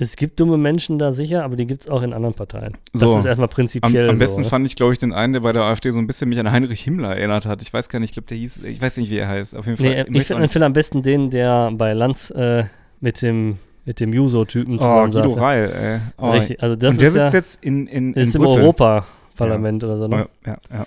Es 0.02 0.16
gibt 0.16 0.38
dumme 0.40 0.56
Menschen 0.56 0.98
da 0.98 1.12
sicher, 1.12 1.44
aber 1.44 1.56
die 1.56 1.66
gibt 1.66 1.82
es 1.82 1.88
auch 1.88 2.02
in 2.02 2.12
anderen 2.12 2.34
Parteien. 2.34 2.72
Das 2.92 3.00
So. 3.02 3.18
ist 3.18 3.24
erstmal 3.24 3.46
Am, 3.48 3.50
prinzipiell 3.54 4.08
am 4.10 4.18
besten 4.18 4.36
so. 4.36 4.42
ne? 4.42 4.48
fand 4.48 4.66
ich, 4.66 4.76
glaube 4.76 4.92
ich, 4.92 4.98
den 4.98 5.12
einen, 5.12 5.32
der 5.32 5.40
bei 5.40 5.52
der 5.52 5.62
AfD 5.62 5.90
so 5.90 5.98
ein 5.98 6.06
bisschen 6.06 6.28
mich 6.28 6.38
an 6.38 6.50
Heinrich 6.50 6.80
Himmler 6.82 7.16
erinnert 7.16 7.46
hat. 7.46 7.62
Ich 7.62 7.72
weiß 7.72 7.88
gar 7.88 7.98
nicht, 8.00 8.10
ich 8.10 8.14
glaube, 8.14 8.26
der 8.28 8.36
hieß, 8.38 8.62
ich 8.64 8.80
weiß 8.80 8.96
nicht, 8.98 9.10
wie 9.10 9.18
er 9.18 9.28
heißt. 9.28 9.54
Auf 9.56 9.66
jeden 9.66 9.78
Fall. 9.78 10.06
Nee, 10.08 10.18
ich 10.18 10.26
finde 10.26 10.48
find 10.48 10.64
am 10.64 10.72
besten 10.72 11.02
den, 11.02 11.30
der 11.30 11.70
bei 11.72 11.92
Lanz 11.92 12.30
äh, 12.30 12.64
mit 13.00 13.22
dem, 13.22 13.58
mit 13.84 14.00
dem 14.00 14.12
Juso-Typen 14.12 14.74
Oh, 14.76 14.78
zusammen 14.78 15.10
Guido 15.12 15.28
saß. 15.30 15.38
Reil, 15.40 15.72
ey. 15.72 16.00
Oh, 16.18 16.30
Richtig, 16.30 16.62
also 16.62 16.76
das 16.76 16.94
und 16.94 17.00
der 17.00 17.08
ist, 17.08 17.14
sitzt 17.14 17.32
ja, 17.32 17.38
jetzt 17.38 17.64
in, 17.64 17.86
in, 17.86 18.12
in 18.14 18.22
ist 18.22 18.34
im. 18.34 18.42
Europaparlament 18.46 19.84
oder 19.84 19.98
so. 19.98 20.08
Ne? 20.08 20.26
Oh, 20.26 20.48
ja, 20.48 20.56
ja. 20.72 20.86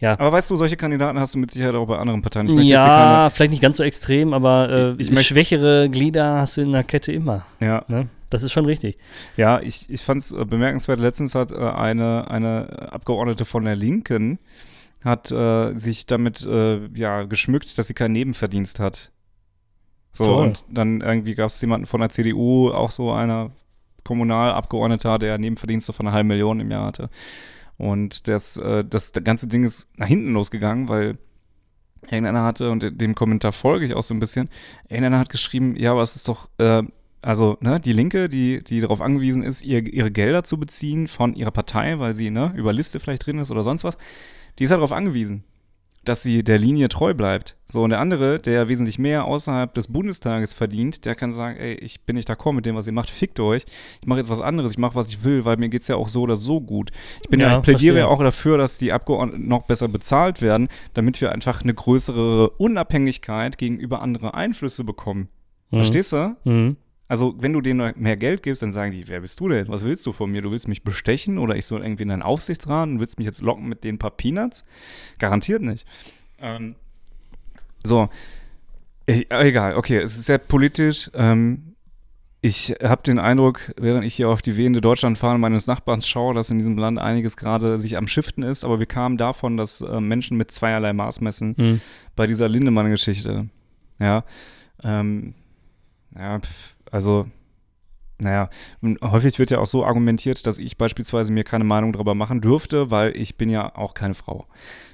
Ja. 0.00 0.12
Aber 0.18 0.32
weißt 0.32 0.50
du, 0.50 0.56
solche 0.56 0.76
Kandidaten 0.76 1.18
hast 1.18 1.34
du 1.34 1.38
mit 1.38 1.50
Sicherheit 1.52 1.74
auch 1.76 1.86
bei 1.86 1.96
anderen 1.96 2.20
Parteien. 2.20 2.48
Ja, 2.64 3.30
vielleicht 3.30 3.52
nicht 3.52 3.62
ganz 3.62 3.78
so 3.78 3.82
extrem, 3.84 4.34
aber 4.34 4.68
äh, 4.98 5.02
Ich- 5.02 5.10
ich 5.10 5.26
schwächere 5.26 5.88
Glieder 5.88 6.34
hast 6.40 6.56
du 6.56 6.62
in 6.62 6.72
der 6.72 6.82
Kette 6.84 7.12
immer. 7.12 7.46
ja, 7.60 7.84
Ne? 7.88 8.08
Das 8.30 8.42
ist 8.42 8.52
schon 8.52 8.64
richtig. 8.64 8.98
Ja, 9.36 9.60
ich, 9.60 9.88
ich 9.90 10.02
fand 10.02 10.22
es 10.22 10.32
äh, 10.32 10.44
bemerkenswert. 10.44 11.00
Letztens 11.00 11.34
hat 11.34 11.52
äh, 11.52 11.56
eine, 11.56 12.30
eine 12.30 12.92
Abgeordnete 12.92 13.44
von 13.44 13.64
der 13.64 13.76
Linken 13.76 14.38
hat 15.04 15.30
äh, 15.30 15.76
sich 15.78 16.06
damit 16.06 16.46
äh, 16.46 16.86
ja, 16.94 17.24
geschmückt, 17.24 17.76
dass 17.76 17.88
sie 17.88 17.94
keinen 17.94 18.12
Nebenverdienst 18.12 18.80
hat. 18.80 19.12
So, 20.12 20.24
Toll. 20.24 20.46
und 20.46 20.64
dann 20.70 21.00
irgendwie 21.00 21.34
gab 21.34 21.50
es 21.50 21.60
jemanden 21.60 21.86
von 21.86 22.00
der 22.00 22.08
CDU, 22.08 22.70
auch 22.70 22.90
so 22.90 23.12
einer 23.12 23.50
Kommunalabgeordneter, 24.04 25.18
der 25.18 25.38
Nebenverdienste 25.38 25.92
von 25.92 26.06
einer 26.06 26.14
halben 26.14 26.28
Million 26.28 26.60
im 26.60 26.70
Jahr 26.70 26.86
hatte. 26.86 27.10
Und 27.76 28.28
das, 28.28 28.56
äh, 28.56 28.84
das, 28.84 29.12
das 29.12 29.24
ganze 29.24 29.48
Ding 29.48 29.64
ist 29.64 29.88
nach 29.96 30.06
hinten 30.06 30.32
losgegangen, 30.32 30.88
weil 30.88 31.18
irgendeiner 32.04 32.44
hatte, 32.44 32.70
und 32.70 33.00
dem 33.00 33.14
Kommentar 33.14 33.52
folge 33.52 33.86
ich 33.86 33.94
auch 33.94 34.02
so 34.02 34.14
ein 34.14 34.20
bisschen, 34.20 34.48
irgendeiner 34.88 35.18
hat 35.18 35.30
geschrieben, 35.30 35.74
ja, 35.76 35.92
aber 35.92 36.02
es 36.02 36.16
ist 36.16 36.28
doch, 36.28 36.48
äh, 36.58 36.82
also, 37.24 37.56
ne, 37.60 37.80
die 37.80 37.92
Linke, 37.92 38.28
die, 38.28 38.62
die 38.62 38.80
darauf 38.80 39.00
angewiesen 39.00 39.42
ist, 39.42 39.62
ihr, 39.62 39.82
ihre 39.92 40.10
Gelder 40.10 40.44
zu 40.44 40.58
beziehen 40.58 41.08
von 41.08 41.34
ihrer 41.34 41.50
Partei, 41.50 41.98
weil 41.98 42.14
sie, 42.14 42.30
ne, 42.30 42.52
über 42.56 42.72
Liste 42.72 43.00
vielleicht 43.00 43.26
drin 43.26 43.38
ist 43.38 43.50
oder 43.50 43.62
sonst 43.62 43.82
was, 43.82 43.96
die 44.58 44.64
ist 44.64 44.70
ja 44.70 44.76
darauf 44.76 44.92
angewiesen, 44.92 45.44
dass 46.04 46.22
sie 46.22 46.44
der 46.44 46.58
Linie 46.58 46.88
treu 46.88 47.14
bleibt. 47.14 47.56
So, 47.66 47.82
und 47.82 47.90
der 47.90 47.98
andere, 47.98 48.38
der 48.38 48.68
wesentlich 48.68 48.98
mehr 48.98 49.24
außerhalb 49.24 49.72
des 49.72 49.88
Bundestages 49.88 50.52
verdient, 50.52 51.06
der 51.06 51.14
kann 51.14 51.32
sagen, 51.32 51.56
ey, 51.56 51.74
ich 51.76 52.02
bin 52.02 52.16
nicht 52.16 52.28
d'accord 52.28 52.52
mit 52.52 52.66
dem, 52.66 52.76
was 52.76 52.86
ihr 52.86 52.92
macht, 52.92 53.08
fickt 53.08 53.40
euch. 53.40 53.64
Ich 54.02 54.06
mache 54.06 54.18
jetzt 54.18 54.30
was 54.30 54.42
anderes, 54.42 54.72
ich 54.72 54.78
mache, 54.78 54.94
was 54.94 55.08
ich 55.08 55.24
will, 55.24 55.46
weil 55.46 55.56
mir 55.56 55.70
geht's 55.70 55.88
ja 55.88 55.96
auch 55.96 56.08
so 56.08 56.22
oder 56.22 56.36
so 56.36 56.60
gut. 56.60 56.90
Ich 57.22 57.30
bin 57.30 57.40
ja, 57.40 57.52
Ja, 57.52 57.56
ich 57.56 57.62
plädiere 57.62 57.98
ja 57.98 58.06
auch 58.06 58.22
dafür, 58.22 58.58
dass 58.58 58.76
die 58.76 58.92
Abgeordneten 58.92 59.48
noch 59.48 59.62
besser 59.62 59.88
bezahlt 59.88 60.42
werden, 60.42 60.68
damit 60.92 61.20
wir 61.22 61.32
einfach 61.32 61.62
eine 61.62 61.72
größere 61.72 62.50
Unabhängigkeit 62.50 63.56
gegenüber 63.56 64.02
anderen 64.02 64.28
Einflüsse 64.28 64.84
bekommen. 64.84 65.28
Mhm. 65.70 65.76
Verstehst 65.78 66.12
du? 66.12 66.36
Mhm. 66.44 66.76
Also, 67.06 67.34
wenn 67.38 67.52
du 67.52 67.60
denen 67.60 67.92
mehr 67.96 68.16
Geld 68.16 68.42
gibst, 68.42 68.62
dann 68.62 68.72
sagen 68.72 68.90
die, 68.90 69.06
wer 69.08 69.20
bist 69.20 69.38
du 69.38 69.48
denn? 69.48 69.68
Was 69.68 69.84
willst 69.84 70.06
du 70.06 70.12
von 70.12 70.30
mir? 70.30 70.40
Du 70.40 70.50
willst 70.50 70.68
mich 70.68 70.82
bestechen 70.84 71.36
oder 71.38 71.54
ich 71.54 71.66
soll 71.66 71.82
irgendwie 71.82 72.04
in 72.04 72.08
deinen 72.08 72.22
Aufsichtsrat 72.22 72.88
und 72.88 72.98
willst 73.00 73.18
mich 73.18 73.26
jetzt 73.26 73.42
locken 73.42 73.68
mit 73.68 73.84
den 73.84 73.98
paar 73.98 74.10
Peanuts? 74.12 74.64
Garantiert 75.18 75.60
nicht. 75.62 75.86
Ähm, 76.38 76.76
so, 77.84 78.08
ich, 79.06 79.30
egal, 79.30 79.76
okay, 79.76 79.98
es 79.98 80.16
ist 80.16 80.24
sehr 80.24 80.38
politisch. 80.38 81.10
Ähm, 81.12 81.74
ich 82.40 82.74
habe 82.82 83.02
den 83.02 83.18
Eindruck, 83.18 83.72
während 83.78 84.04
ich 84.04 84.14
hier 84.14 84.28
auf 84.28 84.42
die 84.42 84.56
wehende 84.56 84.80
Deutschlandfahne 84.80 85.38
meines 85.38 85.66
Nachbarns 85.66 86.06
schaue, 86.08 86.34
dass 86.34 86.50
in 86.50 86.58
diesem 86.58 86.76
Land 86.78 86.98
einiges 86.98 87.36
gerade 87.36 87.78
sich 87.78 87.96
am 87.96 88.06
Shiften 88.06 88.42
ist, 88.42 88.64
aber 88.64 88.78
wir 88.78 88.86
kamen 88.86 89.16
davon, 89.18 89.56
dass 89.56 89.80
äh, 89.82 90.00
Menschen 90.00 90.36
mit 90.36 90.50
zweierlei 90.50 90.92
Maß 90.94 91.20
messen 91.20 91.54
Mhm. 91.56 91.80
bei 92.16 92.26
dieser 92.26 92.48
Lindemann-Geschichte. 92.48 93.48
Ja. 93.98 94.24
Ähm, 94.82 95.34
ja, 96.18 96.38
pf, 96.40 96.73
also, 96.94 97.26
naja, 98.18 98.48
häufig 99.02 99.38
wird 99.40 99.50
ja 99.50 99.58
auch 99.58 99.66
so 99.66 99.84
argumentiert, 99.84 100.46
dass 100.46 100.58
ich 100.58 100.78
beispielsweise 100.78 101.32
mir 101.32 101.42
keine 101.42 101.64
Meinung 101.64 101.92
darüber 101.92 102.14
machen 102.14 102.40
dürfte, 102.40 102.90
weil 102.90 103.16
ich 103.16 103.36
bin 103.36 103.50
ja 103.50 103.74
auch 103.74 103.94
keine 103.94 104.14
Frau. 104.14 104.46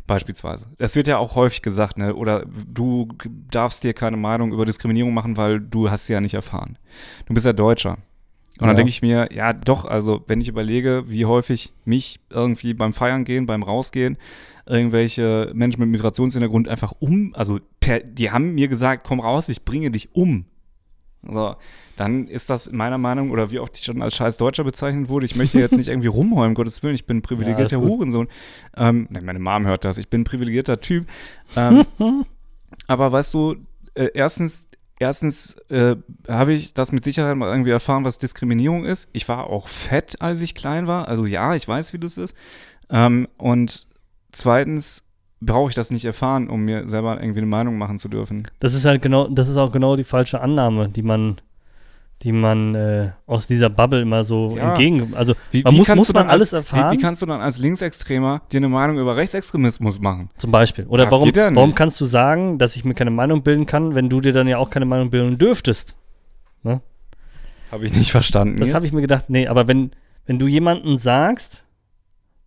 Beispielsweise. 0.06 0.68
Das 0.78 0.96
wird 0.96 1.06
ja 1.06 1.18
auch 1.18 1.36
häufig 1.36 1.60
gesagt, 1.62 1.98
ne? 1.98 2.14
Oder 2.16 2.46
du 2.66 3.06
darfst 3.50 3.84
dir 3.84 3.92
keine 3.92 4.16
Meinung 4.16 4.52
über 4.52 4.64
Diskriminierung 4.64 5.12
machen, 5.14 5.36
weil 5.36 5.60
du 5.60 5.90
hast 5.90 6.06
sie 6.06 6.14
ja 6.14 6.20
nicht 6.20 6.34
erfahren. 6.34 6.78
Du 7.26 7.34
bist 7.34 7.44
ja 7.46 7.52
Deutscher. 7.52 7.98
Und 8.58 8.66
dann 8.66 8.70
Ja. 8.70 8.74
denke 8.74 8.90
ich 8.90 9.02
mir, 9.02 9.28
ja 9.32 9.52
doch, 9.52 9.84
also 9.84 10.24
wenn 10.26 10.40
ich 10.40 10.48
überlege, 10.48 11.04
wie 11.06 11.26
häufig 11.26 11.72
mich 11.84 12.20
irgendwie 12.30 12.74
beim 12.74 12.92
Feiern 12.92 13.24
gehen, 13.24 13.46
beim 13.46 13.62
Rausgehen, 13.62 14.16
irgendwelche 14.66 15.50
Menschen 15.54 15.80
mit 15.80 15.90
Migrationshintergrund 15.90 16.68
einfach 16.68 16.92
um, 17.00 17.34
also 17.34 17.58
per, 17.80 18.00
die 18.00 18.30
haben 18.30 18.54
mir 18.54 18.68
gesagt, 18.68 19.06
komm 19.06 19.20
raus, 19.20 19.48
ich 19.48 19.64
bringe 19.64 19.90
dich 19.90 20.14
um. 20.14 20.46
So, 21.22 21.56
dann 21.96 22.28
ist 22.28 22.48
das 22.48 22.72
meiner 22.72 22.96
Meinung, 22.96 23.30
oder 23.30 23.50
wie 23.50 23.58
oft 23.58 23.76
ich 23.76 23.84
schon 23.84 24.00
als 24.00 24.14
scheiß 24.14 24.38
Deutscher 24.38 24.64
bezeichnet 24.64 25.08
wurde, 25.08 25.26
ich 25.26 25.36
möchte 25.36 25.58
jetzt 25.58 25.76
nicht 25.76 25.88
irgendwie 25.90 26.08
rumheulen, 26.08 26.52
um 26.52 26.54
Gottes 26.54 26.82
Willen, 26.82 26.94
ich 26.94 27.06
bin 27.06 27.18
ein 27.18 27.22
privilegierter 27.22 27.78
gut. 27.78 27.88
Hurensohn. 27.88 28.28
Ähm, 28.76 29.06
nein, 29.10 29.24
meine 29.24 29.38
Mom 29.38 29.66
hört 29.66 29.84
das, 29.84 29.98
ich 29.98 30.08
bin 30.08 30.22
ein 30.22 30.24
privilegierter 30.24 30.80
Typ. 30.80 31.06
Ähm, 31.56 31.84
aber 32.86 33.12
weißt 33.12 33.34
du, 33.34 33.56
äh, 33.94 34.08
erstens, 34.14 34.66
erstens 34.98 35.56
äh, 35.68 35.96
habe 36.26 36.54
ich 36.54 36.72
das 36.72 36.90
mit 36.90 37.04
Sicherheit 37.04 37.36
mal 37.36 37.50
irgendwie 37.50 37.70
erfahren, 37.70 38.04
was 38.04 38.16
Diskriminierung 38.16 38.86
ist. 38.86 39.08
Ich 39.12 39.28
war 39.28 39.48
auch 39.48 39.68
fett, 39.68 40.22
als 40.22 40.40
ich 40.40 40.54
klein 40.54 40.86
war. 40.86 41.06
Also 41.06 41.26
ja, 41.26 41.54
ich 41.54 41.68
weiß, 41.68 41.92
wie 41.92 41.98
das 41.98 42.16
ist. 42.16 42.34
Ähm, 42.88 43.28
und 43.36 43.86
zweitens 44.32 45.02
brauche 45.40 45.70
ich 45.70 45.74
das 45.74 45.90
nicht 45.90 46.04
erfahren, 46.04 46.48
um 46.48 46.62
mir 46.62 46.86
selber 46.88 47.20
irgendwie 47.20 47.40
eine 47.40 47.46
Meinung 47.46 47.78
machen 47.78 47.98
zu 47.98 48.08
dürfen. 48.08 48.46
Das 48.60 48.74
ist 48.74 48.84
halt 48.84 49.02
genau, 49.02 49.28
das 49.28 49.48
ist 49.48 49.56
auch 49.56 49.72
genau 49.72 49.96
die 49.96 50.04
falsche 50.04 50.40
Annahme, 50.40 50.88
die 50.88 51.02
man, 51.02 51.40
die 52.22 52.32
man 52.32 52.74
äh, 52.74 53.10
aus 53.26 53.46
dieser 53.46 53.70
Bubble 53.70 54.02
immer 54.02 54.22
so 54.24 54.56
Ja. 54.56 54.70
entgegen. 54.70 55.14
Also 55.14 55.34
Wie, 55.50 55.62
man 55.62 55.72
wie 55.72 55.78
muss, 55.78 55.94
muss 55.94 56.12
man 56.12 56.28
alles 56.28 56.52
als, 56.52 56.64
erfahren. 56.66 56.92
Wie, 56.92 56.98
wie 56.98 57.00
kannst 57.02 57.22
du 57.22 57.26
dann 57.26 57.40
als 57.40 57.58
Linksextremer 57.58 58.42
dir 58.52 58.58
eine 58.58 58.68
Meinung 58.68 58.98
über 58.98 59.16
Rechtsextremismus 59.16 59.98
machen? 59.98 60.28
Zum 60.36 60.50
Beispiel. 60.50 60.86
Oder 60.86 61.04
Das 61.04 61.12
warum, 61.12 61.30
ja 61.34 61.54
warum 61.54 61.74
kannst 61.74 62.00
du 62.00 62.04
sagen, 62.04 62.58
dass 62.58 62.76
ich 62.76 62.84
mir 62.84 62.94
keine 62.94 63.10
Meinung 63.10 63.42
bilden 63.42 63.64
kann, 63.66 63.94
wenn 63.94 64.08
du 64.10 64.20
dir 64.20 64.32
dann 64.32 64.46
ja 64.46 64.58
auch 64.58 64.68
keine 64.70 64.84
Meinung 64.86 65.10
bilden 65.10 65.38
dürftest? 65.38 65.96
Habe 67.70 67.84
ich 67.84 67.94
nicht 67.94 68.10
verstanden. 68.10 68.58
Das 68.58 68.74
habe 68.74 68.84
ich 68.84 68.92
mir 68.92 69.00
gedacht, 69.00 69.26
nee, 69.30 69.46
aber 69.46 69.68
wenn, 69.68 69.92
wenn 70.26 70.40
du 70.40 70.48
jemandem 70.48 70.96
sagst, 70.96 71.64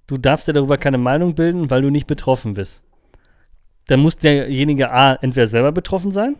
du 0.07 0.17
darfst 0.17 0.47
dir 0.47 0.53
darüber 0.53 0.77
keine 0.77 0.97
Meinung 0.97 1.35
bilden, 1.35 1.69
weil 1.69 1.81
du 1.81 1.89
nicht 1.89 2.07
betroffen 2.07 2.53
bist, 2.53 2.81
dann 3.87 3.99
muss 3.99 4.17
derjenige 4.17 4.91
A 4.91 5.13
entweder 5.15 5.47
selber 5.47 5.71
betroffen 5.71 6.11
sein, 6.11 6.35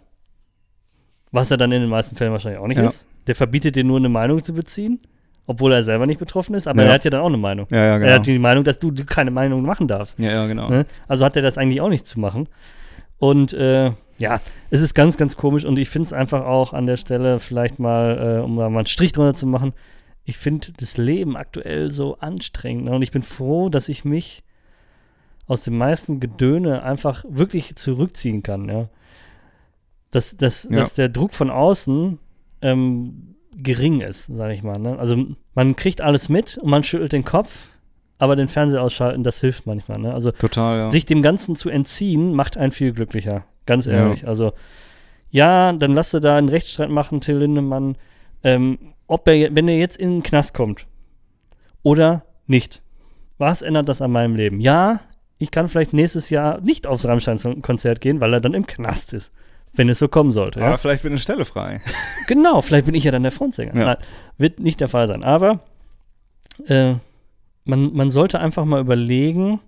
was 1.32 1.52
er 1.52 1.58
dann 1.58 1.72
in 1.72 1.82
den 1.82 1.90
meisten 1.90 2.16
Fällen 2.16 2.32
wahrscheinlich 2.32 2.60
auch 2.62 2.68
nicht 2.68 2.78
Ja. 2.80 2.86
ist. 2.88 3.06
Der 3.28 3.36
verbietet 3.36 3.76
dir 3.76 3.84
nur 3.84 3.98
eine 3.98 4.10
Meinung 4.10 4.44
zu 4.44 4.54
beziehen, 4.54 5.00
obwohl 5.48 5.74
er 5.74 5.84
selber 5.84 6.06
nicht 6.06 6.20
betroffen 6.20 6.56
ist, 6.56 6.68
aber 6.68 6.84
Ja. 6.84 6.90
er 6.90 6.94
hat 6.96 7.04
ja 7.06 7.10
dann 7.12 7.22
auch 7.22 7.28
eine 7.28 7.38
Meinung. 7.38 7.68
Ja, 7.70 7.78
ja, 7.78 7.84
Er 7.94 8.00
genau. 8.00 8.12
hat 8.14 8.28
die 8.28 8.40
Meinung, 8.40 8.64
dass 8.64 8.80
du 8.80 8.94
keine 9.06 9.32
Meinung 9.32 9.62
machen 9.64 9.88
darfst. 9.88 10.20
ja, 10.20 10.32
ja, 10.32 10.48
genau. 10.48 10.70
Ne? 10.70 10.86
Also 11.08 11.26
hat 11.26 11.36
er 11.36 11.42
das 11.42 11.58
eigentlich 11.58 11.82
auch 11.82 11.90
nicht 11.90 12.06
zu 12.06 12.20
machen. 12.20 12.48
Und 13.18 13.54
äh, 13.54 13.92
ja, 14.20 14.42
es 14.70 14.82
ist 14.82 14.94
ganz, 14.94 15.18
ganz 15.18 15.38
komisch 15.38 15.66
und 15.66 15.80
ich 15.80 15.90
finde 15.90 16.08
es 16.08 16.14
einfach 16.14 16.46
auch 16.46 16.74
an 16.74 16.86
der 16.86 16.98
Stelle 16.98 17.40
vielleicht 17.40 17.80
mal, 17.80 18.38
äh, 18.40 18.44
um 18.44 18.58
da 18.58 18.70
mal 18.70 18.80
einen 18.80 18.86
Strich 18.88 19.12
drunter 19.14 19.34
zu 19.34 19.48
machen, 19.48 19.74
ich 20.26 20.38
finde 20.38 20.68
das 20.78 20.98
Leben 20.98 21.36
aktuell 21.36 21.92
so 21.92 22.18
anstrengend. 22.20 22.86
Ne? 22.86 22.92
Und 22.92 23.02
ich 23.02 23.12
bin 23.12 23.24
froh, 23.24 23.70
dass 23.70 23.90
ich 23.90 24.06
mich 24.06 24.44
aus 25.48 25.64
dem 25.64 25.78
meisten 25.78 26.20
Gedöne 26.20 26.84
einfach 26.84 27.26
wirklich 27.28 27.76
zurückziehen 27.76 28.42
kann. 28.44 28.70
Ja? 28.70 28.90
Dass, 30.12 30.38
dass, 30.38 30.64
Ja. 30.70 30.78
dass 30.78 30.94
der 30.96 31.10
Druck 31.10 31.34
von 31.34 31.50
außen 31.50 32.20
ähm, 32.62 33.36
gering 33.56 34.02
ist, 34.02 34.28
sage 34.28 34.54
ich 34.54 34.64
mal. 34.64 34.80
Ne? 34.80 34.98
Also 34.98 35.26
man 35.56 35.76
kriegt 35.76 36.00
alles 36.02 36.30
mit 36.30 36.58
und 36.58 36.70
man 36.70 36.84
schüttelt 36.84 37.12
den 37.12 37.26
Kopf, 37.26 37.68
aber 38.18 38.36
den 38.38 38.48
Fernseher 38.48 38.82
ausschalten, 38.82 39.24
das 39.24 39.42
hilft 39.42 39.66
manchmal. 39.66 40.00
Ne? 40.00 40.14
Also 40.14 40.32
Total, 40.32 40.78
ja. 40.78 40.90
sich 40.92 41.06
dem 41.06 41.22
Ganzen 41.22 41.56
zu 41.56 41.70
entziehen, 41.70 42.34
macht 42.34 42.56
einen 42.58 42.72
viel 42.72 42.94
glücklicher. 42.94 43.44
Ganz 43.66 43.86
Ja. 43.86 43.94
ehrlich. 43.94 44.26
Also, 44.28 44.54
ja, 45.30 45.74
dann 45.74 45.92
lass 45.94 46.12
du 46.12 46.20
da 46.22 46.38
einen 46.38 46.50
Rechtsstreit 46.50 46.90
machen, 46.90 47.20
Till 47.22 47.38
Lindemann. 47.38 47.98
Ähm, 48.44 48.78
ob 49.14 49.28
er, 49.28 49.56
wenn 49.56 49.68
er 49.68 49.78
jetzt 49.78 49.98
in 49.98 50.10
den 50.10 50.24
Knast 50.24 50.56
kommt 50.56 50.88
oder 51.84 52.26
nicht, 52.48 52.82
was 53.38 53.62
ändert 53.62 53.88
das 53.88 54.02
an 54.02 54.12
meinem 54.12 54.36
Leben? 54.36 54.60
Ja, 54.60 55.02
ich 55.38 55.52
kann 55.52 55.68
vielleicht 55.68 55.94
nächstes 55.94 56.32
Jahr 56.32 56.60
nicht 56.62 56.88
aufs 56.88 57.06
Rammstein-Konzert 57.06 58.02
gehen, 58.02 58.20
weil 58.22 58.34
er 58.34 58.42
dann 58.42 58.56
im 58.56 58.66
Knast 58.66 59.14
ist. 59.14 59.32
Wenn 59.72 59.88
es 59.90 60.00
so 60.00 60.08
kommen 60.08 60.32
sollte. 60.32 60.60
Ja? 60.60 60.68
Aber 60.68 60.78
vielleicht 60.80 61.04
wird 61.04 61.12
eine 61.12 61.20
Stelle 61.20 61.46
frei. 61.46 61.82
Genau, 62.28 62.62
vielleicht 62.62 62.88
bin 62.88 62.96
ich 62.96 63.04
ja 63.04 63.12
dann 63.12 63.24
der 63.24 63.32
Frontsänger. 63.32 63.76
Ja. 63.76 63.86
Nein, 63.86 63.98
wird 64.38 64.60
nicht 64.60 64.80
der 64.82 64.88
Fall 64.88 65.08
sein. 65.08 65.24
Aber 65.24 65.60
äh, 66.66 66.96
man, 67.66 67.94
man 67.94 68.10
sollte 68.10 68.40
einfach 68.40 68.66
mal 68.66 68.82
überlegen, 68.82 69.60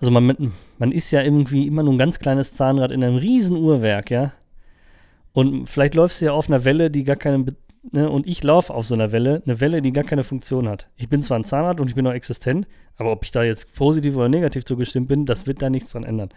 also 0.00 0.10
man, 0.10 0.52
man 0.78 0.92
ist 0.92 1.12
ja 1.12 1.22
irgendwie 1.22 1.68
immer 1.68 1.84
nur 1.84 1.94
ein 1.94 1.98
ganz 1.98 2.18
kleines 2.18 2.54
Zahnrad 2.56 2.90
in 2.90 3.04
einem 3.04 3.16
riesen 3.16 3.56
Uhrwerk, 3.56 4.10
ja. 4.10 4.32
Und 5.32 5.66
vielleicht 5.68 5.94
läufst 5.94 6.20
du 6.20 6.26
ja 6.26 6.32
auf 6.32 6.48
einer 6.48 6.64
Welle, 6.64 6.90
die 6.90 7.04
gar 7.04 7.16
keine, 7.16 7.44
ne, 7.90 8.08
und 8.08 8.26
ich 8.26 8.42
laufe 8.42 8.72
auf 8.72 8.86
so 8.86 8.94
einer 8.94 9.12
Welle, 9.12 9.42
eine 9.44 9.60
Welle, 9.60 9.82
die 9.82 9.92
gar 9.92 10.04
keine 10.04 10.24
Funktion 10.24 10.68
hat. 10.68 10.88
Ich 10.96 11.08
bin 11.08 11.22
zwar 11.22 11.38
ein 11.38 11.44
Zahnrad 11.44 11.80
und 11.80 11.88
ich 11.88 11.94
bin 11.94 12.06
auch 12.06 12.12
existent, 12.12 12.66
aber 12.96 13.12
ob 13.12 13.24
ich 13.24 13.32
da 13.32 13.42
jetzt 13.42 13.74
positiv 13.74 14.16
oder 14.16 14.28
negativ 14.28 14.64
zugestimmt 14.64 15.08
bin, 15.08 15.24
das 15.24 15.46
wird 15.46 15.62
da 15.62 15.70
nichts 15.70 15.92
dran 15.92 16.04
ändern. 16.04 16.30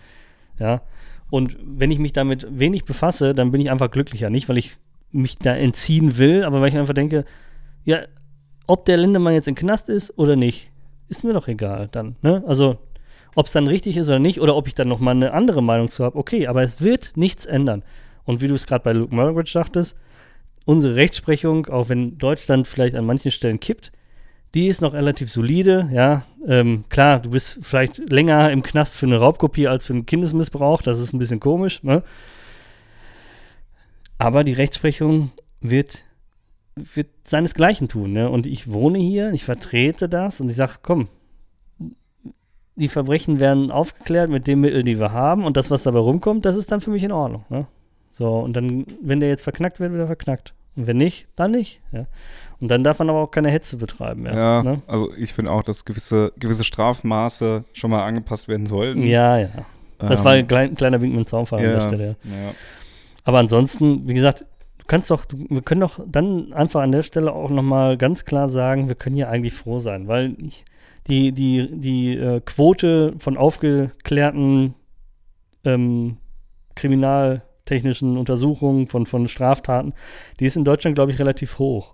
Ja. 0.60 0.82
Und 1.30 1.58
wenn 1.64 1.92
ich 1.92 2.00
mich 2.00 2.14
damit 2.14 2.48
wenig 2.50 2.86
befasse, 2.86 3.34
dann 3.34 3.52
bin 3.52 3.62
ich 3.62 3.72
einfach 3.72 3.92
glücklicher. 3.92 4.30
Nicht, 4.30 4.48
weil 4.48 4.58
ich 4.58 4.78
mich 5.12 5.38
da 5.38 5.56
entziehen 5.56 6.18
will, 6.18 6.44
aber 6.44 6.62
weil 6.62 6.70
ich 6.70 6.78
einfach 6.78 6.94
denke, 6.94 7.26
ja, 7.84 8.02
ob 8.68 8.86
der 8.86 8.98
Lindemann 8.98 9.34
jetzt 9.34 9.48
im 9.48 9.56
Knast 9.56 9.90
ist 9.90 10.18
oder 10.18 10.36
nicht, 10.36 10.72
ist 11.08 11.24
mir 11.24 11.34
doch 11.34 11.48
egal 11.48 11.88
dann. 11.92 12.16
Ne? 12.22 12.44
Also, 12.48 12.78
ob 13.36 13.46
es 13.46 13.52
dann 13.52 13.68
richtig 13.68 13.98
ist 13.98 14.08
oder 14.08 14.20
nicht, 14.20 14.42
oder 14.42 14.56
ob 14.56 14.68
ich 14.68 14.76
dann 14.76 14.88
nochmal 14.88 15.16
eine 15.16 15.34
andere 15.34 15.62
Meinung 15.62 15.90
zu 15.90 16.04
habe, 16.04 16.18
okay, 16.18 16.48
aber 16.48 16.64
es 16.64 16.82
wird 16.82 17.14
nichts 17.16 17.46
ändern. 17.46 17.84
Und 18.24 18.42
wie 18.42 18.48
du 18.48 18.56
es 18.56 18.66
gerade 18.66 18.84
bei 18.84 18.94
Luke 18.94 19.14
Murridge 19.14 19.52
sagtest, 19.52 19.96
unsere 20.66 20.96
Rechtsprechung, 20.96 21.68
auch 21.68 21.90
wenn 21.90 22.18
Deutschland 22.18 22.68
vielleicht 22.68 22.96
an 22.96 23.06
manchen 23.06 23.32
Stellen 23.32 23.60
kippt, 23.60 23.92
die 24.56 24.68
ist 24.68 24.82
noch 24.82 24.94
relativ 24.94 25.30
solide, 25.32 25.90
ja. 25.92 26.26
Ähm, 26.48 26.86
klar, 26.90 27.20
du 27.20 27.30
bist 27.30 27.60
vielleicht 27.62 27.98
länger 28.10 28.52
im 28.52 28.64
Knast 28.64 28.98
für 28.98 29.06
eine 29.06 29.18
Raubkopie 29.18 29.68
als 29.68 29.86
für 29.86 29.94
einen 29.94 30.06
Kindesmissbrauch, 30.06 30.82
das 30.82 31.00
ist 31.00 31.14
ein 31.14 31.20
bisschen 31.20 31.40
komisch, 31.40 31.84
ne? 31.84 32.04
Aber 34.18 34.46
die 34.46 34.54
Rechtsprechung 34.54 35.32
wird, 35.60 36.04
wird 36.76 37.08
seinesgleichen 37.26 37.90
tun, 37.90 38.14
ne? 38.14 38.30
Und 38.30 38.46
ich 38.46 38.72
wohne 38.72 38.98
hier, 38.98 39.34
ich 39.34 39.44
vertrete 39.44 40.08
das 40.08 40.40
und 40.40 40.50
ich 40.50 40.56
sage, 40.56 40.76
komm, 40.82 41.10
die 42.76 42.88
Verbrechen 42.88 43.40
werden 43.40 43.72
aufgeklärt 43.72 44.30
mit 44.30 44.48
den 44.48 44.62
Mitteln, 44.62 44.86
die 44.86 45.00
wir 45.00 45.12
haben 45.12 45.44
und 45.44 45.58
das, 45.58 45.70
was 45.70 45.84
dabei 45.84 46.00
rumkommt, 46.00 46.46
das 46.46 46.56
ist 46.56 46.72
dann 46.72 46.82
für 46.82 46.92
mich 46.92 47.04
in 47.04 47.12
Ordnung, 47.12 47.44
ne? 47.50 47.68
So, 48.18 48.40
und 48.40 48.54
dann, 48.54 48.86
wenn 49.02 49.20
der 49.20 49.28
jetzt 49.28 49.44
verknackt 49.44 49.82
wird, 49.82 49.92
wird 49.92 50.02
er 50.02 50.08
verknackt. 50.08 50.54
Und 50.78 50.88
wenn 50.88 50.96
nicht, 50.98 51.28
dann 51.36 51.52
nicht. 51.52 51.82
Ja. 51.92 52.06
Und 52.62 52.70
dann 52.72 52.82
darf 52.84 53.00
man 53.00 53.10
aber 53.10 53.20
auch 53.20 53.32
keine 53.32 53.50
Hetze 53.50 53.76
betreiben. 53.76 54.26
Ja, 54.26 54.34
Ja, 54.34 54.64
ne? 54.64 54.82
also 54.88 55.14
ich 55.16 55.34
finde 55.34 55.52
auch, 55.52 55.64
dass 55.64 55.84
gewisse, 55.84 56.32
gewisse 56.40 56.64
Strafmaße 56.64 57.66
schon 57.74 57.92
mal 57.92 58.06
angepasst 58.06 58.48
werden 58.48 58.66
sollten. 58.66 59.04
ja. 59.04 59.38
ja. 59.38 59.50
Das 59.98 60.20
Ähm, 60.20 60.26
war 60.26 60.32
ein 60.34 60.48
klein, 60.48 60.76
kleiner 60.76 61.02
Wink 61.02 61.14
mit 61.14 61.26
dem 61.26 61.28
Zaunfall 61.28 61.60
an 61.60 61.66
der 61.66 61.74
ja, 61.74 61.82
Stelle. 61.82 62.16
Ja. 62.24 62.32
ja. 62.32 62.52
Aber 63.24 63.40
ansonsten, 63.40 64.08
wie 64.08 64.14
gesagt, 64.14 64.46
du 64.78 64.86
kannst 64.88 65.10
doch, 65.12 65.26
du, 65.26 65.38
wir 65.50 65.62
können 65.62 65.82
doch 65.82 66.00
dann 66.06 66.54
einfach 66.54 66.82
an 66.82 66.92
der 66.92 67.04
Stelle 67.04 67.32
auch 67.32 67.50
nochmal 67.50 67.98
ganz 67.98 68.26
klar 68.26 68.50
sagen, 68.50 68.88
wir 68.88 68.96
können 68.96 69.16
hier 69.16 69.30
eigentlich 69.30 69.54
froh 69.54 69.80
sein, 69.80 70.08
weil 70.08 70.36
die, 71.08 71.32
die, 71.32 71.70
die 71.80 72.16
äh, 72.16 72.42
Quote 72.42 73.14
von 73.20 73.38
aufgeklärten 73.38 74.74
ähm, 75.64 76.18
kriminaltechnischen 77.66 78.18
Untersuchungen 78.18 78.88
von, 78.88 79.06
von 79.06 79.28
Straftaten, 79.28 79.94
die 80.40 80.46
ist 80.46 80.56
in 80.56 80.64
Deutschland, 80.64 80.96
glaube 80.96 81.12
ich, 81.12 81.20
relativ 81.20 81.60
hoch. 81.60 81.94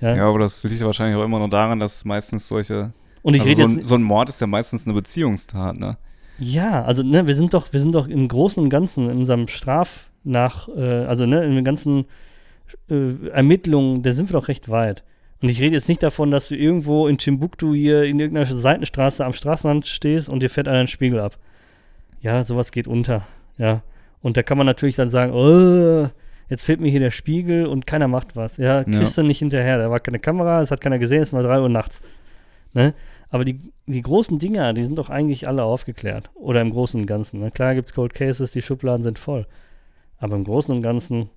Ja. 0.00 0.16
Ja, 0.16 0.28
aber 0.28 0.38
das 0.40 0.62
liegt 0.64 0.80
wahrscheinlich 0.82 1.16
auch 1.16 1.24
immer 1.24 1.38
noch 1.38 1.50
daran, 1.50 1.80
dass 1.80 2.04
meistens 2.04 2.48
solche. 2.48 2.92
Und 3.22 3.34
ich 3.34 3.40
also 3.40 3.50
rede 3.50 3.62
so, 3.62 3.68
jetzt 3.68 3.78
ein, 3.78 3.84
so 3.84 3.94
ein 3.96 4.02
Mord 4.02 4.28
ist 4.28 4.40
ja 4.40 4.46
meistens 4.46 4.86
eine 4.86 4.94
Beziehungstat, 4.94 5.78
ne? 5.78 5.98
Ja, 6.38 6.84
also 6.84 7.02
ne, 7.02 7.26
wir 7.26 7.34
sind 7.34 7.52
doch, 7.52 7.72
wir 7.72 7.80
sind 7.80 7.94
doch 7.94 8.06
im 8.06 8.28
Großen 8.28 8.62
und 8.62 8.70
Ganzen 8.70 9.10
in 9.10 9.18
unserem 9.18 9.48
Straf 9.48 10.08
nach, 10.22 10.68
äh, 10.68 11.04
also 11.04 11.26
ne, 11.26 11.44
in 11.44 11.56
den 11.56 11.64
ganzen 11.64 12.06
äh, 12.88 13.28
Ermittlungen, 13.32 14.02
da 14.02 14.12
sind 14.12 14.30
wir 14.30 14.34
doch 14.34 14.46
recht 14.46 14.68
weit. 14.68 15.02
Und 15.42 15.48
ich 15.48 15.60
rede 15.60 15.74
jetzt 15.74 15.88
nicht 15.88 16.02
davon, 16.02 16.30
dass 16.30 16.48
du 16.48 16.56
irgendwo 16.56 17.08
in 17.08 17.18
Timbuktu 17.18 17.74
hier 17.74 18.04
in 18.04 18.20
irgendeiner 18.20 18.46
Seitenstraße 18.46 19.24
am 19.24 19.32
Straßenrand 19.32 19.86
stehst 19.86 20.28
und 20.28 20.42
dir 20.42 20.50
fährt 20.50 20.68
einer 20.68 20.78
einen 20.78 20.88
Spiegel 20.88 21.20
ab. 21.20 21.38
Ja, 22.20 22.42
sowas 22.44 22.70
geht 22.70 22.86
unter. 22.86 23.26
Ja. 23.56 23.82
Und 24.20 24.36
da 24.36 24.42
kann 24.42 24.58
man 24.58 24.66
natürlich 24.66 24.96
dann 24.96 25.10
sagen, 25.10 25.32
oh, 25.32 26.08
jetzt 26.48 26.64
fehlt 26.64 26.80
mir 26.80 26.90
hier 26.90 27.00
der 27.00 27.10
Spiegel 27.10 27.66
und 27.66 27.86
keiner 27.86 28.08
macht 28.08 28.36
was. 28.36 28.56
Ja, 28.56 28.84
kriegst 28.84 29.16
du 29.16 29.22
nicht 29.22 29.38
hinterher. 29.38 29.78
Da 29.78 29.90
war 29.90 30.00
keine 30.00 30.18
Kamera, 30.18 30.60
es 30.60 30.70
hat 30.70 30.80
keiner 30.80 30.98
gesehen, 30.98 31.22
es 31.22 31.32
war 31.32 31.42
drei 31.42 31.60
Uhr 31.60 31.68
nachts. 31.68 32.00
Ne? 32.72 32.94
Aber 33.30 33.44
die, 33.44 33.60
die 33.86 34.02
großen 34.02 34.38
Dinger, 34.38 34.72
die 34.72 34.84
sind 34.84 34.98
doch 34.98 35.10
eigentlich 35.10 35.46
alle 35.46 35.62
aufgeklärt. 35.62 36.30
Oder 36.34 36.60
im 36.60 36.70
Großen 36.70 37.00
und 37.00 37.06
Ganzen. 37.06 37.40
Ne? 37.40 37.50
Klar 37.50 37.74
gibt 37.74 37.88
es 37.88 37.94
Cold 37.94 38.14
Cases, 38.14 38.50
die 38.50 38.62
Schubladen 38.62 39.02
sind 39.02 39.18
voll. 39.18 39.46
Aber 40.18 40.36
im 40.36 40.44
Großen 40.44 40.74
und 40.74 40.82
Ganzen 40.82 41.30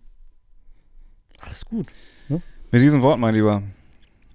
alles 1.39 1.65
gut. 1.65 1.87
Mit 2.29 2.81
diesem 2.81 3.01
Wort, 3.01 3.19
mein 3.19 3.33
Lieber, 3.33 3.63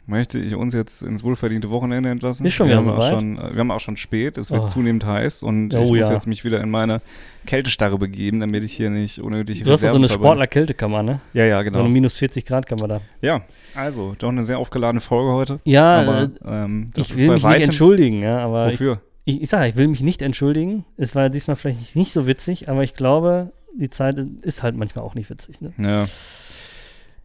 möchte 0.07 0.39
ich 0.39 0.55
uns 0.55 0.73
jetzt 0.73 1.03
ins 1.03 1.23
wohlverdiente 1.25 1.69
Wochenende 1.71 2.11
entlassen. 2.11 2.47
Ist 2.47 2.55
schon 2.55 2.69
wir 2.69 2.77
haben 2.77 2.89
auch 2.89 3.09
schon, 3.09 3.39
äh, 3.39 3.53
Wir 3.55 3.59
haben 3.61 3.71
auch 3.71 3.81
schon 3.81 3.97
spät, 3.97 4.39
es 4.39 4.51
wird 4.51 4.63
Oh. 4.63 4.67
zunehmend 4.69 5.05
heiß 5.05 5.43
und 5.43 5.75
Oh 5.75 5.83
ich 5.83 5.89
muss 5.89 5.99
ja. 6.09 6.13
jetzt 6.15 6.27
mich 6.27 6.45
wieder 6.45 6.61
in 6.61 6.71
meine 6.71 7.01
Kältestarre 7.47 7.99
begeben, 7.99 8.41
damit 8.41 8.63
ich 8.65 8.73
hier 8.73 8.91
nicht 8.91 9.19
unnötig 9.19 9.63
Du 9.63 9.71
hast 9.71 9.81
so 9.81 9.89
eine. 9.89 10.09
Sportler-Kältekammer, 10.09 11.03
ne? 11.03 11.21
Ja, 11.33 11.45
ja, 11.45 11.59
So 11.59 11.65
genau. 11.65 11.81
eine 11.81 11.89
minus 11.89 12.17
40 12.17 12.45
Grad 12.45 12.67
Kammer 12.67 12.89
da. 12.89 13.01
Ja, 13.21 13.43
also, 13.75 14.15
doch 14.19 14.29
eine 14.29 14.43
sehr 14.45 14.59
aufgeladene 14.59 15.01
Folge 15.01 15.33
heute. 15.33 15.61
Ja, 15.65 16.01
aber 16.01 16.23
äh, 16.23 16.29
ähm, 16.65 16.93
ich 16.97 17.17
will 17.19 17.31
mich 17.31 17.45
nicht 17.45 17.61
entschuldigen, 17.67 18.23
ja, 18.23 18.39
aber 18.39 18.69
ich, 18.69 18.75
Wofür? 18.75 19.01
ich, 19.25 19.43
ich 19.43 19.51
sage, 19.51 19.69
ich 19.69 19.77
will 19.77 19.89
mich 19.89 20.03
nicht 20.03 20.23
entschuldigen. 20.23 20.85
Es 20.97 21.15
war 21.15 21.29
diesmal 21.31 21.57
vielleicht 21.57 21.81
nicht, 21.81 21.97
nicht 21.97 22.13
so 22.13 22.27
witzig, 22.27 22.69
aber 22.69 22.83
ich 22.85 22.95
glaube, 22.95 23.53
die 23.75 23.91
Zeit 23.91 24.17
ist 24.43 24.63
halt 24.63 24.77
manchmal 24.77 25.05
auch 25.05 25.15
nicht 25.15 25.29
witzig. 25.29 25.61
Ne? 25.61 25.73
Ja. 25.79 26.07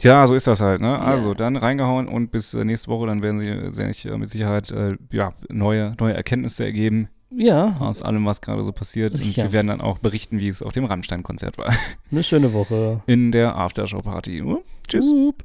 Tja, 0.02 0.26
so 0.28 0.34
ist 0.36 0.47
das 0.47 0.62
halt, 0.62 0.82
ne? 0.82 0.97
Also, 0.99 1.30
Ja. 1.30 1.36
dann 1.36 1.56
reingehauen 1.56 2.08
und 2.08 2.32
bis 2.32 2.54
äh, 2.54 2.64
nächste 2.66 2.89
Woche, 2.89 3.08
dann 3.08 3.22
werden 3.24 3.39
sie 3.39 3.72
sich 3.72 4.06
äh, 4.06 4.18
mit 4.18 4.30
Sicherheit 4.30 4.72
äh, 4.72 4.97
ja, 5.12 5.32
neue, 5.49 5.95
neue 5.99 6.14
Erkenntnisse 6.14 6.66
ergeben 6.66 7.08
Ja, 7.30 7.76
aus 7.80 8.02
allem, 8.02 8.26
was 8.26 8.41
gerade 8.41 8.64
so 8.64 8.72
passiert. 8.72 9.14
Und 9.14 9.20
Sicher. 9.20 9.43
wir 9.43 9.54
werden 9.54 9.68
dann 9.68 9.82
auch 9.82 9.99
berichten, 9.99 10.39
wie 10.39 10.47
es 10.49 10.62
auf 10.64 10.72
dem 10.74 10.86
Rammstein-Konzert 10.86 11.58
war. 11.58 11.74
eine 12.12 12.24
schöne 12.24 12.52
Woche. 12.54 13.02
In 13.06 13.32
der 13.32 13.56
Aftershow-Party. 13.56 14.43
Tschüss. 14.88 15.14
Up. 15.14 15.43